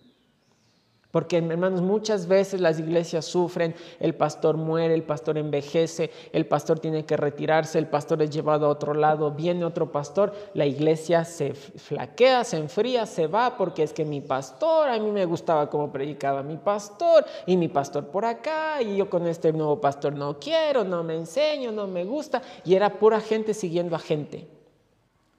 Porque, 1.11 1.37
hermanos, 1.37 1.81
muchas 1.81 2.27
veces 2.27 2.61
las 2.61 2.79
iglesias 2.79 3.25
sufren, 3.25 3.73
el 3.99 4.13
pastor 4.13 4.57
muere, 4.57 4.93
el 4.93 5.01
pastor 5.01 5.39
envejece, 5.39 6.11
el 6.31 6.45
pastor 6.45 6.79
tiene 6.79 7.03
que 7.03 7.17
retirarse, 7.17 7.79
el 7.79 7.87
pastor 7.87 8.21
es 8.21 8.29
llevado 8.29 8.67
a 8.67 8.69
otro 8.69 8.93
lado, 8.93 9.31
viene 9.31 9.65
otro 9.65 9.91
pastor, 9.91 10.33
la 10.53 10.67
iglesia 10.67 11.25
se 11.25 11.55
flaquea, 11.55 12.43
se 12.43 12.57
enfría, 12.57 13.07
se 13.07 13.25
va, 13.25 13.57
porque 13.57 13.81
es 13.81 13.91
que 13.91 14.05
mi 14.05 14.21
pastor, 14.21 14.89
a 14.89 14.99
mí 14.99 15.09
me 15.09 15.25
gustaba 15.25 15.67
cómo 15.67 15.91
predicaba 15.91 16.43
mi 16.43 16.57
pastor, 16.57 17.25
y 17.47 17.57
mi 17.57 17.69
pastor 17.69 18.09
por 18.09 18.23
acá, 18.25 18.79
y 18.79 18.97
yo 18.97 19.09
con 19.09 19.25
este 19.25 19.51
nuevo 19.51 19.81
pastor 19.81 20.13
no 20.13 20.37
quiero, 20.37 20.83
no 20.83 21.03
me 21.03 21.15
enseño, 21.15 21.71
no 21.71 21.87
me 21.87 22.05
gusta, 22.05 22.43
y 22.63 22.75
era 22.75 22.99
pura 22.99 23.19
gente 23.19 23.55
siguiendo 23.55 23.95
a 23.95 23.99
gente. 23.99 24.47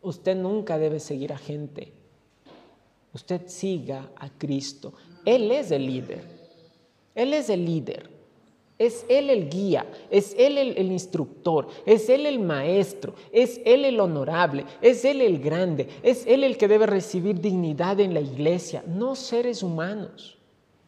Usted 0.03 0.35
nunca 0.35 0.79
debe 0.79 0.99
seguir 0.99 1.33
a 1.33 1.39
gente. 1.39 1.93
Usted 3.13 3.43
siga 3.47 4.11
a 4.17 4.31
Cristo. 4.31 4.95
Él 5.25 5.51
es 5.51 5.71
el 5.71 5.87
líder. 5.87 6.23
Él 7.15 7.35
es 7.35 7.49
el 7.51 7.65
líder. 7.65 8.21
Es 8.81 9.05
Él 9.11 9.29
el 9.29 9.51
guía, 9.51 9.85
es 10.11 10.35
Él 10.39 10.57
el, 10.57 10.91
instructor, 10.91 11.69
es 11.85 12.09
Él 12.09 12.25
el 12.25 12.39
maestro, 12.39 13.15
es 13.31 13.61
Él 13.67 13.85
el 13.85 14.01
honorable, 14.01 14.65
es 14.81 15.05
Él 15.05 15.21
el 15.21 15.39
grande, 15.39 15.87
es 16.03 16.27
Él 16.27 16.45
el 16.45 16.57
que 16.57 16.67
debe 16.67 16.87
recibir 16.87 17.39
dignidad 17.43 18.01
en 18.01 18.15
la 18.15 18.21
iglesia, 18.21 18.83
no 18.87 19.17
seres 19.17 19.63
humanos. 19.63 20.39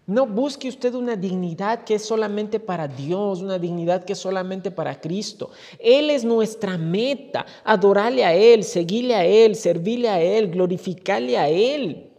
No 0.07 0.27
busque 0.27 0.71
usted 0.71 0.95
una 0.95 1.17
dignidad 1.17 1.85
que 1.85 1.97
es 1.97 2.05
solamente 2.05 2.59
para 2.59 2.89
Dios, 2.89 3.43
una 3.43 3.59
dignidad 3.59 4.05
que 4.05 4.15
es 4.15 4.19
solamente 4.19 4.71
para 4.71 4.99
Cristo. 4.99 5.51
Él 5.79 6.09
es 6.09 6.25
nuestra 6.25 6.79
meta, 6.79 7.45
adorarle 7.63 8.25
a 8.25 8.35
Él, 8.35 8.65
seguirle 8.65 9.15
a 9.15 9.27
Él, 9.27 9.55
servirle 9.55 10.09
a 10.09 10.21
Él, 10.21 10.51
glorificarle 10.51 11.37
a 11.37 11.51
Él. 11.51 12.12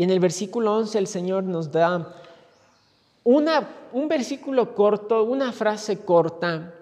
Y 0.00 0.02
en 0.02 0.08
el 0.08 0.18
versículo 0.18 0.78
11 0.78 0.98
el 0.98 1.06
Señor 1.06 1.44
nos 1.44 1.70
da 1.70 2.16
una, 3.22 3.68
un 3.92 4.08
versículo 4.08 4.74
corto, 4.74 5.24
una 5.24 5.52
frase 5.52 5.98
corta, 6.06 6.74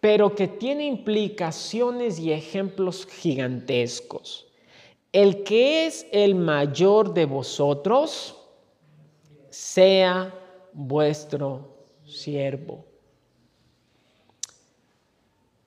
pero 0.00 0.34
que 0.34 0.48
tiene 0.48 0.86
implicaciones 0.86 2.18
y 2.18 2.32
ejemplos 2.32 3.06
gigantescos. 3.06 4.46
El 5.12 5.44
que 5.44 5.84
es 5.84 6.06
el 6.10 6.36
mayor 6.36 7.12
de 7.12 7.26
vosotros, 7.26 8.34
sea 9.50 10.32
vuestro 10.72 11.68
siervo. 12.06 12.86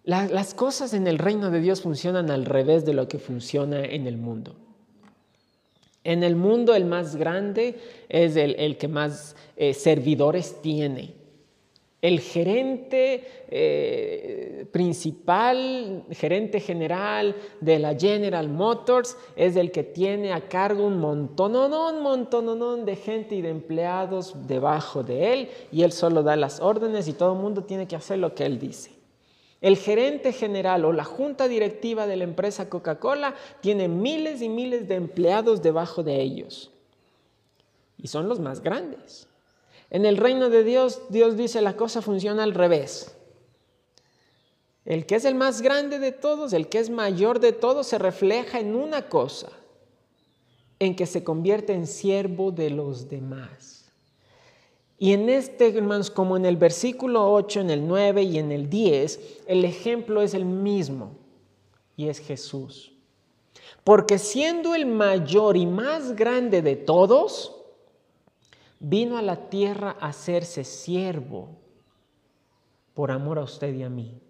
las 0.03 0.55
cosas 0.55 0.95
en 0.95 1.05
el 1.05 1.19
reino 1.19 1.51
de 1.51 1.59
Dios 1.59 1.83
funcionan 1.83 2.31
al 2.31 2.43
revés 2.43 2.85
de 2.85 2.93
lo 2.95 3.07
que 3.07 3.19
funciona 3.19 3.85
en 3.85 4.07
el 4.07 4.17
mundo. 4.17 4.55
En 6.03 6.23
el 6.23 6.35
mundo 6.35 6.73
el 6.73 6.85
más 6.85 7.15
grande 7.15 7.75
es 8.09 8.35
el, 8.35 8.77
que 8.77 8.87
más 8.87 9.35
eh, 9.55 9.73
servidores 9.73 10.61
tiene. 10.61 11.13
El 12.01 12.19
gerente 12.19 13.23
eh, 13.47 14.65
principal, 14.71 16.03
gerente 16.09 16.59
general 16.59 17.35
de 17.59 17.77
la 17.77 17.93
General 17.93 18.49
Motors 18.49 19.15
es 19.35 19.55
el 19.55 19.69
que 19.69 19.83
tiene 19.83 20.33
a 20.33 20.41
cargo 20.49 20.87
un 20.87 20.97
montón, 20.97 21.55
un 21.55 22.01
montón 22.01 22.85
de 22.85 22.95
gente 22.95 23.35
y 23.35 23.43
de 23.43 23.49
empleados 23.49 24.47
debajo 24.47 25.03
de 25.03 25.33
él 25.33 25.49
y 25.71 25.83
él 25.83 25.91
solo 25.91 26.23
da 26.23 26.35
las 26.35 26.59
órdenes 26.59 27.07
y 27.07 27.13
todo 27.13 27.33
el 27.33 27.39
mundo 27.39 27.65
tiene 27.65 27.87
que 27.87 27.95
hacer 27.95 28.17
lo 28.17 28.33
que 28.33 28.47
él 28.47 28.57
dice. 28.57 29.00
El 29.61 29.77
gerente 29.77 30.33
general 30.33 30.85
o 30.85 30.91
la 30.91 31.03
junta 31.03 31.47
directiva 31.47 32.07
de 32.07 32.15
la 32.15 32.23
empresa 32.23 32.67
Coca-Cola 32.67 33.35
tiene 33.61 33.87
miles 33.87 34.41
y 34.41 34.49
miles 34.49 34.87
de 34.87 34.95
empleados 34.95 35.61
debajo 35.61 36.01
de 36.01 36.19
ellos. 36.19 36.71
Y 37.97 38.07
son 38.07 38.27
los 38.27 38.39
más 38.39 38.61
grandes. 38.61 39.27
En 39.91 40.05
el 40.05 40.17
reino 40.17 40.49
de 40.49 40.63
Dios, 40.63 41.01
Dios 41.09 41.37
dice 41.37 41.61
la 41.61 41.75
cosa 41.75 42.01
funciona 42.01 42.41
al 42.41 42.55
revés. 42.55 43.15
El 44.83 45.05
que 45.05 45.15
es 45.15 45.25
el 45.25 45.35
más 45.35 45.61
grande 45.61 45.99
de 45.99 46.11
todos, 46.11 46.53
el 46.53 46.67
que 46.67 46.79
es 46.79 46.89
mayor 46.89 47.39
de 47.39 47.51
todos, 47.53 47.85
se 47.85 47.99
refleja 47.99 48.59
en 48.59 48.75
una 48.75 49.09
cosa, 49.09 49.51
en 50.79 50.95
que 50.95 51.05
se 51.05 51.23
convierte 51.23 51.73
en 51.73 51.85
siervo 51.85 52.51
de 52.51 52.71
los 52.71 53.07
demás. 53.09 53.80
Y 55.01 55.13
en 55.13 55.29
este, 55.29 55.75
hermanos, 55.75 56.11
como 56.11 56.37
en 56.37 56.45
el 56.45 56.57
versículo 56.57 57.33
8, 57.33 57.61
en 57.61 57.71
el 57.71 57.87
9 57.87 58.21
y 58.21 58.37
en 58.37 58.51
el 58.51 58.69
10, 58.69 59.39
el 59.47 59.65
ejemplo 59.65 60.21
es 60.21 60.35
el 60.35 60.45
mismo 60.45 61.13
y 61.97 62.07
es 62.07 62.19
Jesús. 62.19 62.93
Porque 63.83 64.19
siendo 64.19 64.75
el 64.75 64.85
mayor 64.85 65.57
y 65.57 65.65
más 65.65 66.15
grande 66.15 66.61
de 66.61 66.75
todos, 66.75 67.63
vino 68.79 69.17
a 69.17 69.23
la 69.23 69.49
tierra 69.49 69.97
a 69.99 70.09
hacerse 70.09 70.63
siervo 70.63 71.49
por 72.93 73.09
amor 73.09 73.39
a 73.39 73.43
usted 73.43 73.73
y 73.73 73.81
a 73.81 73.89
mí. 73.89 74.21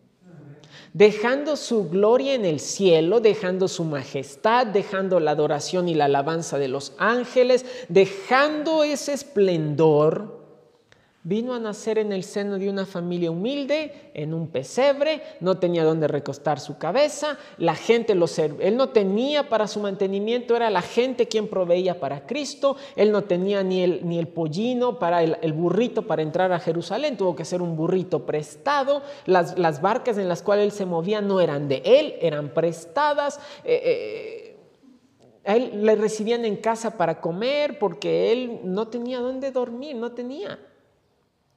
Dejando 0.94 1.58
su 1.58 1.90
gloria 1.90 2.34
en 2.34 2.46
el 2.46 2.62
cielo, 2.62 3.20
dejando 3.20 3.68
su 3.68 3.84
majestad, 3.84 4.68
dejando 4.68 5.20
la 5.20 5.32
adoración 5.32 5.90
y 5.90 5.96
la 5.96 6.06
alabanza 6.06 6.58
de 6.58 6.70
los 6.70 6.94
ángeles, 6.98 7.66
dejando 7.90 8.86
ese 8.86 9.12
esplendor 9.12 10.40
Vino 11.24 11.54
a 11.54 11.60
nacer 11.60 12.00
en 12.00 12.12
el 12.12 12.24
seno 12.24 12.58
de 12.58 12.68
una 12.68 12.88
familia 12.88 13.30
humilde, 13.30 14.10
en 14.16 14.34
un 14.34 14.48
pesebre, 14.48 15.22
no 15.40 15.60
tenía 15.60 15.84
donde 15.84 16.08
recostar 16.08 16.60
su 16.60 16.80
cabeza, 16.80 17.38
la 17.60 17.76
gente 17.76 18.16
lo 18.16 18.26
él 18.60 18.76
no 18.76 18.90
tenía 18.90 19.48
para 19.48 19.68
su 19.68 19.80
mantenimiento, 19.82 20.56
era 20.56 20.72
la 20.72 20.82
gente 20.82 21.28
quien 21.28 21.48
proveía 21.48 22.00
para 22.00 22.26
Cristo, 22.26 22.76
él 22.96 23.12
no 23.12 23.26
tenía 23.26 23.62
ni 23.62 23.84
el, 23.84 24.08
ni 24.08 24.18
el 24.18 24.30
pollino 24.30 24.98
para 24.98 25.22
el, 25.22 25.54
burrito 25.54 26.08
para 26.08 26.24
entrar 26.24 26.52
a 26.54 26.60
Jerusalén, 26.60 27.18
tuvo 27.18 27.36
que 27.36 27.46
ser 27.46 27.62
un 27.62 27.76
burrito 27.76 28.26
prestado, 28.26 29.04
las, 29.28 29.60
las 29.60 29.80
barcas 29.80 30.18
en 30.18 30.28
las 30.28 30.42
cuales 30.42 30.66
él 30.66 30.72
se 30.72 30.88
movía 30.88 31.22
no 31.22 31.40
eran 31.40 31.68
de 31.68 31.84
él, 31.86 32.16
eran 32.20 32.50
prestadas. 32.50 33.40
Eh, 33.64 33.82
eh, 33.84 34.58
él 35.44 35.86
le 35.86 35.96
recibían 35.96 36.46
en 36.46 36.56
casa 36.56 36.98
para 36.98 37.22
comer 37.22 37.78
porque 37.78 38.32
él 38.32 38.62
no 38.64 38.88
tenía 38.88 39.20
dónde 39.20 39.52
dormir, 39.52 39.96
no 39.96 40.14
tenía. 40.14 40.60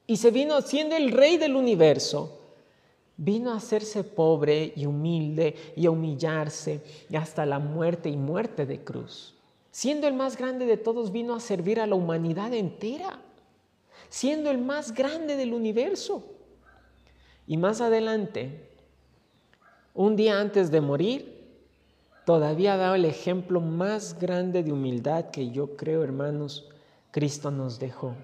Y 0.07 0.17
se 0.17 0.31
vino 0.31 0.61
siendo 0.61 0.95
el 0.95 1.11
rey 1.11 1.37
del 1.37 1.55
universo. 1.55 2.39
Vino 3.17 3.51
a 3.51 3.57
hacerse 3.57 4.03
pobre 4.03 4.73
y 4.75 4.85
humilde 4.85 5.55
y 5.75 5.85
a 5.85 5.91
humillarse 5.91 6.81
y 7.09 7.15
hasta 7.15 7.45
la 7.45 7.59
muerte 7.59 8.09
y 8.09 8.17
muerte 8.17 8.65
de 8.65 8.83
cruz. 8.83 9.33
Siendo 9.71 10.07
el 10.07 10.13
más 10.13 10.37
grande 10.37 10.65
de 10.65 10.77
todos, 10.77 11.11
vino 11.11 11.33
a 11.33 11.39
servir 11.39 11.79
a 11.79 11.87
la 11.87 11.95
humanidad 11.95 12.53
entera. 12.53 13.19
Siendo 14.09 14.51
el 14.51 14.57
más 14.57 14.93
grande 14.93 15.37
del 15.37 15.53
universo. 15.53 16.23
Y 17.47 17.57
más 17.57 17.79
adelante, 17.79 18.69
un 19.93 20.15
día 20.15 20.39
antes 20.39 20.71
de 20.71 20.81
morir, 20.81 21.47
todavía 22.25 22.73
ha 22.73 22.77
dado 22.77 22.95
el 22.95 23.05
ejemplo 23.05 23.61
más 23.61 24.19
grande 24.19 24.63
de 24.63 24.71
humildad 24.71 25.29
que 25.29 25.51
yo 25.51 25.77
creo, 25.77 26.03
hermanos, 26.03 26.67
Cristo 27.11 27.51
nos 27.51 27.79
dejó 27.79 28.15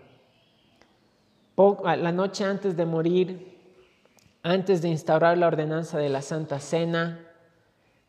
la 1.57 2.11
noche 2.11 2.43
antes 2.43 2.75
de 2.75 2.85
morir, 2.85 3.59
antes 4.43 4.81
de 4.81 4.89
instaurar 4.89 5.37
la 5.37 5.47
ordenanza 5.47 5.97
de 5.97 6.09
la 6.09 6.21
Santa 6.21 6.59
Cena, 6.59 7.27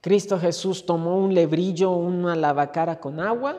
Cristo 0.01 0.39
Jesús 0.39 0.85
tomó 0.85 1.17
un 1.19 1.35
lebrillo, 1.35 1.91
una 1.91 2.35
lavacara 2.35 2.99
con 2.99 3.21
agua, 3.21 3.59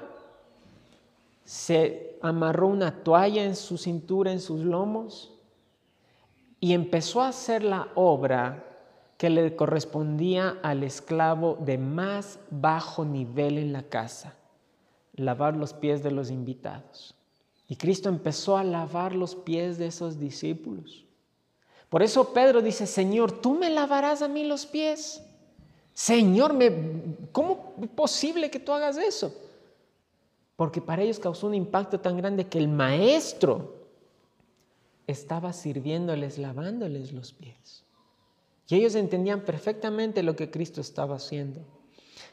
se 1.46 2.18
amarró 2.22 2.68
una 2.68 3.04
toalla 3.04 3.44
en 3.44 3.56
su 3.56 3.78
cintura, 3.78 4.32
en 4.32 4.40
sus 4.40 4.62
lomos, 4.62 5.32
y 6.60 6.74
empezó 6.74 7.22
a 7.22 7.30
hacer 7.30 7.64
la 7.64 7.90
obra 7.96 8.66
que 9.18 9.30
le 9.30 9.56
correspondía 9.56 10.58
al 10.64 10.84
esclavo 10.84 11.58
de 11.62 11.78
más 11.78 12.40
bajo 12.50 13.06
nivel 13.06 13.58
en 13.58 13.72
la 13.72 13.84
casa, 13.84 14.36
lavar 15.14 15.56
los 15.56 15.74
pies 15.74 16.04
de 16.04 16.12
los 16.12 16.30
invitados. 16.30 17.16
Y 17.68 17.76
Cristo 17.76 18.10
empezó 18.10 18.58
a 18.58 18.64
lavar 18.64 19.16
los 19.16 19.36
pies 19.36 19.78
de 19.78 19.88
esos 19.88 20.20
discípulos. 20.20 21.06
Por 21.90 22.04
eso 22.04 22.34
Pedro 22.34 22.62
dice, 22.62 22.88
Señor, 22.88 23.32
¿tú 23.32 23.54
me 23.54 23.70
lavarás 23.70 24.22
a 24.22 24.28
mí 24.28 24.44
los 24.44 24.66
pies? 24.66 25.24
Señor, 25.94 26.56
¿cómo 27.32 27.76
es 27.82 27.90
posible 27.90 28.50
que 28.50 28.60
tú 28.60 28.72
hagas 28.72 28.98
eso? 28.98 29.34
Porque 30.56 30.82
para 30.82 31.04
ellos 31.04 31.20
causó 31.20 31.48
un 31.48 31.56
impacto 31.56 32.00
tan 32.00 32.18
grande 32.18 32.48
que 32.48 32.58
el 32.58 32.68
maestro 32.68 33.76
estaba 35.08 35.54
sirviéndoles, 35.54 36.38
lavándoles 36.38 37.12
los 37.12 37.34
pies. 37.34 37.84
Y 38.68 38.76
ellos 38.76 38.96
entendían 38.96 39.42
perfectamente 39.42 40.24
lo 40.24 40.36
que 40.36 40.50
Cristo 40.50 40.82
estaba 40.82 41.18
haciendo. 41.18 41.62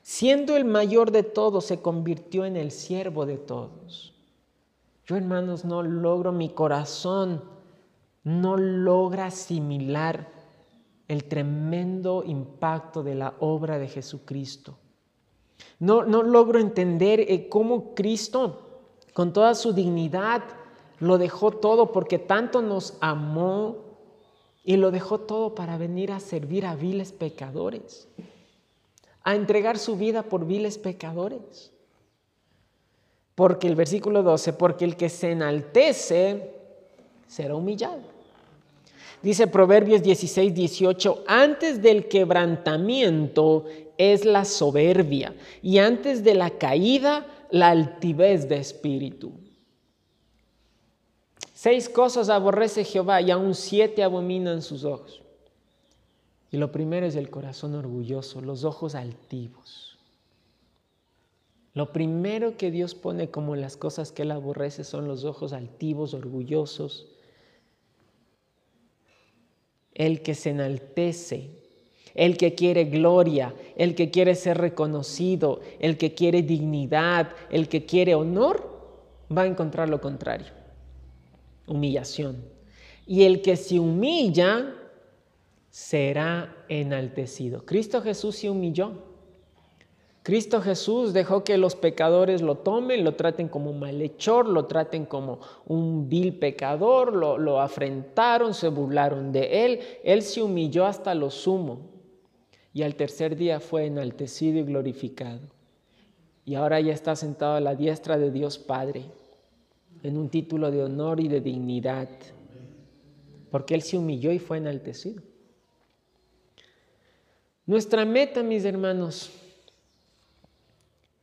Siendo 0.03 0.57
el 0.57 0.65
mayor 0.65 1.11
de 1.11 1.23
todos, 1.23 1.67
se 1.67 1.83
convirtió 1.83 2.47
en 2.47 2.57
el 2.57 2.71
siervo 2.71 3.27
de 3.27 3.37
todos. 3.37 4.10
Yo, 5.11 5.17
hermanos, 5.17 5.65
no 5.65 5.83
logro 5.83 6.31
mi 6.31 6.51
corazón, 6.51 7.43
no 8.23 8.57
logra 8.57 9.27
asimilar 9.27 10.29
el 11.09 11.25
tremendo 11.25 12.23
impacto 12.25 13.03
de 13.03 13.17
la 13.17 13.35
obra 13.41 13.81
de 13.81 13.89
Jesucristo. 13.89 14.79
No, 15.81 16.05
no 16.05 16.23
logro 16.23 16.61
entender 16.61 17.19
eh, 17.23 17.49
cómo 17.49 17.93
Cristo, 17.97 18.85
con 19.13 19.33
toda 19.33 19.57
su 19.57 19.73
dignidad, 19.73 20.45
lo 21.01 21.19
dejó 21.19 21.51
todo 21.51 21.91
porque 21.91 22.21
tanto 22.21 22.63
nos 22.63 22.97
amó 23.01 23.79
y 24.63 24.77
lo 24.77 24.93
dejó 24.93 25.19
todo 25.19 25.57
para 25.57 25.77
venir 25.77 26.13
a 26.13 26.21
servir 26.21 26.65
a 26.67 26.77
viles 26.77 27.11
pecadores, 27.11 28.07
a 29.25 29.35
entregar 29.35 29.77
su 29.77 29.97
vida 29.97 30.23
por 30.23 30.47
viles 30.47 30.79
pecadores. 30.79 31.73
Porque 33.41 33.69
el 33.69 33.75
versículo 33.75 34.23
12, 34.23 34.53
porque 34.53 34.85
el 34.85 34.99
que 34.99 35.09
se 35.09 35.31
enaltece 35.31 36.51
será 37.27 37.55
humillado. 37.55 38.03
Dice 39.23 39.47
Proverbios 39.47 40.03
16, 40.03 40.53
18, 40.53 41.25
antes 41.27 41.81
del 41.81 42.07
quebrantamiento 42.07 43.65
es 43.97 44.27
la 44.27 44.45
soberbia 44.45 45.35
y 45.63 45.79
antes 45.79 46.23
de 46.23 46.35
la 46.35 46.51
caída 46.51 47.27
la 47.51 47.71
altivez 47.71 48.47
de 48.47 48.59
espíritu. 48.59 49.33
Seis 51.55 51.89
cosas 51.89 52.29
aborrece 52.29 52.85
Jehová 52.85 53.23
y 53.23 53.31
aún 53.31 53.55
siete 53.55 54.03
abominan 54.03 54.61
sus 54.61 54.85
ojos. 54.85 55.23
Y 56.51 56.59
lo 56.59 56.71
primero 56.71 57.07
es 57.07 57.17
el 57.17 57.31
corazón 57.31 57.75
orgulloso, 57.75 58.43
los 58.43 58.65
ojos 58.65 58.95
altivos. 58.95 59.90
Lo 61.73 61.93
primero 61.93 62.57
que 62.57 62.71
Dios 62.71 62.95
pone 62.95 63.31
como 63.31 63.57
las 63.57 63.77
cosas 63.77 64.13
que 64.13 64.23
Él 64.23 64.33
aborrece 64.33 64.85
son 64.85 65.07
los 65.07 65.25
ojos 65.25 65.53
altivos, 65.53 66.15
orgullosos. 66.15 67.09
El 69.95 70.23
que 70.23 70.35
se 70.35 70.51
enaltece, 70.51 71.51
el 72.15 72.37
que 72.37 72.55
quiere 72.55 72.85
gloria, 72.85 73.55
el 73.77 73.95
que 73.95 74.11
quiere 74.11 74.35
ser 74.35 74.59
reconocido, 74.59 75.61
el 75.79 75.97
que 75.97 76.15
quiere 76.15 76.43
dignidad, 76.43 77.31
el 77.51 77.69
que 77.69 77.87
quiere 77.87 78.15
honor, 78.15 78.69
va 79.37 79.43
a 79.43 79.47
encontrar 79.47 79.89
lo 79.89 80.01
contrario 80.01 80.61
humillación. 81.71 82.45
Y 83.07 83.25
el 83.25 83.43
que 83.43 83.57
se 83.57 83.79
humilla 83.79 84.75
será 85.71 86.55
enaltecido. 86.69 87.65
Cristo 87.65 88.03
Jesús 88.03 88.37
se 88.37 88.51
humilló. 88.51 89.10
Cristo 90.23 90.61
Jesús 90.61 91.15
dejó 91.15 91.45
que 91.45 91.57
los 91.57 91.77
pecadores 91.77 92.43
lo 92.43 92.57
tomen, 92.57 93.05
lo 93.05 93.15
traten 93.15 93.49
como 93.49 93.71
un 93.71 93.81
malhechor, 93.81 94.47
lo 94.47 94.67
traten 94.67 95.07
como 95.07 95.41
un 95.67 96.11
vil 96.11 96.39
pecador, 96.39 97.15
lo, 97.17 97.39
lo 97.39 97.61
afrentaron, 97.61 98.53
se 98.53 98.69
burlaron 98.69 99.33
de 99.33 99.65
él. 99.65 99.81
Él 100.05 100.23
se 100.23 100.43
humilló 100.43 100.85
hasta 100.85 101.15
lo 101.15 101.31
sumo 101.31 101.91
y 102.75 102.83
al 102.83 102.97
tercer 102.97 103.35
día 103.35 103.61
fue 103.61 103.87
enaltecido 103.87 104.59
y 104.59 104.63
glorificado. 104.65 105.41
Y 106.45 106.55
ahora 106.55 106.81
ya 106.81 106.93
está 106.93 107.17
sentado 107.17 107.55
a 107.55 107.61
la 107.61 107.75
diestra 107.75 108.19
de 108.19 108.31
Dios 108.31 108.59
Padre 108.59 109.05
en 110.03 110.17
un 110.19 110.29
título 110.29 110.71
de 110.71 110.83
honor 110.83 111.21
y 111.21 111.29
de 111.29 111.41
dignidad, 111.41 112.09
porque 113.51 113.75
Él 113.75 113.83
se 113.83 113.97
humilló 113.97 114.33
y 114.33 114.39
fue 114.39 114.59
enaltecido. 114.59 115.23
Nuestra 117.67 118.05
meta, 118.05 118.43
mis 118.43 118.65
hermanos, 118.65 119.31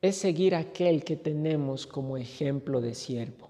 es 0.02 0.18
seguir 0.18 0.56
aquel 0.56 1.04
que 1.04 1.16
tenemos 1.16 1.88
como 1.88 2.18
ejemplo 2.18 2.82
de 2.82 2.94
siervo. 2.94 3.50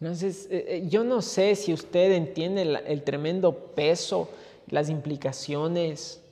Entonces, 0.00 0.46
eh, 0.50 0.64
eh, 0.68 0.86
yo 0.88 1.02
no 1.02 1.22
sé 1.22 1.56
si 1.56 1.72
usted 1.72 2.12
entiende 2.12 2.62
el, 2.86 3.02
tremendo 3.02 3.52
peso, 3.74 4.28
las 4.68 4.88
implicaciones. 4.88 6.22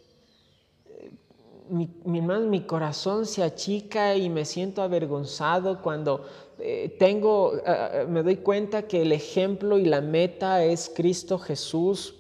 Mi, 1.68 1.88
mi, 2.04 2.60
corazón 2.60 3.26
se 3.26 3.42
achica 3.42 4.14
y 4.14 4.30
me 4.30 4.44
siento 4.44 4.82
avergonzado 4.82 5.82
cuando 5.82 6.24
eh, 6.60 6.94
tengo, 6.96 7.54
me 8.08 8.22
doy 8.22 8.36
cuenta 8.36 8.82
que 8.82 9.02
el 9.02 9.10
ejemplo 9.10 9.76
y 9.76 9.84
la 9.84 10.00
meta 10.00 10.64
es 10.64 10.88
Cristo 10.94 11.40
Jesús 11.40 12.15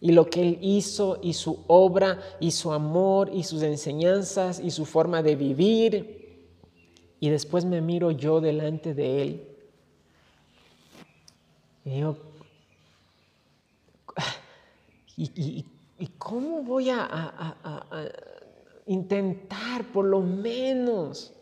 y 0.00 0.12
lo 0.12 0.30
que 0.30 0.42
Él 0.42 0.58
hizo 0.62 1.18
y 1.22 1.34
su 1.34 1.64
obra 1.66 2.20
y 2.40 2.52
su 2.52 2.72
amor 2.72 3.30
y 3.32 3.42
sus 3.42 3.62
enseñanzas 3.62 4.60
y 4.60 4.70
su 4.70 4.86
forma 4.86 5.22
de 5.22 5.36
vivir. 5.36 6.48
Y 7.20 7.28
después 7.28 7.64
me 7.64 7.80
miro 7.80 8.10
yo 8.10 8.40
delante 8.40 8.94
de 8.94 9.22
Él. 9.22 9.48
Y 11.84 11.90
digo, 11.90 12.16
¿y, 15.16 15.64
cómo 16.16 16.62
voy 16.62 16.88
a 16.90 17.84
intentar 18.86 19.84
por 19.92 20.06
lo 20.06 20.20
menos? 20.20 21.34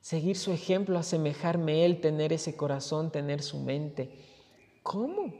seguir 0.00 0.36
su 0.36 0.52
ejemplo, 0.52 0.98
asemejarme 0.98 1.72
a 1.72 1.86
Él, 1.86 2.00
tener 2.00 2.32
ese 2.32 2.56
corazón, 2.56 3.12
tener 3.12 3.42
su 3.42 3.58
mente. 3.58 4.10
¿Cómo? 4.82 5.32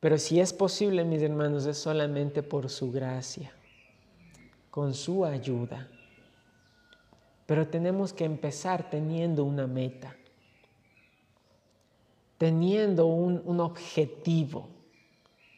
Pero 0.00 0.16
si 0.16 0.40
es 0.40 0.52
posible, 0.52 1.04
mis 1.04 1.22
hermanos, 1.22 1.66
es 1.66 1.76
solamente 1.76 2.42
por 2.42 2.70
su 2.70 2.90
gracia, 2.90 3.52
con 4.70 4.94
su 4.94 5.26
ayuda. 5.26 5.88
Pero 7.44 7.68
tenemos 7.68 8.14
que 8.14 8.24
empezar 8.24 8.88
teniendo 8.88 9.44
una 9.44 9.66
meta, 9.66 10.16
teniendo 12.38 13.06
un, 13.06 13.42
un 13.44 13.60
objetivo 13.60 14.68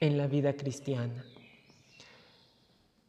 en 0.00 0.18
la 0.18 0.26
vida 0.26 0.54
cristiana. 0.54 1.24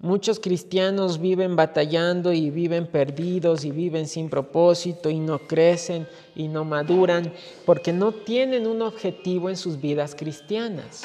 Muchos 0.04 0.41
cristianos 0.41 1.22
viven 1.22 1.56
batallando 1.56 2.34
y 2.34 2.49
viven 2.49 2.88
perdidos 2.88 3.64
y 3.64 3.72
viven 3.72 4.06
sin 4.06 4.30
propósito 4.30 5.10
y 5.10 5.18
no 5.18 5.39
crecen 5.39 6.10
y 6.36 6.49
no 6.49 6.66
maduran 6.66 7.32
porque 7.66 7.93
no 7.93 8.12
tienen 8.12 8.68
un 8.68 8.82
objetivo 8.82 9.49
en 9.49 9.56
sus 9.56 9.80
vidas 9.80 10.14
cristianas, 10.14 11.04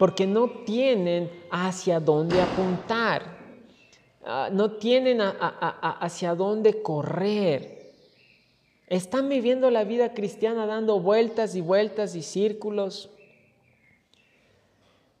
porque 0.00 0.26
no 0.26 0.50
tienen 0.66 1.30
hacia 1.52 2.00
dónde 2.00 2.40
apuntar, 2.40 3.38
ah, 4.24 4.48
no 4.50 4.72
tienen 4.72 5.20
hacia 5.20 6.34
dónde 6.34 6.82
correr. 6.82 7.92
Están 8.88 9.28
viviendo 9.28 9.70
la 9.70 9.84
vida 9.84 10.12
cristiana 10.12 10.66
dando 10.66 10.98
vueltas 10.98 11.54
y 11.54 11.60
vueltas 11.60 12.16
y 12.16 12.22
círculos 12.22 13.10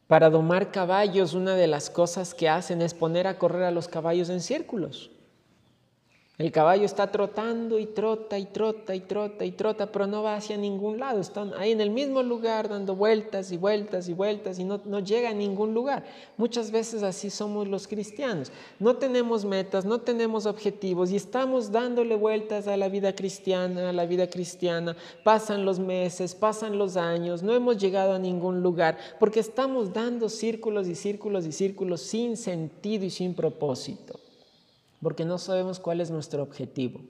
para 0.08 0.30
domar 0.30 0.72
caballos, 0.72 1.34
una 1.34 1.54
de 1.54 1.66
las 1.66 1.90
cosas 1.90 2.34
que 2.34 2.48
hacen 2.48 2.80
es 2.80 2.94
poner 2.94 3.26
a 3.26 3.38
correr 3.38 3.64
a 3.64 3.70
los 3.70 3.88
caballos 3.88 4.30
en 4.30 4.40
círculos. 4.40 5.10
El 6.38 6.52
caballo 6.52 6.84
está 6.84 7.10
trotando 7.10 7.80
y 7.80 7.86
trota 7.86 8.38
y 8.38 8.44
trota 8.44 8.94
y 8.94 9.00
trota 9.00 9.44
y 9.44 9.50
trota, 9.50 9.90
pero 9.90 10.06
no 10.06 10.22
va 10.22 10.36
hacia 10.36 10.56
ningún 10.56 11.00
lado. 11.00 11.18
Están 11.18 11.52
ahí 11.54 11.72
en 11.72 11.80
el 11.80 11.90
mismo 11.90 12.22
lugar 12.22 12.68
dando 12.68 12.94
vueltas 12.94 13.50
y 13.50 13.56
vueltas 13.56 14.08
y 14.08 14.12
vueltas 14.12 14.60
y 14.60 14.62
no, 14.62 14.80
no 14.84 15.00
llega 15.00 15.30
a 15.30 15.34
ningún 15.34 15.74
lugar. 15.74 16.04
Muchas 16.36 16.70
veces 16.70 17.02
así 17.02 17.28
somos 17.28 17.66
los 17.66 17.88
cristianos. 17.88 18.52
No 18.78 18.94
tenemos 18.94 19.44
metas, 19.44 19.84
no 19.84 20.00
tenemos 20.00 20.46
objetivos 20.46 21.10
y 21.10 21.16
estamos 21.16 21.72
dándole 21.72 22.14
vueltas 22.14 22.68
a 22.68 22.76
la 22.76 22.88
vida 22.88 23.16
cristiana, 23.16 23.90
a 23.90 23.92
la 23.92 24.06
vida 24.06 24.30
cristiana. 24.30 24.96
Pasan 25.24 25.64
los 25.64 25.80
meses, 25.80 26.36
pasan 26.36 26.78
los 26.78 26.96
años, 26.96 27.42
no 27.42 27.52
hemos 27.52 27.78
llegado 27.78 28.12
a 28.12 28.18
ningún 28.20 28.62
lugar 28.62 28.96
porque 29.18 29.40
estamos 29.40 29.92
dando 29.92 30.28
círculos 30.28 30.86
y 30.86 30.94
círculos 30.94 31.44
y 31.46 31.50
círculos 31.50 32.00
sin 32.00 32.36
sentido 32.36 33.04
y 33.06 33.10
sin 33.10 33.34
propósito 33.34 34.20
porque 35.02 35.24
no 35.24 35.38
sabemos 35.38 35.78
cuál 35.78 36.00
es 36.00 36.10
nuestro 36.10 36.42
objetivo, 36.42 37.00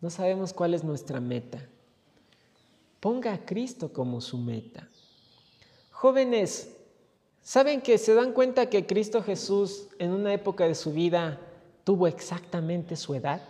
no 0.00 0.10
sabemos 0.10 0.52
cuál 0.52 0.74
es 0.74 0.84
nuestra 0.84 1.20
meta. 1.20 1.66
Ponga 3.00 3.34
a 3.34 3.44
Cristo 3.44 3.92
como 3.92 4.20
su 4.20 4.38
meta. 4.38 4.88
Jóvenes, 5.90 6.76
¿saben 7.42 7.80
que 7.82 7.98
se 7.98 8.14
dan 8.14 8.32
cuenta 8.32 8.70
que 8.70 8.86
Cristo 8.86 9.22
Jesús 9.22 9.88
en 9.98 10.12
una 10.12 10.32
época 10.32 10.66
de 10.66 10.74
su 10.74 10.92
vida 10.92 11.38
tuvo 11.84 12.06
exactamente 12.06 12.96
su 12.96 13.14
edad? 13.14 13.42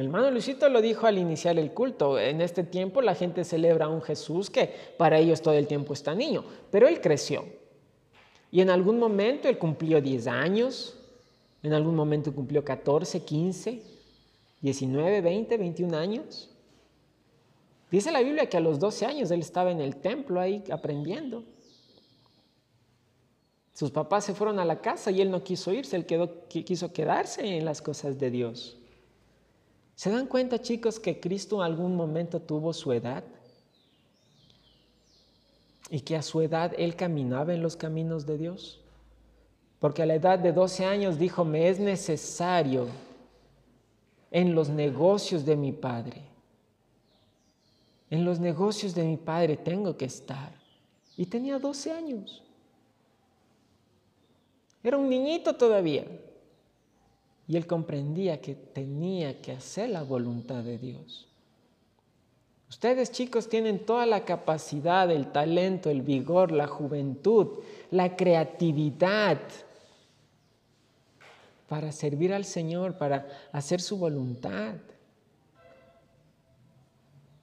El 0.00 0.06
hermano 0.06 0.30
Luisito 0.30 0.66
lo 0.70 0.80
dijo 0.80 1.06
al 1.06 1.18
iniciar 1.18 1.58
el 1.58 1.72
culto. 1.72 2.18
En 2.18 2.40
este 2.40 2.64
tiempo 2.64 3.02
la 3.02 3.14
gente 3.14 3.44
celebra 3.44 3.84
a 3.84 3.88
un 3.90 4.00
Jesús 4.00 4.48
que 4.48 4.74
para 4.96 5.18
ellos 5.18 5.42
todo 5.42 5.52
el 5.52 5.66
tiempo 5.66 5.92
está 5.92 6.14
niño, 6.14 6.42
pero 6.70 6.88
él 6.88 7.02
creció. 7.02 7.44
Y 8.50 8.62
en 8.62 8.70
algún 8.70 8.98
momento 8.98 9.46
él 9.46 9.58
cumplió 9.58 10.00
10 10.00 10.26
años, 10.26 10.99
en 11.62 11.72
algún 11.72 11.94
momento 11.94 12.34
cumplió 12.34 12.64
14, 12.64 13.24
15, 13.24 13.82
19, 14.60 15.20
20, 15.20 15.56
21 15.56 15.96
años. 15.96 16.50
Dice 17.90 18.12
la 18.12 18.22
Biblia 18.22 18.48
que 18.48 18.56
a 18.56 18.60
los 18.60 18.78
12 18.78 19.06
años 19.06 19.30
él 19.30 19.40
estaba 19.40 19.70
en 19.70 19.80
el 19.80 19.96
templo 19.96 20.40
ahí 20.40 20.62
aprendiendo. 20.70 21.44
Sus 23.74 23.90
papás 23.90 24.24
se 24.24 24.34
fueron 24.34 24.58
a 24.58 24.64
la 24.64 24.80
casa 24.80 25.10
y 25.10 25.20
él 25.20 25.30
no 25.30 25.42
quiso 25.42 25.72
irse, 25.72 25.96
él 25.96 26.06
quiso 26.48 26.92
quedarse 26.92 27.56
en 27.56 27.64
las 27.64 27.80
cosas 27.80 28.18
de 28.18 28.30
Dios. 28.30 28.76
¿Se 30.00 30.10
dan 30.10 30.26
cuenta, 30.26 30.60
chicos, 30.60 30.98
que 30.98 31.20
Cristo 31.20 31.56
en 31.56 31.62
algún 31.62 31.94
momento 31.96 32.40
tuvo 32.40 32.72
su 32.72 32.92
edad? 32.92 33.24
Y 35.90 36.00
que 36.00 36.16
a 36.16 36.22
su 36.22 36.40
edad 36.40 36.72
Él 36.78 36.96
caminaba 36.96 37.52
en 37.52 37.62
los 37.62 37.76
caminos 37.76 38.24
de 38.24 38.38
Dios. 38.38 38.79
Porque 39.80 40.02
a 40.02 40.06
la 40.06 40.14
edad 40.14 40.38
de 40.38 40.52
12 40.52 40.84
años 40.84 41.18
dijo, 41.18 41.44
me 41.44 41.68
es 41.68 41.80
necesario 41.80 42.86
en 44.30 44.54
los 44.54 44.68
negocios 44.68 45.44
de 45.46 45.56
mi 45.56 45.72
Padre. 45.72 46.22
En 48.10 48.24
los 48.24 48.38
negocios 48.38 48.94
de 48.94 49.04
mi 49.04 49.16
Padre 49.16 49.56
tengo 49.56 49.96
que 49.96 50.04
estar. 50.04 50.52
Y 51.16 51.26
tenía 51.26 51.58
12 51.58 51.92
años. 51.92 52.42
Era 54.84 54.98
un 54.98 55.08
niñito 55.08 55.54
todavía. 55.54 56.04
Y 57.48 57.56
él 57.56 57.66
comprendía 57.66 58.40
que 58.40 58.54
tenía 58.54 59.40
que 59.40 59.52
hacer 59.52 59.88
la 59.88 60.02
voluntad 60.02 60.62
de 60.62 60.78
Dios. 60.78 61.26
Ustedes 62.68 63.10
chicos 63.10 63.48
tienen 63.48 63.84
toda 63.84 64.06
la 64.06 64.24
capacidad, 64.24 65.10
el 65.10 65.32
talento, 65.32 65.90
el 65.90 66.02
vigor, 66.02 66.52
la 66.52 66.68
juventud, 66.68 67.58
la 67.90 68.14
creatividad 68.14 69.40
para 71.70 71.92
servir 71.92 72.34
al 72.34 72.44
Señor, 72.44 72.98
para 72.98 73.28
hacer 73.52 73.80
su 73.80 73.96
voluntad. 73.96 74.74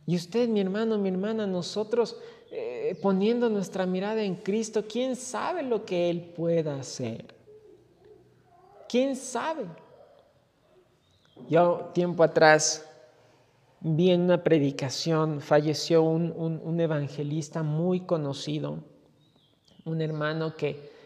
Y 0.06 0.18
usted, 0.18 0.50
mi 0.50 0.60
hermano, 0.60 0.98
mi 0.98 1.08
hermana, 1.08 1.48
nosotros 1.48 2.18
eh, 2.52 3.00
poniendo 3.02 3.50
nuestra 3.50 3.86
mirada 3.86 4.22
en 4.22 4.36
Cristo, 4.36 4.84
¿quién 4.86 5.16
sabe 5.16 5.64
lo 5.64 5.86
que 5.86 6.10
Él 6.10 6.34
pueda 6.36 6.78
hacer? 6.78 7.34
¿Quién 8.90 9.16
sabe? 9.16 9.64
Yo 11.48 11.92
tiempo 11.94 12.22
atrás 12.22 12.86
vi 13.80 14.12
en 14.12 14.24
una 14.24 14.44
predicación, 14.44 15.40
falleció 15.40 16.04
un, 16.04 16.80
evangelista 16.82 17.64
muy 17.64 18.02
conocido, 18.02 18.84
un 19.86 20.02
hermano 20.02 20.58
que 20.58 20.97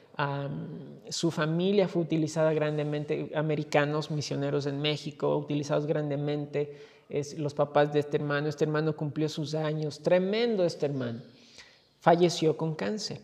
su 1.10 1.32
familia 1.32 1.88
fue 1.88 2.02
utilizada 2.02 2.54
grandemente, 2.54 3.32
americanos 3.36 4.12
misioneros 4.12 4.66
en 4.66 4.82
México, 4.82 5.38
utilizados 5.38 5.86
grandemente, 5.86 6.78
los 7.38 7.54
papás 7.54 7.92
de 7.92 8.00
este 8.00 8.18
hermano, 8.18 8.48
este 8.48 8.64
hermano 8.64 8.96
cumplió 8.96 9.28
sus 9.28 9.54
años, 9.54 10.02
tremendo 10.02 10.64
este 10.64 10.86
hermano, 10.86 11.22
falleció 12.00 12.56
con 12.56 12.76
cáncer. 12.76 13.20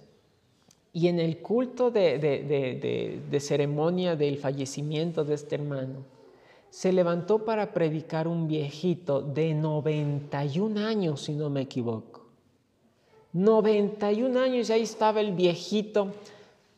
Y 0.93 1.07
en 1.07 1.19
el 1.19 1.37
culto 1.39 1.91
de 1.91 3.39
ceremonia 3.39 4.15
del 4.15 4.37
fallecimiento 4.37 5.23
de 5.23 5.35
este 5.35 5.55
hermano, 5.55 6.05
se 6.69 6.91
levantó 6.91 7.45
para 7.45 7.73
predicar 7.73 8.27
un 8.27 8.47
viejito 8.47 9.21
de 9.21 9.53
91 9.53 10.79
años, 10.85 11.21
si 11.21 11.33
no 11.33 11.49
me 11.49 11.61
equivoco. 11.61 12.25
91 13.33 14.39
años 14.39 14.69
y 14.69 14.73
ahí 14.73 14.81
estaba 14.81 15.21
el 15.21 15.33
viejito 15.33 16.13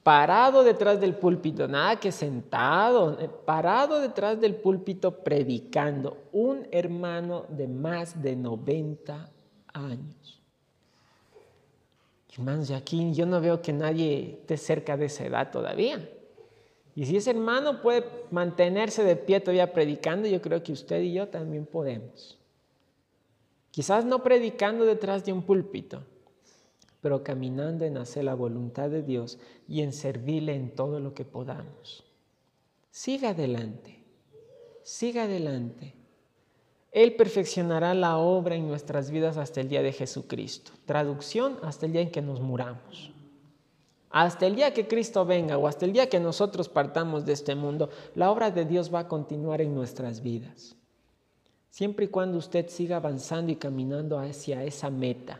parado 0.10 0.64
detrás 0.64 0.99
del 0.99 1.14
púlpito, 1.14 1.68
nada 1.68 1.99
que 1.99 2.12
sentado, 2.12 3.20
eh, 3.20 3.30
parado 3.45 4.01
detrás 4.01 4.41
del 4.41 4.55
púlpito 4.55 5.12
predicando, 5.24 6.18
un 6.32 6.68
hermano 6.72 7.45
de 7.47 7.68
más 7.68 8.20
de 8.20 8.36
90 8.36 9.30
años. 9.72 10.41
Hermanos, 12.34 12.72
y 12.72 12.74
aquí 12.74 13.14
yo 13.14 13.28
no 13.28 13.39
veo 13.39 13.62
que 13.62 13.72
nadie 13.72 14.39
esté 14.41 14.57
cerca 14.57 14.97
de 14.97 15.05
esa 15.05 15.26
edad 15.26 15.51
todavía. 15.51 16.10
Y 16.95 17.05
si 17.05 17.18
ese 17.18 17.30
hermano 17.30 17.80
puede 17.80 18.03
mantenerse 18.32 19.03
de 19.03 19.16
pie 19.16 19.41
todavía 19.41 19.72
predicando, 19.74 20.28
yo 20.28 20.41
creo 20.41 20.64
que 20.64 20.72
usted 20.72 21.01
y 21.01 21.14
yo 21.14 21.28
también 21.28 21.68
podemos. 21.68 22.36
Quizás 23.70 24.05
no 24.05 24.24
predicando 24.24 24.86
detrás 24.86 25.24
de 25.24 25.34
un 25.34 25.43
púlpito, 25.43 26.01
pero 27.02 27.24
caminando 27.24 27.86
en 27.86 27.97
hacer 27.97 28.26
la 28.26 28.36
voluntad 28.36 28.89
de 28.89 29.04
Dios 29.04 29.39
y 29.68 29.82
en 29.82 29.93
servirle 29.93 30.56
en 30.56 30.76
todo 30.76 31.00
lo 31.00 31.14
que 31.14 31.26
podamos. 31.26 32.04
Siga 32.91 33.30
adelante, 33.30 34.04
siga 34.84 35.24
adelante. 35.24 35.93
Él 36.91 37.16
perfeccionará 37.16 37.93
la 37.93 38.18
obra 38.18 38.56
en 38.56 38.68
nuestras 38.68 39.12
vidas 39.12 39.38
hasta 39.38 39.62
el 39.62 39.70
día 39.70 39.84
de 39.84 39.93
Jesucristo. 39.93 40.72
Traducción, 40.86 41.58
hasta 41.62 41.86
el 41.86 41.93
día 41.93 42.02
en 42.02 42.12
que 42.12 42.22
nos 42.22 42.41
muramos. 42.41 43.12
Hasta 44.10 44.47
el 44.47 44.56
día 44.56 44.74
que 44.74 44.88
Cristo 44.88 45.24
venga 45.24 45.58
o 45.58 45.68
hasta 45.68 45.86
el 45.86 45.93
día 45.93 46.10
que 46.10 46.20
nosotros 46.20 46.68
partamos 46.68 47.26
de 47.26 47.34
este 47.34 47.54
mundo, 47.54 47.89
la 48.16 48.32
obra 48.32 48.50
de 48.50 48.66
Dios 48.66 48.91
va 48.93 49.02
a 49.02 49.08
continuar 49.08 49.62
en 49.62 49.76
nuestras 49.76 50.24
vidas. 50.24 50.76
Siempre 51.70 52.06
y 52.06 52.10
cuando 52.10 52.39
usted 52.39 52.68
siga 52.70 52.97
avanzando 52.97 53.52
y 53.52 53.56
caminando 53.56 54.18
hacia 54.18 54.64
esa 54.64 54.89
meta, 54.89 55.39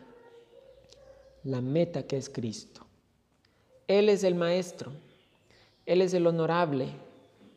la 1.44 1.60
meta 1.60 2.06
que 2.06 2.16
es 2.16 2.28
Cristo. 2.28 2.86
Él 3.88 4.08
es 4.08 4.24
el 4.24 4.34
maestro, 4.34 4.92
Él 5.86 6.02
es 6.02 6.14
el 6.14 6.26
honorable, 6.26 6.88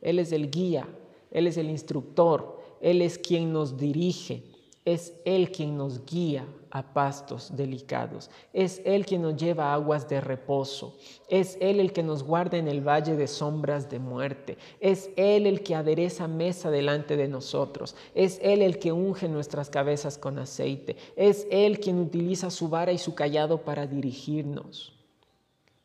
Él 0.02 0.20
es 0.20 0.32
el 0.32 0.50
guía, 0.50 0.88
Él 1.32 1.48
es 1.48 1.58
el 1.58 1.70
instructor, 1.70 2.60
Él 2.82 3.02
es 3.02 3.18
quien 3.18 3.54
nos 3.54 3.78
dirige, 3.78 4.44
es 4.86 5.14
Él 5.24 5.52
quien 5.52 5.78
nos 5.78 6.06
guía 6.06 6.46
a 6.70 6.94
pastos 6.94 7.56
delicados. 7.56 8.30
Es 8.52 8.82
Él 8.84 9.06
quien 9.06 9.22
nos 9.22 9.38
lleva 9.38 9.68
a 9.68 9.76
aguas 9.76 10.10
de 10.10 10.20
reposo. 10.20 10.98
Es 11.30 11.58
Él 11.62 11.80
el 11.80 11.94
que 11.94 12.04
nos 12.04 12.24
guarda 12.24 12.58
en 12.58 12.68
el 12.68 12.86
valle 12.86 13.16
de 13.16 13.28
sombras 13.28 13.90
de 13.90 14.00
muerte. 14.00 14.58
Es 14.82 15.10
Él 15.16 15.46
el 15.46 15.64
que 15.64 15.76
adereza 15.76 16.28
mesa 16.28 16.70
delante 16.70 17.16
de 17.16 17.30
nosotros. 17.30 17.96
Es 18.14 18.40
Él 18.42 18.62
el 18.62 18.78
que 18.78 18.92
unge 18.92 19.30
nuestras 19.30 19.70
cabezas 19.70 20.18
con 20.18 20.38
aceite. 20.38 20.98
Es 21.16 21.48
Él 21.50 21.80
quien 21.80 22.00
utiliza 22.00 22.50
su 22.50 22.68
vara 22.68 22.92
y 22.92 22.98
su 22.98 23.16
callado 23.16 23.62
para 23.62 23.88
dirigirnos. 23.88 24.94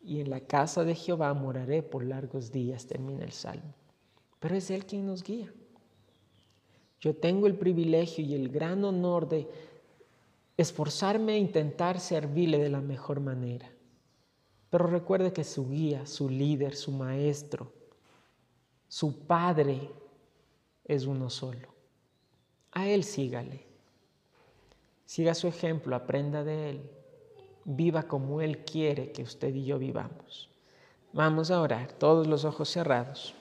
Y 0.03 0.21
en 0.21 0.31
la 0.31 0.41
casa 0.41 0.85
de 0.85 0.95
Jehová 0.95 1.33
moraré 1.35 1.83
por 1.83 2.03
largos 2.03 2.51
días, 2.51 2.87
termina 2.87 3.25
el 3.25 3.33
salmo. 3.33 3.75
Pero 4.41 4.57
es 4.57 4.71
Él 4.71 4.87
quien 4.87 5.07
nos 5.07 5.23
guía. 5.23 5.53
Yo 7.01 7.15
tengo 7.15 7.47
el 7.47 7.57
privilegio 7.57 8.25
y 8.25 8.35
el 8.35 8.49
gran 8.49 8.85
honor 8.85 9.29
de 9.29 9.49
esforzarme 10.57 11.35
e 11.35 11.39
intentar 11.39 12.01
servirle 12.01 12.59
de 12.59 12.69
la 12.69 12.81
mejor 12.81 13.21
manera. 13.21 13.71
Pero 14.71 14.87
recuerde 14.87 15.33
que 15.33 15.45
su 15.45 15.69
guía, 15.69 16.05
su 16.07 16.29
líder, 16.29 16.75
su 16.75 16.91
maestro, 16.91 17.73
su 18.89 19.27
padre 19.27 19.91
es 20.85 21.07
uno 21.07 21.31
solo. 21.31 21.69
A 22.73 22.89
Él 22.89 23.05
sígale. 23.05 23.67
Siga 25.05 25.35
su 25.35 25.47
ejemplo, 25.47 25.95
aprenda 25.95 26.43
de 26.45 26.71
Él. 26.71 26.91
Viva 27.65 28.03
como 28.03 28.41
Él 28.41 28.65
quiere 28.65 29.13
que 29.13 29.23
usted 29.23 29.55
y 29.55 29.65
yo 29.65 29.79
vivamos. 29.79 30.51
Vamos 31.13 31.51
a 31.51 31.61
orar, 31.63 31.93
todos 31.93 32.27
los 32.27 32.45
ojos 32.45 32.69
cerrados. 32.69 33.35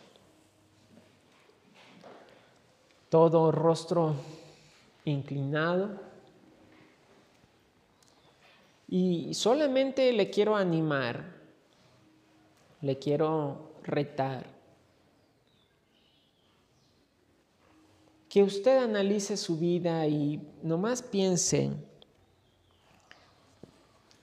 Todo 3.09 3.51
rostro 3.51 4.15
inclinado. 5.05 5.99
Y 8.89 9.33
solamente 9.33 10.13
le 10.13 10.29
quiero 10.29 10.55
animar, 10.55 11.35
le 12.81 12.97
quiero 12.97 13.73
retar, 13.83 14.45
que 18.29 18.43
usted 18.43 18.77
analice 18.77 19.35
su 19.35 19.57
vida 19.57 20.05
y 20.07 20.41
nomás 20.61 21.01
piense 21.01 21.71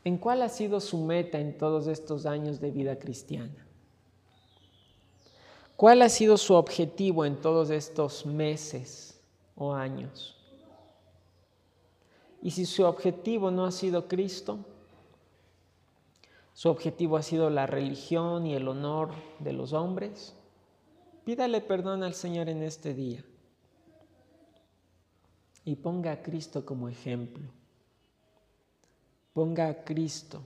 en 0.04 0.18
cuál 0.18 0.42
ha 0.42 0.48
sido 0.48 0.80
su 0.80 0.98
meta 0.98 1.40
en 1.40 1.56
todos 1.56 1.86
estos 1.86 2.26
años 2.26 2.60
de 2.60 2.70
vida 2.70 2.98
cristiana. 2.98 3.63
¿Cuál 5.76 6.02
ha 6.02 6.08
sido 6.08 6.36
su 6.36 6.54
objetivo 6.54 7.24
en 7.24 7.40
todos 7.40 7.70
estos 7.70 8.24
meses 8.24 9.20
o 9.56 9.74
años? 9.74 10.36
Y 12.40 12.52
si 12.52 12.64
su 12.64 12.84
objetivo 12.84 13.50
no 13.50 13.64
ha 13.64 13.72
sido 13.72 14.06
Cristo, 14.06 14.58
su 16.52 16.68
objetivo 16.68 17.16
ha 17.16 17.22
sido 17.22 17.50
la 17.50 17.66
religión 17.66 18.46
y 18.46 18.54
el 18.54 18.68
honor 18.68 19.10
de 19.40 19.52
los 19.52 19.72
hombres, 19.72 20.36
pídale 21.24 21.60
perdón 21.60 22.04
al 22.04 22.14
Señor 22.14 22.48
en 22.48 22.62
este 22.62 22.94
día 22.94 23.24
y 25.64 25.74
ponga 25.74 26.12
a 26.12 26.22
Cristo 26.22 26.64
como 26.64 26.88
ejemplo. 26.88 27.48
Ponga 29.32 29.68
a 29.68 29.82
Cristo 29.82 30.42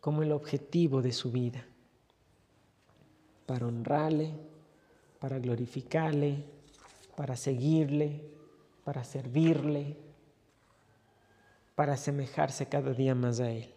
como 0.00 0.22
el 0.22 0.32
objetivo 0.32 1.02
de 1.02 1.12
su 1.12 1.30
vida 1.30 1.66
para 3.50 3.66
honrarle, 3.66 4.30
para 5.18 5.40
glorificarle, 5.40 6.44
para 7.16 7.34
seguirle, 7.34 8.22
para 8.84 9.02
servirle, 9.02 9.96
para 11.74 11.94
asemejarse 11.94 12.66
cada 12.66 12.92
día 12.92 13.16
más 13.16 13.40
a 13.40 13.50
Él. 13.50 13.74